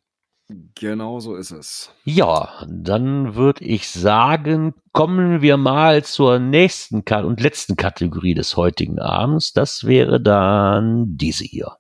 [0.76, 1.91] Genau so ist es.
[2.06, 8.56] Ja, dann würde ich sagen, kommen wir mal zur nächsten Ka und letzten Kategorie des
[8.56, 9.52] heutigen Abends.
[9.52, 11.76] Das wäre dann diese hier.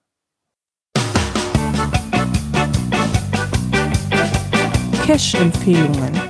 [5.05, 6.26] Cash-Empfehlungen.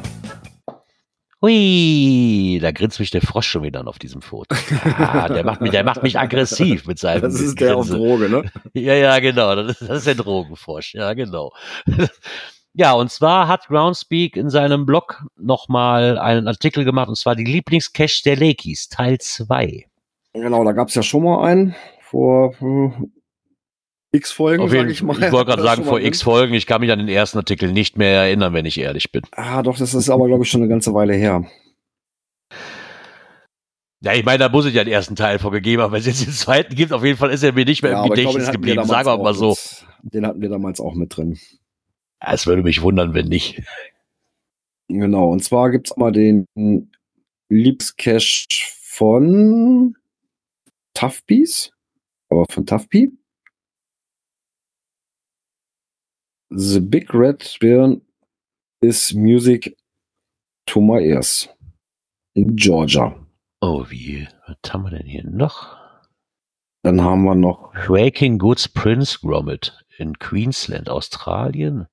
[1.40, 4.56] Hui, da grinst mich der Frosch schon wieder auf diesem Foto.
[4.98, 8.08] Ah, der macht mich, der macht mich aggressiv mit seinem Das ist der auf Grinsen.
[8.08, 8.52] Droge, ne?
[8.74, 9.56] Ja, ja, genau.
[9.56, 10.96] Das ist, das ist der Drogenfrosch.
[10.96, 11.54] Ja, genau.
[12.80, 17.44] Ja, und zwar hat Groundspeak in seinem Blog nochmal einen Artikel gemacht, und zwar die
[17.44, 19.88] Lieblingscache der Lakis, Teil 2.
[20.34, 23.12] Genau, da gab es ja schon mal einen vor hm,
[24.12, 25.20] x Folgen, sag ich ich mal.
[25.32, 28.22] wollte gerade sagen, vor x Folgen, ich kann mich an den ersten Artikel nicht mehr
[28.24, 29.24] erinnern, wenn ich ehrlich bin.
[29.32, 31.46] Ah, doch, das ist aber, glaube ich, schon eine ganze Weile her.
[34.02, 35.92] Ja, ich meine, da muss es ja den ersten Teil vorgegeben haben.
[35.92, 38.06] Wenn es jetzt den zweiten gibt, auf jeden Fall ist er mir nicht mehr Ja,
[38.06, 38.86] im ich glaube, Gedächtnis wir geblieben.
[38.86, 39.58] Sagen wir mal so.
[40.04, 41.38] Mit, den hatten wir damals auch mit drin.
[42.22, 43.62] Ja, Es würde mich wundern, wenn nicht.
[44.88, 46.46] Genau, und zwar gibt's mal den
[47.50, 48.46] Liebscache
[48.84, 49.96] von
[50.94, 51.72] Toughbees,
[52.30, 53.12] aber von Toughbee.
[56.50, 57.98] The Big Red Bear
[58.82, 59.76] is music
[60.68, 61.50] to my ears.
[62.36, 63.16] In Georgia.
[63.62, 64.28] Oh, wie?
[64.48, 65.78] Was haben wir denn hier noch?
[66.84, 71.88] Dann haben wir noch Quaking Goods Prince Grommet in Queensland, Australien.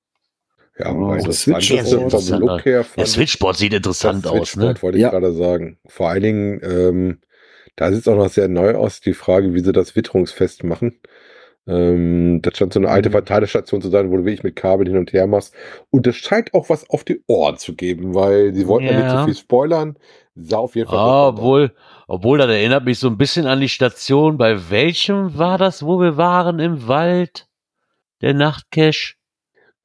[0.77, 2.41] Ja, Oh, weil das das Switch Switch ist vom interessant.
[2.45, 4.43] Look her Der Switchboard sieht interessant das aus, ne?
[4.45, 5.09] Switchboard wollte ich Ja.
[5.09, 5.79] gerade sagen.
[5.87, 7.21] Vor allen Dingen, ähm,
[7.75, 10.99] da sieht es auch noch sehr neu aus, die Frage, wie sie das witterungsfest machen.
[11.67, 13.13] Ähm, das scheint so eine alte Mhm.
[13.13, 15.53] Verteilestation zu sein, wo du wirklich mit Kabel hin und her machst.
[15.89, 19.11] Und es scheint auch was auf die Ohren zu geben, weil sie wollten ja, nicht
[19.11, 19.17] Ja.
[19.19, 19.97] zu viel spoilern.
[20.35, 20.99] Sah auf jeden Fall.
[20.99, 21.73] Ah, obwohl,
[22.07, 24.37] obwohl, das erinnert mich so ein bisschen an die Station.
[24.37, 27.47] Bei welchem war das, wo wir waren im Wald?
[28.21, 29.15] Der Nachtcache?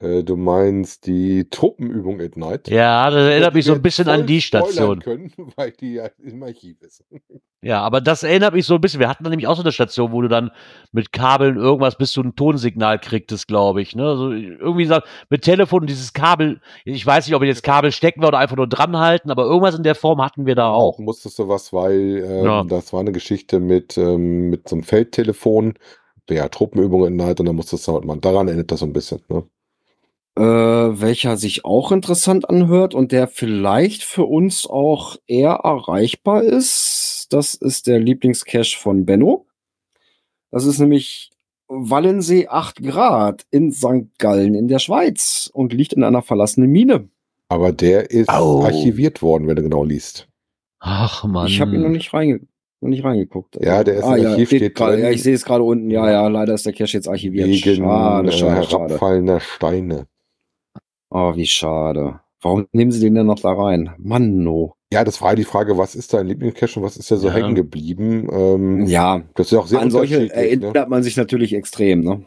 [0.01, 2.69] Äh, du meinst die Truppenübung at Night?
[2.69, 5.01] Ja, das erinnert mich so ein bisschen an die Station.
[5.01, 7.05] Können, weil die ja im Archiv ist.
[7.63, 9.01] Ja, aber das erinnert mich so ein bisschen.
[9.01, 10.51] Wir hatten da nämlich auch so eine Station, wo du dann
[10.93, 13.95] mit Kabeln irgendwas bis du ein Tonsignal kriegtest, glaube ich.
[13.95, 14.07] Ne?
[14.07, 16.63] Also irgendwie so mit Telefon dieses Kabel.
[16.87, 19.77] Ich weiß nicht, ob jetzt Kabel stecken wir oder einfach nur dran halten, aber irgendwas
[19.77, 20.99] in der Form hatten wir da auch.
[20.99, 22.65] musstest du was, weil ähm, Ja.
[22.65, 25.75] das war eine Geschichte mit, ähm, mit so einem Feldtelefon.
[26.31, 28.93] Ja, Truppenübungen in Night und dann musstest du halt mal, daran erinnert das so ein
[28.95, 29.21] bisschen.
[29.29, 29.43] Ne?
[30.37, 37.29] Äh, welcher sich auch interessant anhört und der vielleicht für uns auch eher erreichbar ist.
[37.31, 39.47] Das ist der Lieblingscache von Benno.
[40.51, 41.31] Das ist nämlich
[41.69, 44.19] Wallensee 8 Grad in St.
[44.19, 47.09] Gallen in der Schweiz und liegt in einer verlassenen Mine.
[47.49, 48.65] Aber der ist Au.
[48.65, 50.29] archiviert worden, wenn du genau liest.
[50.81, 51.47] Ach man.
[51.47, 52.41] Ich habe ihn noch nicht, reinge
[52.81, 53.63] noch nicht reingeguckt.
[53.63, 55.01] Ja, der ist ah, im ja, Archiv, steht steht drin.
[55.01, 55.91] ja, ich sehe es gerade unten.
[55.91, 57.49] Ja, ja, leider ist der Cache jetzt archiviert.
[57.49, 58.85] Wegen schade, schade, schade.
[58.87, 60.07] herabfallender Steine.
[61.11, 62.21] Oh, wie schade.
[62.41, 63.91] Warum nehmen sie den denn noch da rein?
[63.99, 64.75] Mann, no.
[64.93, 67.29] Ja, das war ja die Frage, was ist dein Lieblingscache und was ist ja so
[67.29, 67.35] Ja.
[67.35, 68.29] hängen geblieben?
[68.33, 70.21] Ähm, Ja, Das ist ja auch sehr an solche.
[70.21, 70.33] Ne?
[70.33, 72.25] erinnert man sich natürlich extrem, ne?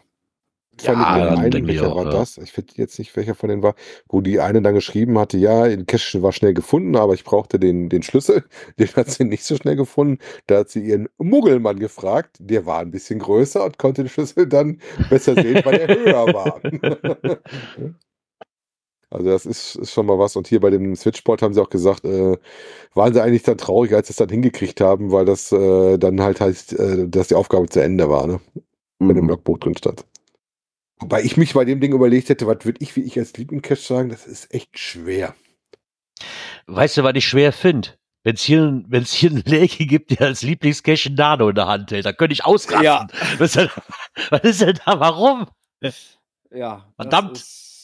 [0.82, 2.20] Fand Ja, ich den einen, denke ich welcher auch, war ja.
[2.20, 2.38] das?
[2.40, 3.76] Ich finde jetzt nicht, welcher von denen war,
[4.10, 7.60] wo die eine dann geschrieben hatte, ja, den Cache war schnell gefunden, aber ich brauchte
[7.60, 8.44] den, den Schlüssel.
[8.80, 10.20] Den hat sie nicht so schnell gefunden.
[10.48, 14.48] Da hat sie ihren Muggelmann gefragt, der war ein bisschen größer und konnte den Schlüssel
[14.48, 14.80] dann
[15.10, 16.62] besser sehen, weil er höher war.
[19.14, 20.36] Also das ist, ist schon mal was.
[20.36, 22.38] Und hier bei dem Switchboard haben sie auch gesagt, äh,
[22.96, 26.22] waren sie eigentlich dann traurig, als sie es dann hingekriegt haben, weil das äh, dann
[26.22, 28.40] halt heißt, äh, dass die Aufgabe zu Ende war, ne?
[29.00, 29.30] Bei dem Mhm.
[29.30, 30.06] Logbuch drin stand.
[31.00, 33.82] Wobei ich mich bei dem Ding überlegt hätte, was würde ich, wie ich als Lieblingscache
[33.82, 35.36] sagen, das ist echt schwer.
[36.68, 37.90] Weißt du, was ich schwer finde?
[38.24, 41.68] Wenn es hier, wenn's hier einen Leki gibt, der als Lieblingscache einen Nano in der
[41.68, 42.86] Hand hält, dann könnte ich ausrasten.
[42.86, 43.08] Ja.
[43.38, 43.70] Was, ist denn,
[44.30, 45.00] was ist denn da?
[45.00, 45.48] Warum?
[46.52, 46.86] Ja.
[46.96, 47.38] das Verdammt.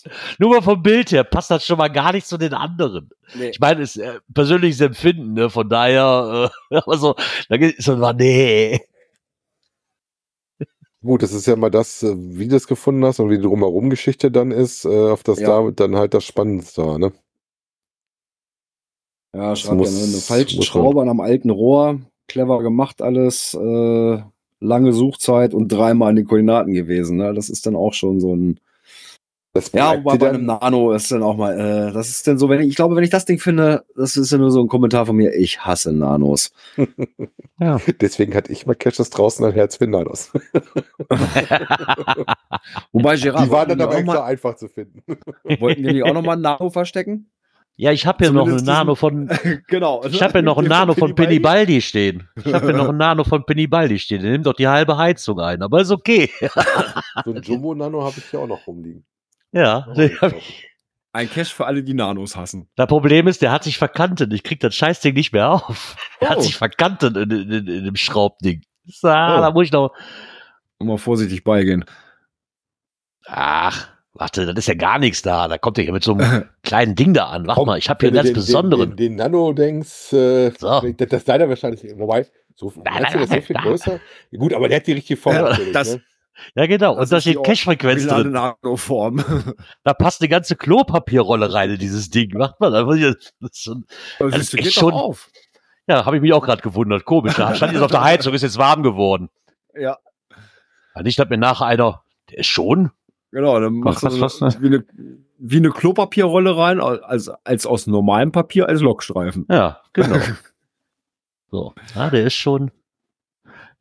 [0.10, 3.10] Ist- Nur mal vom Bild her passt das schon mal gar nicht zu den anderen.
[3.36, 3.50] Nee.
[3.50, 5.50] Ich meine, es ist äh, persönliches Empfinden, ne?
[5.50, 7.16] Von daher, äh, aber so,
[7.50, 8.80] da geht so, mal, nee.
[11.02, 13.44] Gut, das ist ja mal das, äh, wie du es gefunden hast und wie die
[13.44, 15.62] drumherum Geschichte dann ist, äh, auf das Ja.
[15.64, 17.14] da dann halt das Spannendste war, ne?
[19.34, 22.00] Ja, muss- ja ne, eine falsche man- Schraube an einem alten Rohr.
[22.28, 23.54] Clever gemacht alles.
[23.54, 24.22] Äh,
[24.60, 27.18] lange Suchzeit und dreimal in den Koordinaten gewesen.
[27.18, 27.34] Ne?
[27.34, 28.60] Das ist dann auch schon so ein.
[29.60, 31.60] Das Ja, dir bei einem Nano ist dann auch mal.
[31.60, 34.16] Äh, das ist dann so, wenn ich, ich glaube, wenn ich das Ding finde, das
[34.16, 35.36] ist ja nur so ein Kommentar von mir.
[35.36, 36.52] Ich hasse Nanos.
[37.62, 37.78] Ja.
[38.00, 40.32] Deswegen hatte ich mal Caches draußen ein Herz für Nanos.
[42.94, 45.04] Wobei Gerard, Die waren dann aber extra mal, einfach zu finden.
[45.60, 47.30] wollten wir nicht auch noch mal ein Nano verstecken?
[47.76, 49.30] Ja, ich habe hier noch einen Zumindest Nano von,
[49.68, 50.06] genau.
[50.06, 52.30] ich habe hier noch einen Nano von Penny Baldi stehen.
[52.46, 54.22] Ich habe hier noch einen Nano von Penny Baldi stehen.
[54.22, 56.30] Der nimmt doch die halbe Heizung ein, aber ist okay.
[57.26, 59.06] So ein Jumbo-Nano habe ich hier auch noch rumliegen.
[59.52, 59.88] Ja.
[61.12, 62.70] Ein Cash für alle, die Nanos hassen.
[62.76, 64.32] Das Problem ist, der hat sich verkantet.
[64.34, 65.96] Ich krieg das Scheißding nicht mehr auf.
[66.22, 66.28] Oh.
[66.30, 68.62] hat sich verkantet in, in, in, in dem Schraubding.
[69.04, 69.42] Ah, Oh.
[69.42, 69.92] Da muss ich noch.
[70.80, 71.84] Mal vorsichtig beigehen.
[73.26, 75.48] Ach, warte, das ist ja gar nichts da.
[75.48, 77.48] Da kommt er hier mit so einem kleinen Ding da an.
[77.48, 78.90] Warte Komm, mal, ich habe hier einen ganz den, besonderen.
[78.92, 80.82] Den, den, den Nano denkst, äh, So.
[80.82, 83.64] das, das ist leider wahrscheinlich, wobei, so, Nein, nein, das so viel nein.
[83.64, 84.00] größer?
[84.38, 86.02] Gut, aber der hat die richtige Form Ja, das- ne?
[86.56, 86.96] Ja, genau.
[86.96, 88.32] Das Und da ist steht Cache-Frequenz drin.
[88.32, 89.24] Nano-Form.
[89.84, 92.38] Da passt eine ganze Klopapierrolle rein in dieses Ding.
[92.38, 93.16] Macht man einfach hier.
[93.40, 93.86] Das ist schon,
[94.20, 95.30] Das, ist echt doch schon- auf.
[95.88, 97.06] ja, habe ich mich auch gerade gewundert.
[97.06, 97.36] Komisch.
[97.36, 99.30] Da stand jetzt auf der Heizung, ist jetzt warm geworden.
[99.74, 99.98] Ja.
[100.96, 102.92] Ja, Nicht, dass mir nachher einer, der ist schon.
[103.32, 104.86] Genau, dann machst was- du was- so wie, eine,
[105.38, 109.46] wie eine Klopapierrolle rein, als, als aus normalem Papier als Lockstreifen.
[109.50, 110.18] Ja, genau.
[111.52, 111.74] so.
[111.96, 112.72] Ja, der ist schon.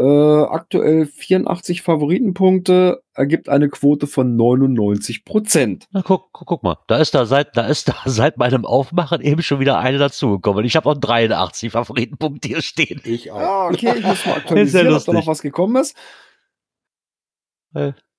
[0.00, 5.86] äh, aktuell 84 Favoritenpunkte, ergibt eine Quote von 99 Prozent.
[5.92, 6.78] Na, guck, guck, guck mal.
[6.88, 10.64] Da ist da seit, da ist da seit meinem Aufmachen eben schon wieder eine dazugekommen.
[10.64, 13.00] Ich habe auch 83 Favoritenpunkte hier stehen.
[13.04, 13.38] Ich auch.
[13.38, 15.96] Ah, okay, ich muss mal Ist ja aktualisieren, ob da noch was gekommen ist.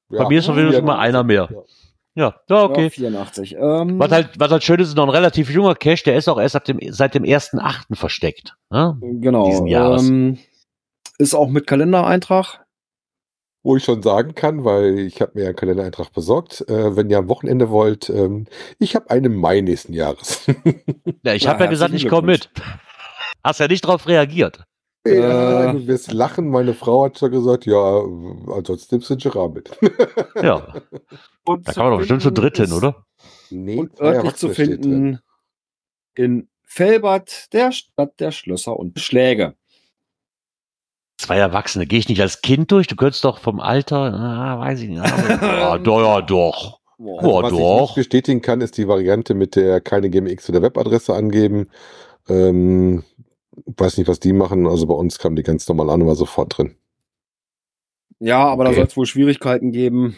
[0.10, 0.24] Ja.
[0.24, 1.50] Bei mir ist auf jeden Fall Ja, immer einer mehr.
[1.52, 1.62] Ja.
[2.18, 2.84] Ja, ja, okay.
[2.84, 3.56] Ja, 84.
[3.60, 6.30] Ähm, Was halt, was halt schön ist, ist noch ein relativ junger Cache, der ist
[6.30, 7.94] auch erst ab dem, seit dem 1.8.
[7.96, 8.56] versteckt.
[8.72, 8.98] Ja?
[9.02, 9.50] genau.
[9.50, 10.08] diesen Jahres.
[10.08, 10.38] Ähm,
[11.18, 12.66] ist auch mit Kalendereintrag.
[13.64, 17.18] Wo ich schon sagen kann, weil ich habe mir einen Kalendereintrag besorgt, äh, wenn ihr
[17.18, 18.46] am Wochenende wollt, ähm,
[18.80, 20.46] ich habe einen Mai nächsten Jahres.
[21.24, 22.50] Ja, ich Ja, habe ja gesagt, ich komme mit.
[23.44, 24.64] Hast ja nicht drauf reagiert.
[25.06, 25.74] Ja, Äh.
[25.74, 26.50] du wirst lachen.
[26.50, 28.00] Meine Frau hat schon gesagt, ja,
[28.52, 29.72] ansonsten nimmst du Gerard mit.
[30.42, 30.74] Ja,
[31.46, 33.06] Und da kann man doch bestimmt zu dritt hin, oder?
[33.52, 35.20] Nee, Und örtlich zu finden
[36.16, 39.56] in Felbert, der Stadt der Schlösser und Schläge.
[41.18, 41.86] Zwei Erwachsene.
[41.86, 42.88] Gehe ich nicht als Kind durch?
[42.88, 45.02] Du könntest doch vom Alter, ah, weiß ich nicht.
[45.42, 46.80] Ja, doch, ja, doch.
[46.98, 47.24] Boah.
[47.24, 47.82] Oh, was ich doch.
[47.82, 51.70] nicht bestätigen kann, ist die Variante mit der keine GMX oder Webadresse angeben.
[52.28, 53.04] Ähm,
[53.66, 54.68] weiß nicht, was die machen.
[54.68, 56.76] Also bei uns kam die ganz normal an und war sofort drin.
[58.20, 58.78] Ja, aber da Okay.
[58.80, 60.16] soll es wohl Schwierigkeiten geben.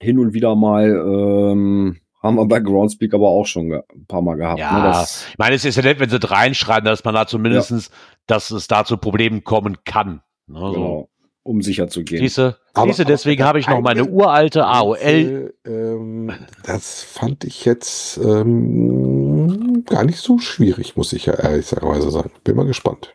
[0.00, 4.36] Hin und wieder mal ähm, haben wir bei Groundspeak aber auch schon ein paar Mal
[4.36, 4.58] gehabt.
[4.58, 7.14] Ja, ne, das, Ich meine, es ist ja nett, wenn sie da reinschreiben, dass man
[7.14, 7.90] da zumindestens,
[8.26, 10.22] dass es da zu Problemen kommen kann.
[10.46, 11.08] Ne, so.
[11.44, 12.18] Um sicher zu gehen.
[12.18, 15.54] Siehste, Aber- siehste, deswegen habe ich noch meine eine- uralte AOL.
[15.64, 16.32] Ähm,
[16.64, 22.30] das fand ich jetzt ähm, gar nicht so schwierig, muss ich ja ehrlicherweise sagen.
[22.42, 23.14] Bin mal gespannt.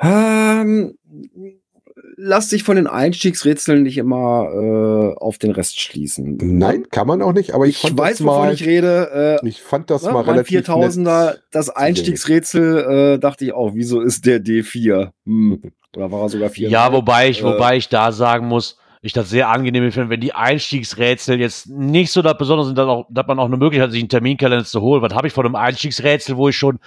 [0.00, 0.98] Ähm,
[2.16, 6.36] lass dich von den Einstiegsrätseln nicht immer äh, auf den Rest schließen.
[6.40, 9.38] Nein, kann man auch nicht, aber ich, Ich, fand weiß, das mal, wovon ich rede.
[9.42, 11.42] Äh, ich fand das ne, mal relativ 4000er, nett.
[11.52, 15.10] das Einstiegsrätsel, äh, dachte ich auch, wieso ist der D4?
[15.26, 15.62] Hm.
[15.96, 16.68] Oder war er sogar 4?
[16.68, 20.20] Ja, wobei ich, Äh, wobei ich da sagen muss, ich das sehr angenehm finde, wenn
[20.20, 23.86] die Einstiegsrätsel jetzt nicht so das Besondere sind, dass, auch, dass man auch eine Möglichkeit
[23.86, 25.02] hat, sich einen Terminkalender zu holen.
[25.02, 26.78] Was habe ich von einem Einstiegsrätsel, wo ich schon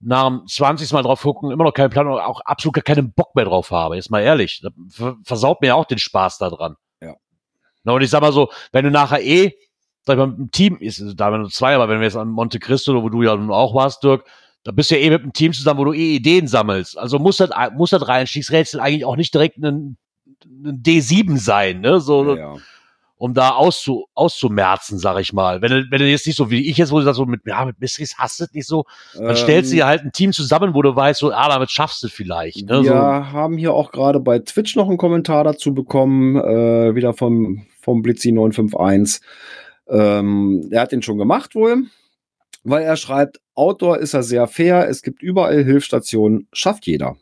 [0.00, 0.92] nach dem 20.
[0.92, 3.70] Mal drauf gucken, immer noch keinen Plan und auch absolut gar keinen Bock mehr drauf
[3.70, 3.96] habe.
[3.96, 4.60] Jetzt mal ehrlich.
[4.62, 6.76] Das ver- versaut mir auch den Spaß daran.
[7.02, 7.14] Ja.
[7.82, 9.54] Na, und ich sag mal so, wenn du nachher eh,
[10.04, 12.60] sag ich mal, einem Team, ist da nur zwei, aber wenn wir jetzt an Monte
[12.60, 14.24] Cristo, wo du ja nun auch warst, Dirk,
[14.68, 16.98] da bist du ja eh mit einem Team zusammen, wo du eh Ideen sammelst.
[16.98, 19.96] Also muss das, muss das Einstiegsrätsel eigentlich auch nicht direkt ein,
[20.44, 22.00] ein D7 sein, ne?
[22.00, 22.54] So, Ja, ja.
[23.16, 25.62] um da auszu, auszumerzen, sag ich mal.
[25.62, 27.40] Wenn du, wenn du jetzt nicht so wie ich jetzt, wo du sagst, so mit,
[27.46, 28.84] ja, mit Mysteries hast du es nicht so,
[29.14, 31.70] dann stellst du Ähm, dir halt ein Team zusammen, wo du weißt, so, ah, damit
[31.70, 32.68] schaffst du vielleicht.
[32.68, 32.82] Ne?
[32.82, 37.14] Wir So, haben hier auch gerade bei Twitch noch einen Kommentar dazu bekommen, äh, wieder
[37.14, 39.20] vom, vom Blitzi951.
[39.88, 41.84] Ähm, er hat den schon gemacht wohl,
[42.64, 47.16] weil er schreibt, Outdoor ist er sehr fair, es gibt überall Hilfsstationen, schafft jeder.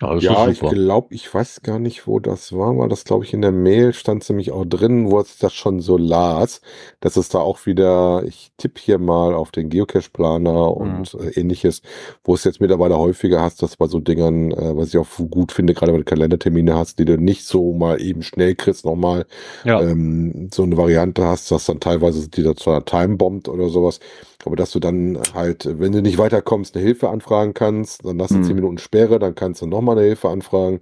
[0.00, 3.04] ja, das Ja, ist ich glaube, ich weiß gar nicht, wo das war, weil das,
[3.04, 6.60] glaube ich, in der Mail stand nämlich auch drin, wo es das schon so las,
[7.00, 11.80] dass es da auch wieder, ich tippe hier mal auf den Geocache-Planer und äh, ähnliches,
[12.24, 15.50] wo es jetzt mittlerweile häufiger hast, dass bei so Dingern, äh, was ich auch gut
[15.50, 19.24] finde, gerade wenn du Kalendertermine hast, die du nicht so mal eben schnell kriegst, nochmal
[19.64, 19.80] Ja.
[19.80, 24.00] ähm, so eine Variante hast, dass dann teilweise die da zwar timebombt oder sowas,
[24.46, 28.30] aber dass du dann halt, wenn du nicht weiterkommst, eine Hilfe anfragen kannst, dann hast
[28.32, 28.44] du Hm.
[28.44, 30.80] 10 Minuten Sperre, dann kannst du nochmal eine Hilfe anfragen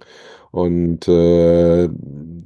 [0.51, 1.89] und äh,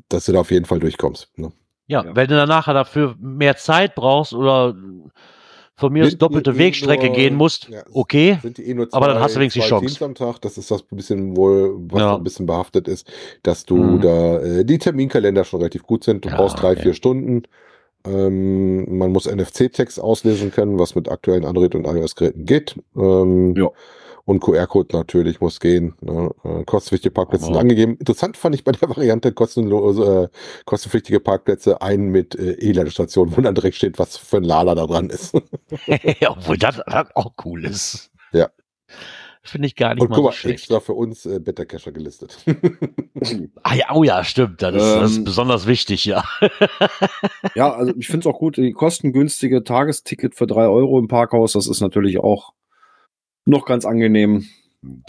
[0.10, 1.30] dass du da auf jeden Fall durchkommst.
[1.38, 1.52] Ne?
[1.88, 2.16] Ja, Ja.
[2.16, 4.76] wenn du dann nachher dafür mehr Zeit brauchst oder
[5.78, 8.40] von mir aus doppelte eh Wegstrecke nur- gehen musst, ja, okay.
[8.42, 9.86] Sind die eh nur Aber dann hast du wenigstens die zwei Chance.
[9.98, 12.16] Teams am Tag, das ist das ein bisschen wohl, was Ja.
[12.16, 13.12] ein bisschen behaftet ist,
[13.44, 14.02] dass du Mhm.
[14.02, 16.24] da äh, die Terminkalender schon relativ gut sind.
[16.24, 16.82] Du Ja, brauchst drei, okay.
[16.84, 17.44] vier Stunden.
[18.08, 22.76] Ähm, man muss NFC-Text auslesen können, was mit aktuellen Android- und iOS-Geräten geht.
[22.96, 23.70] Ähm, Ja.
[24.28, 25.94] Und QR-Code natürlich muss gehen.
[26.02, 26.32] Ne?
[26.44, 27.96] Äh, kostenpflichtige Parkplätze sind angegeben.
[27.98, 33.42] Interessant fand ich bei der Variante kostenlose, äh, kostenpflichtige Parkplätze einen mit äh, E-Ladestation, wo
[33.42, 35.36] dann direkt steht, was für ein Lala da dran ist.
[36.28, 38.10] Obwohl das, das auch cool ist.
[38.34, 38.50] Ja.
[39.46, 40.60] Finde ich gar nicht Und mal guck so mal, schlecht.
[40.60, 42.38] extra für uns äh, Beta Cacher gelistet.
[43.64, 44.62] Ah, ja, oh ja, stimmt.
[44.62, 46.24] Das ist, das ist Ähm, besonders wichtig, ja.
[47.56, 51.54] Ja, also ich finde es auch gut, die kostengünstige Tagesticket für drei Euro im Parkhaus,
[51.54, 52.54] das ist natürlich auch
[53.46, 54.46] noch ganz angenehm.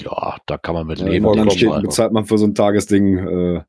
[0.01, 1.51] Ja, da kann man mit Ja, leben.
[1.51, 1.83] Städten mal.
[1.83, 3.19] bezahlt man für so ein Tagesding.
[3.19, 3.63] Äh,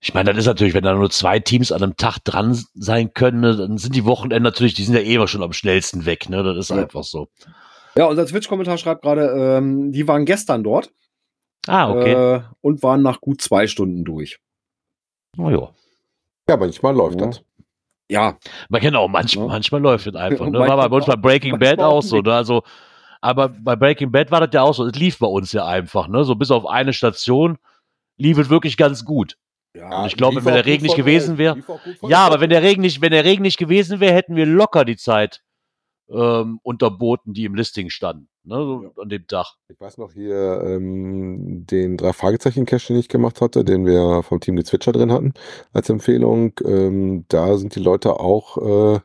[0.00, 3.12] Ich meine, das ist natürlich, wenn da nur zwei Teams an einem Tag dran sein
[3.14, 6.06] können, ne, dann sind die Wochenenden natürlich, die sind ja eh immer schon am schnellsten
[6.06, 6.42] weg, ne?
[6.44, 6.76] Das ist Ja.
[6.76, 7.28] einfach so.
[7.98, 9.26] Ja, unser Twitch-Kommentar schreibt gerade,
[9.58, 10.92] ähm, die waren gestern dort
[11.66, 12.12] Ah, okay.
[12.36, 14.38] äh, und waren nach gut zwei Stunden durch.
[15.36, 15.68] oh, ja.
[16.48, 17.26] ja, manchmal läuft Ja.
[17.26, 17.42] das.
[18.10, 18.38] Ja,
[18.70, 19.44] Man kennt auch, manch, Ja.
[19.46, 20.46] manchmal läuft es einfach.
[20.48, 20.58] Ne?
[20.58, 22.32] War bei uns bei Breaking Bad auch so, ne?
[22.32, 22.62] Also,
[23.20, 24.86] aber bei Breaking Bad war das ja auch so.
[24.86, 26.24] Es lief bei uns ja einfach, ne?
[26.24, 27.58] So bis auf eine Station
[28.16, 29.36] lief es wirklich ganz gut.
[29.76, 31.58] ja, ich glaube, wenn der Regen nicht gewesen wäre-
[32.02, 34.86] Ja, aber wenn der Regen nicht, wenn der Regen nicht gewesen wäre, hätten wir locker
[34.86, 35.42] die Zeit
[36.10, 38.56] ähm, unterboten, die im Listing standen, ne?
[38.56, 39.54] So an dem Tag.
[39.68, 44.22] Ich weiß noch hier ähm, den drei Fragezeichen Cache, den ich gemacht hatte, den wir
[44.22, 45.34] vom Team Gezwitscher drin hatten
[45.72, 46.52] als Empfehlung.
[46.64, 49.00] Ähm, da sind die Leute auch äh,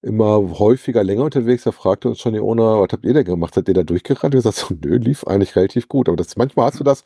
[0.00, 1.64] immer häufiger länger unterwegs.
[1.64, 3.56] Da fragte uns schon die Owner, was habt ihr denn gemacht?
[3.56, 4.34] Habt ihr da durchgerannt?
[4.34, 6.08] Wir sagten so, nö, lief eigentlich relativ gut.
[6.08, 7.04] Aber das, manchmal hast du das,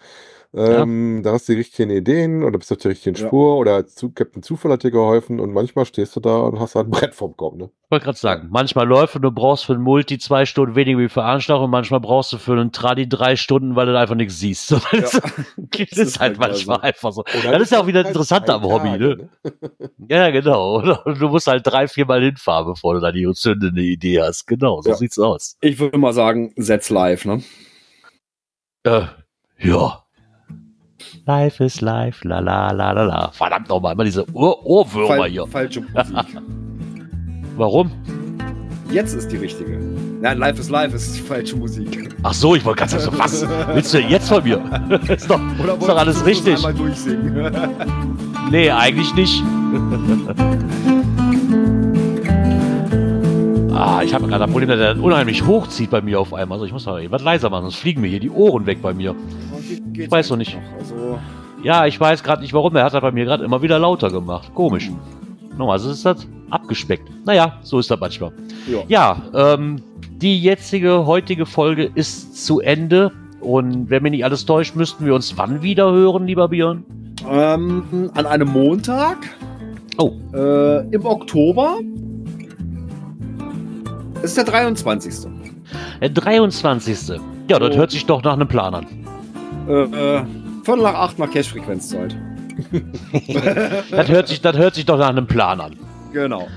[0.54, 3.26] ähm, da hast du die richtigen Ideen oder bist auf der richtigen Ja.
[3.26, 6.74] Spur oder zu, Captain Zufall hat dir geholfen und manchmal stehst du da und hast
[6.74, 7.56] halt ein Brett vorm Kopf.
[7.56, 7.70] Ne?
[7.84, 10.98] Ich wollte gerade sagen, manchmal läuft und du brauchst für ein Multi zwei Stunden weniger
[10.98, 14.14] wie für Anschlag und manchmal brauchst du für einen Tradi drei Stunden, weil du einfach
[14.14, 14.68] nichts siehst.
[14.72, 15.22] So, Das, ist,
[15.92, 17.22] das ist halt manchmal einfach so.
[17.38, 19.52] Oder Das ist ja auch wieder halt interessant am Hobby, Tage, ne?
[20.08, 20.76] Ja, genau.
[21.04, 24.46] Und Du musst halt drei, viermal hinfahren, bevor du da die zündende Idee hast.
[24.46, 24.96] Genau, so Ja.
[24.96, 25.56] sieht's aus.
[25.62, 27.42] ich würde mal sagen, setz live, ne?
[28.84, 29.02] Äh,
[29.58, 30.01] ja.
[31.26, 33.30] Life is life, la la la la la.
[33.32, 35.46] Verdammt nochmal, immer diese Ohr Ohrwürmer Fal hier.
[35.46, 35.94] falsche Musik.
[37.56, 37.90] Warum?
[38.90, 39.78] Jetzt ist die richtige.
[40.20, 42.14] Nein, live is live ist die falsche Musik.
[42.22, 44.60] Ach so, ich wollte gerade sagen, so, was willst du denn jetzt von mir?
[45.08, 46.56] ist doch, Oder ist doch alles richtig.
[46.56, 47.50] Einmal durchsingen.
[48.50, 49.42] Nee, eigentlich nicht.
[53.72, 56.56] ah, ich habe gerade ein Problem, dass er unheimlich hochzieht bei mir auf einmal.
[56.56, 58.92] Also ich muss mal was leiser machen, sonst fliegen mir hier die Ohren weg bei
[58.92, 59.14] mir.
[59.92, 60.56] Geht- weiß noch nicht.
[60.78, 61.18] Also,
[61.62, 62.74] Ja, ich weiß gerade nicht warum.
[62.76, 64.50] Er hat das bei mir gerade immer wieder lauter gemacht.
[64.54, 64.90] Komisch.
[65.56, 67.08] Normalerweise ist das abgespeckt.
[67.24, 68.32] Naja, so ist das manchmal.
[68.66, 68.80] ja.
[68.88, 69.82] Ja, ähm,
[70.16, 73.12] die jetzige, heutige Folge ist zu Ende.
[73.40, 76.84] Und wenn mich nicht alles täuscht, müssten wir uns wann wieder hören, lieber Björn?
[77.30, 79.18] Ähm, an einem Montag
[79.98, 81.76] Oh, äh, im Oktober.
[84.14, 85.12] Das ist der 23.
[86.00, 87.20] der 23.
[87.48, 88.86] Ja, das hört sich doch nach einem Plan an.
[89.68, 90.24] Äh, äh,
[90.64, 92.16] Viertel nach acht nach Cash-Frequenzzeit.
[93.90, 95.74] Das hört, sich, das hört sich doch nach einem Plan an.
[96.12, 96.48] Genau.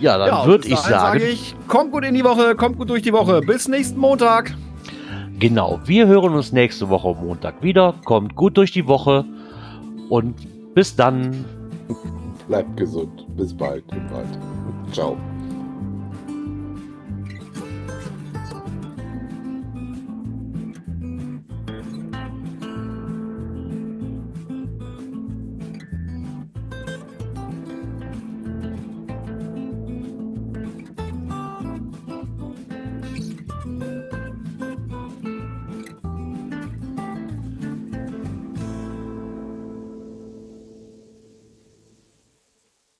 [0.00, 2.88] Ja, dann Ja, würde ich sagen, Sage ich, kommt gut in die Woche, kommt gut
[2.90, 3.40] durch die Woche.
[3.42, 4.54] Bis nächsten Montag.
[5.38, 7.94] genau, wir hören uns nächste Woche Montag wieder.
[8.04, 9.24] Kommt gut durch die Woche
[10.08, 10.34] und
[10.74, 11.44] bis dann.
[12.48, 13.24] Bleibt gesund.
[13.36, 14.38] Bis bald im Wald.
[14.92, 15.16] Ciao.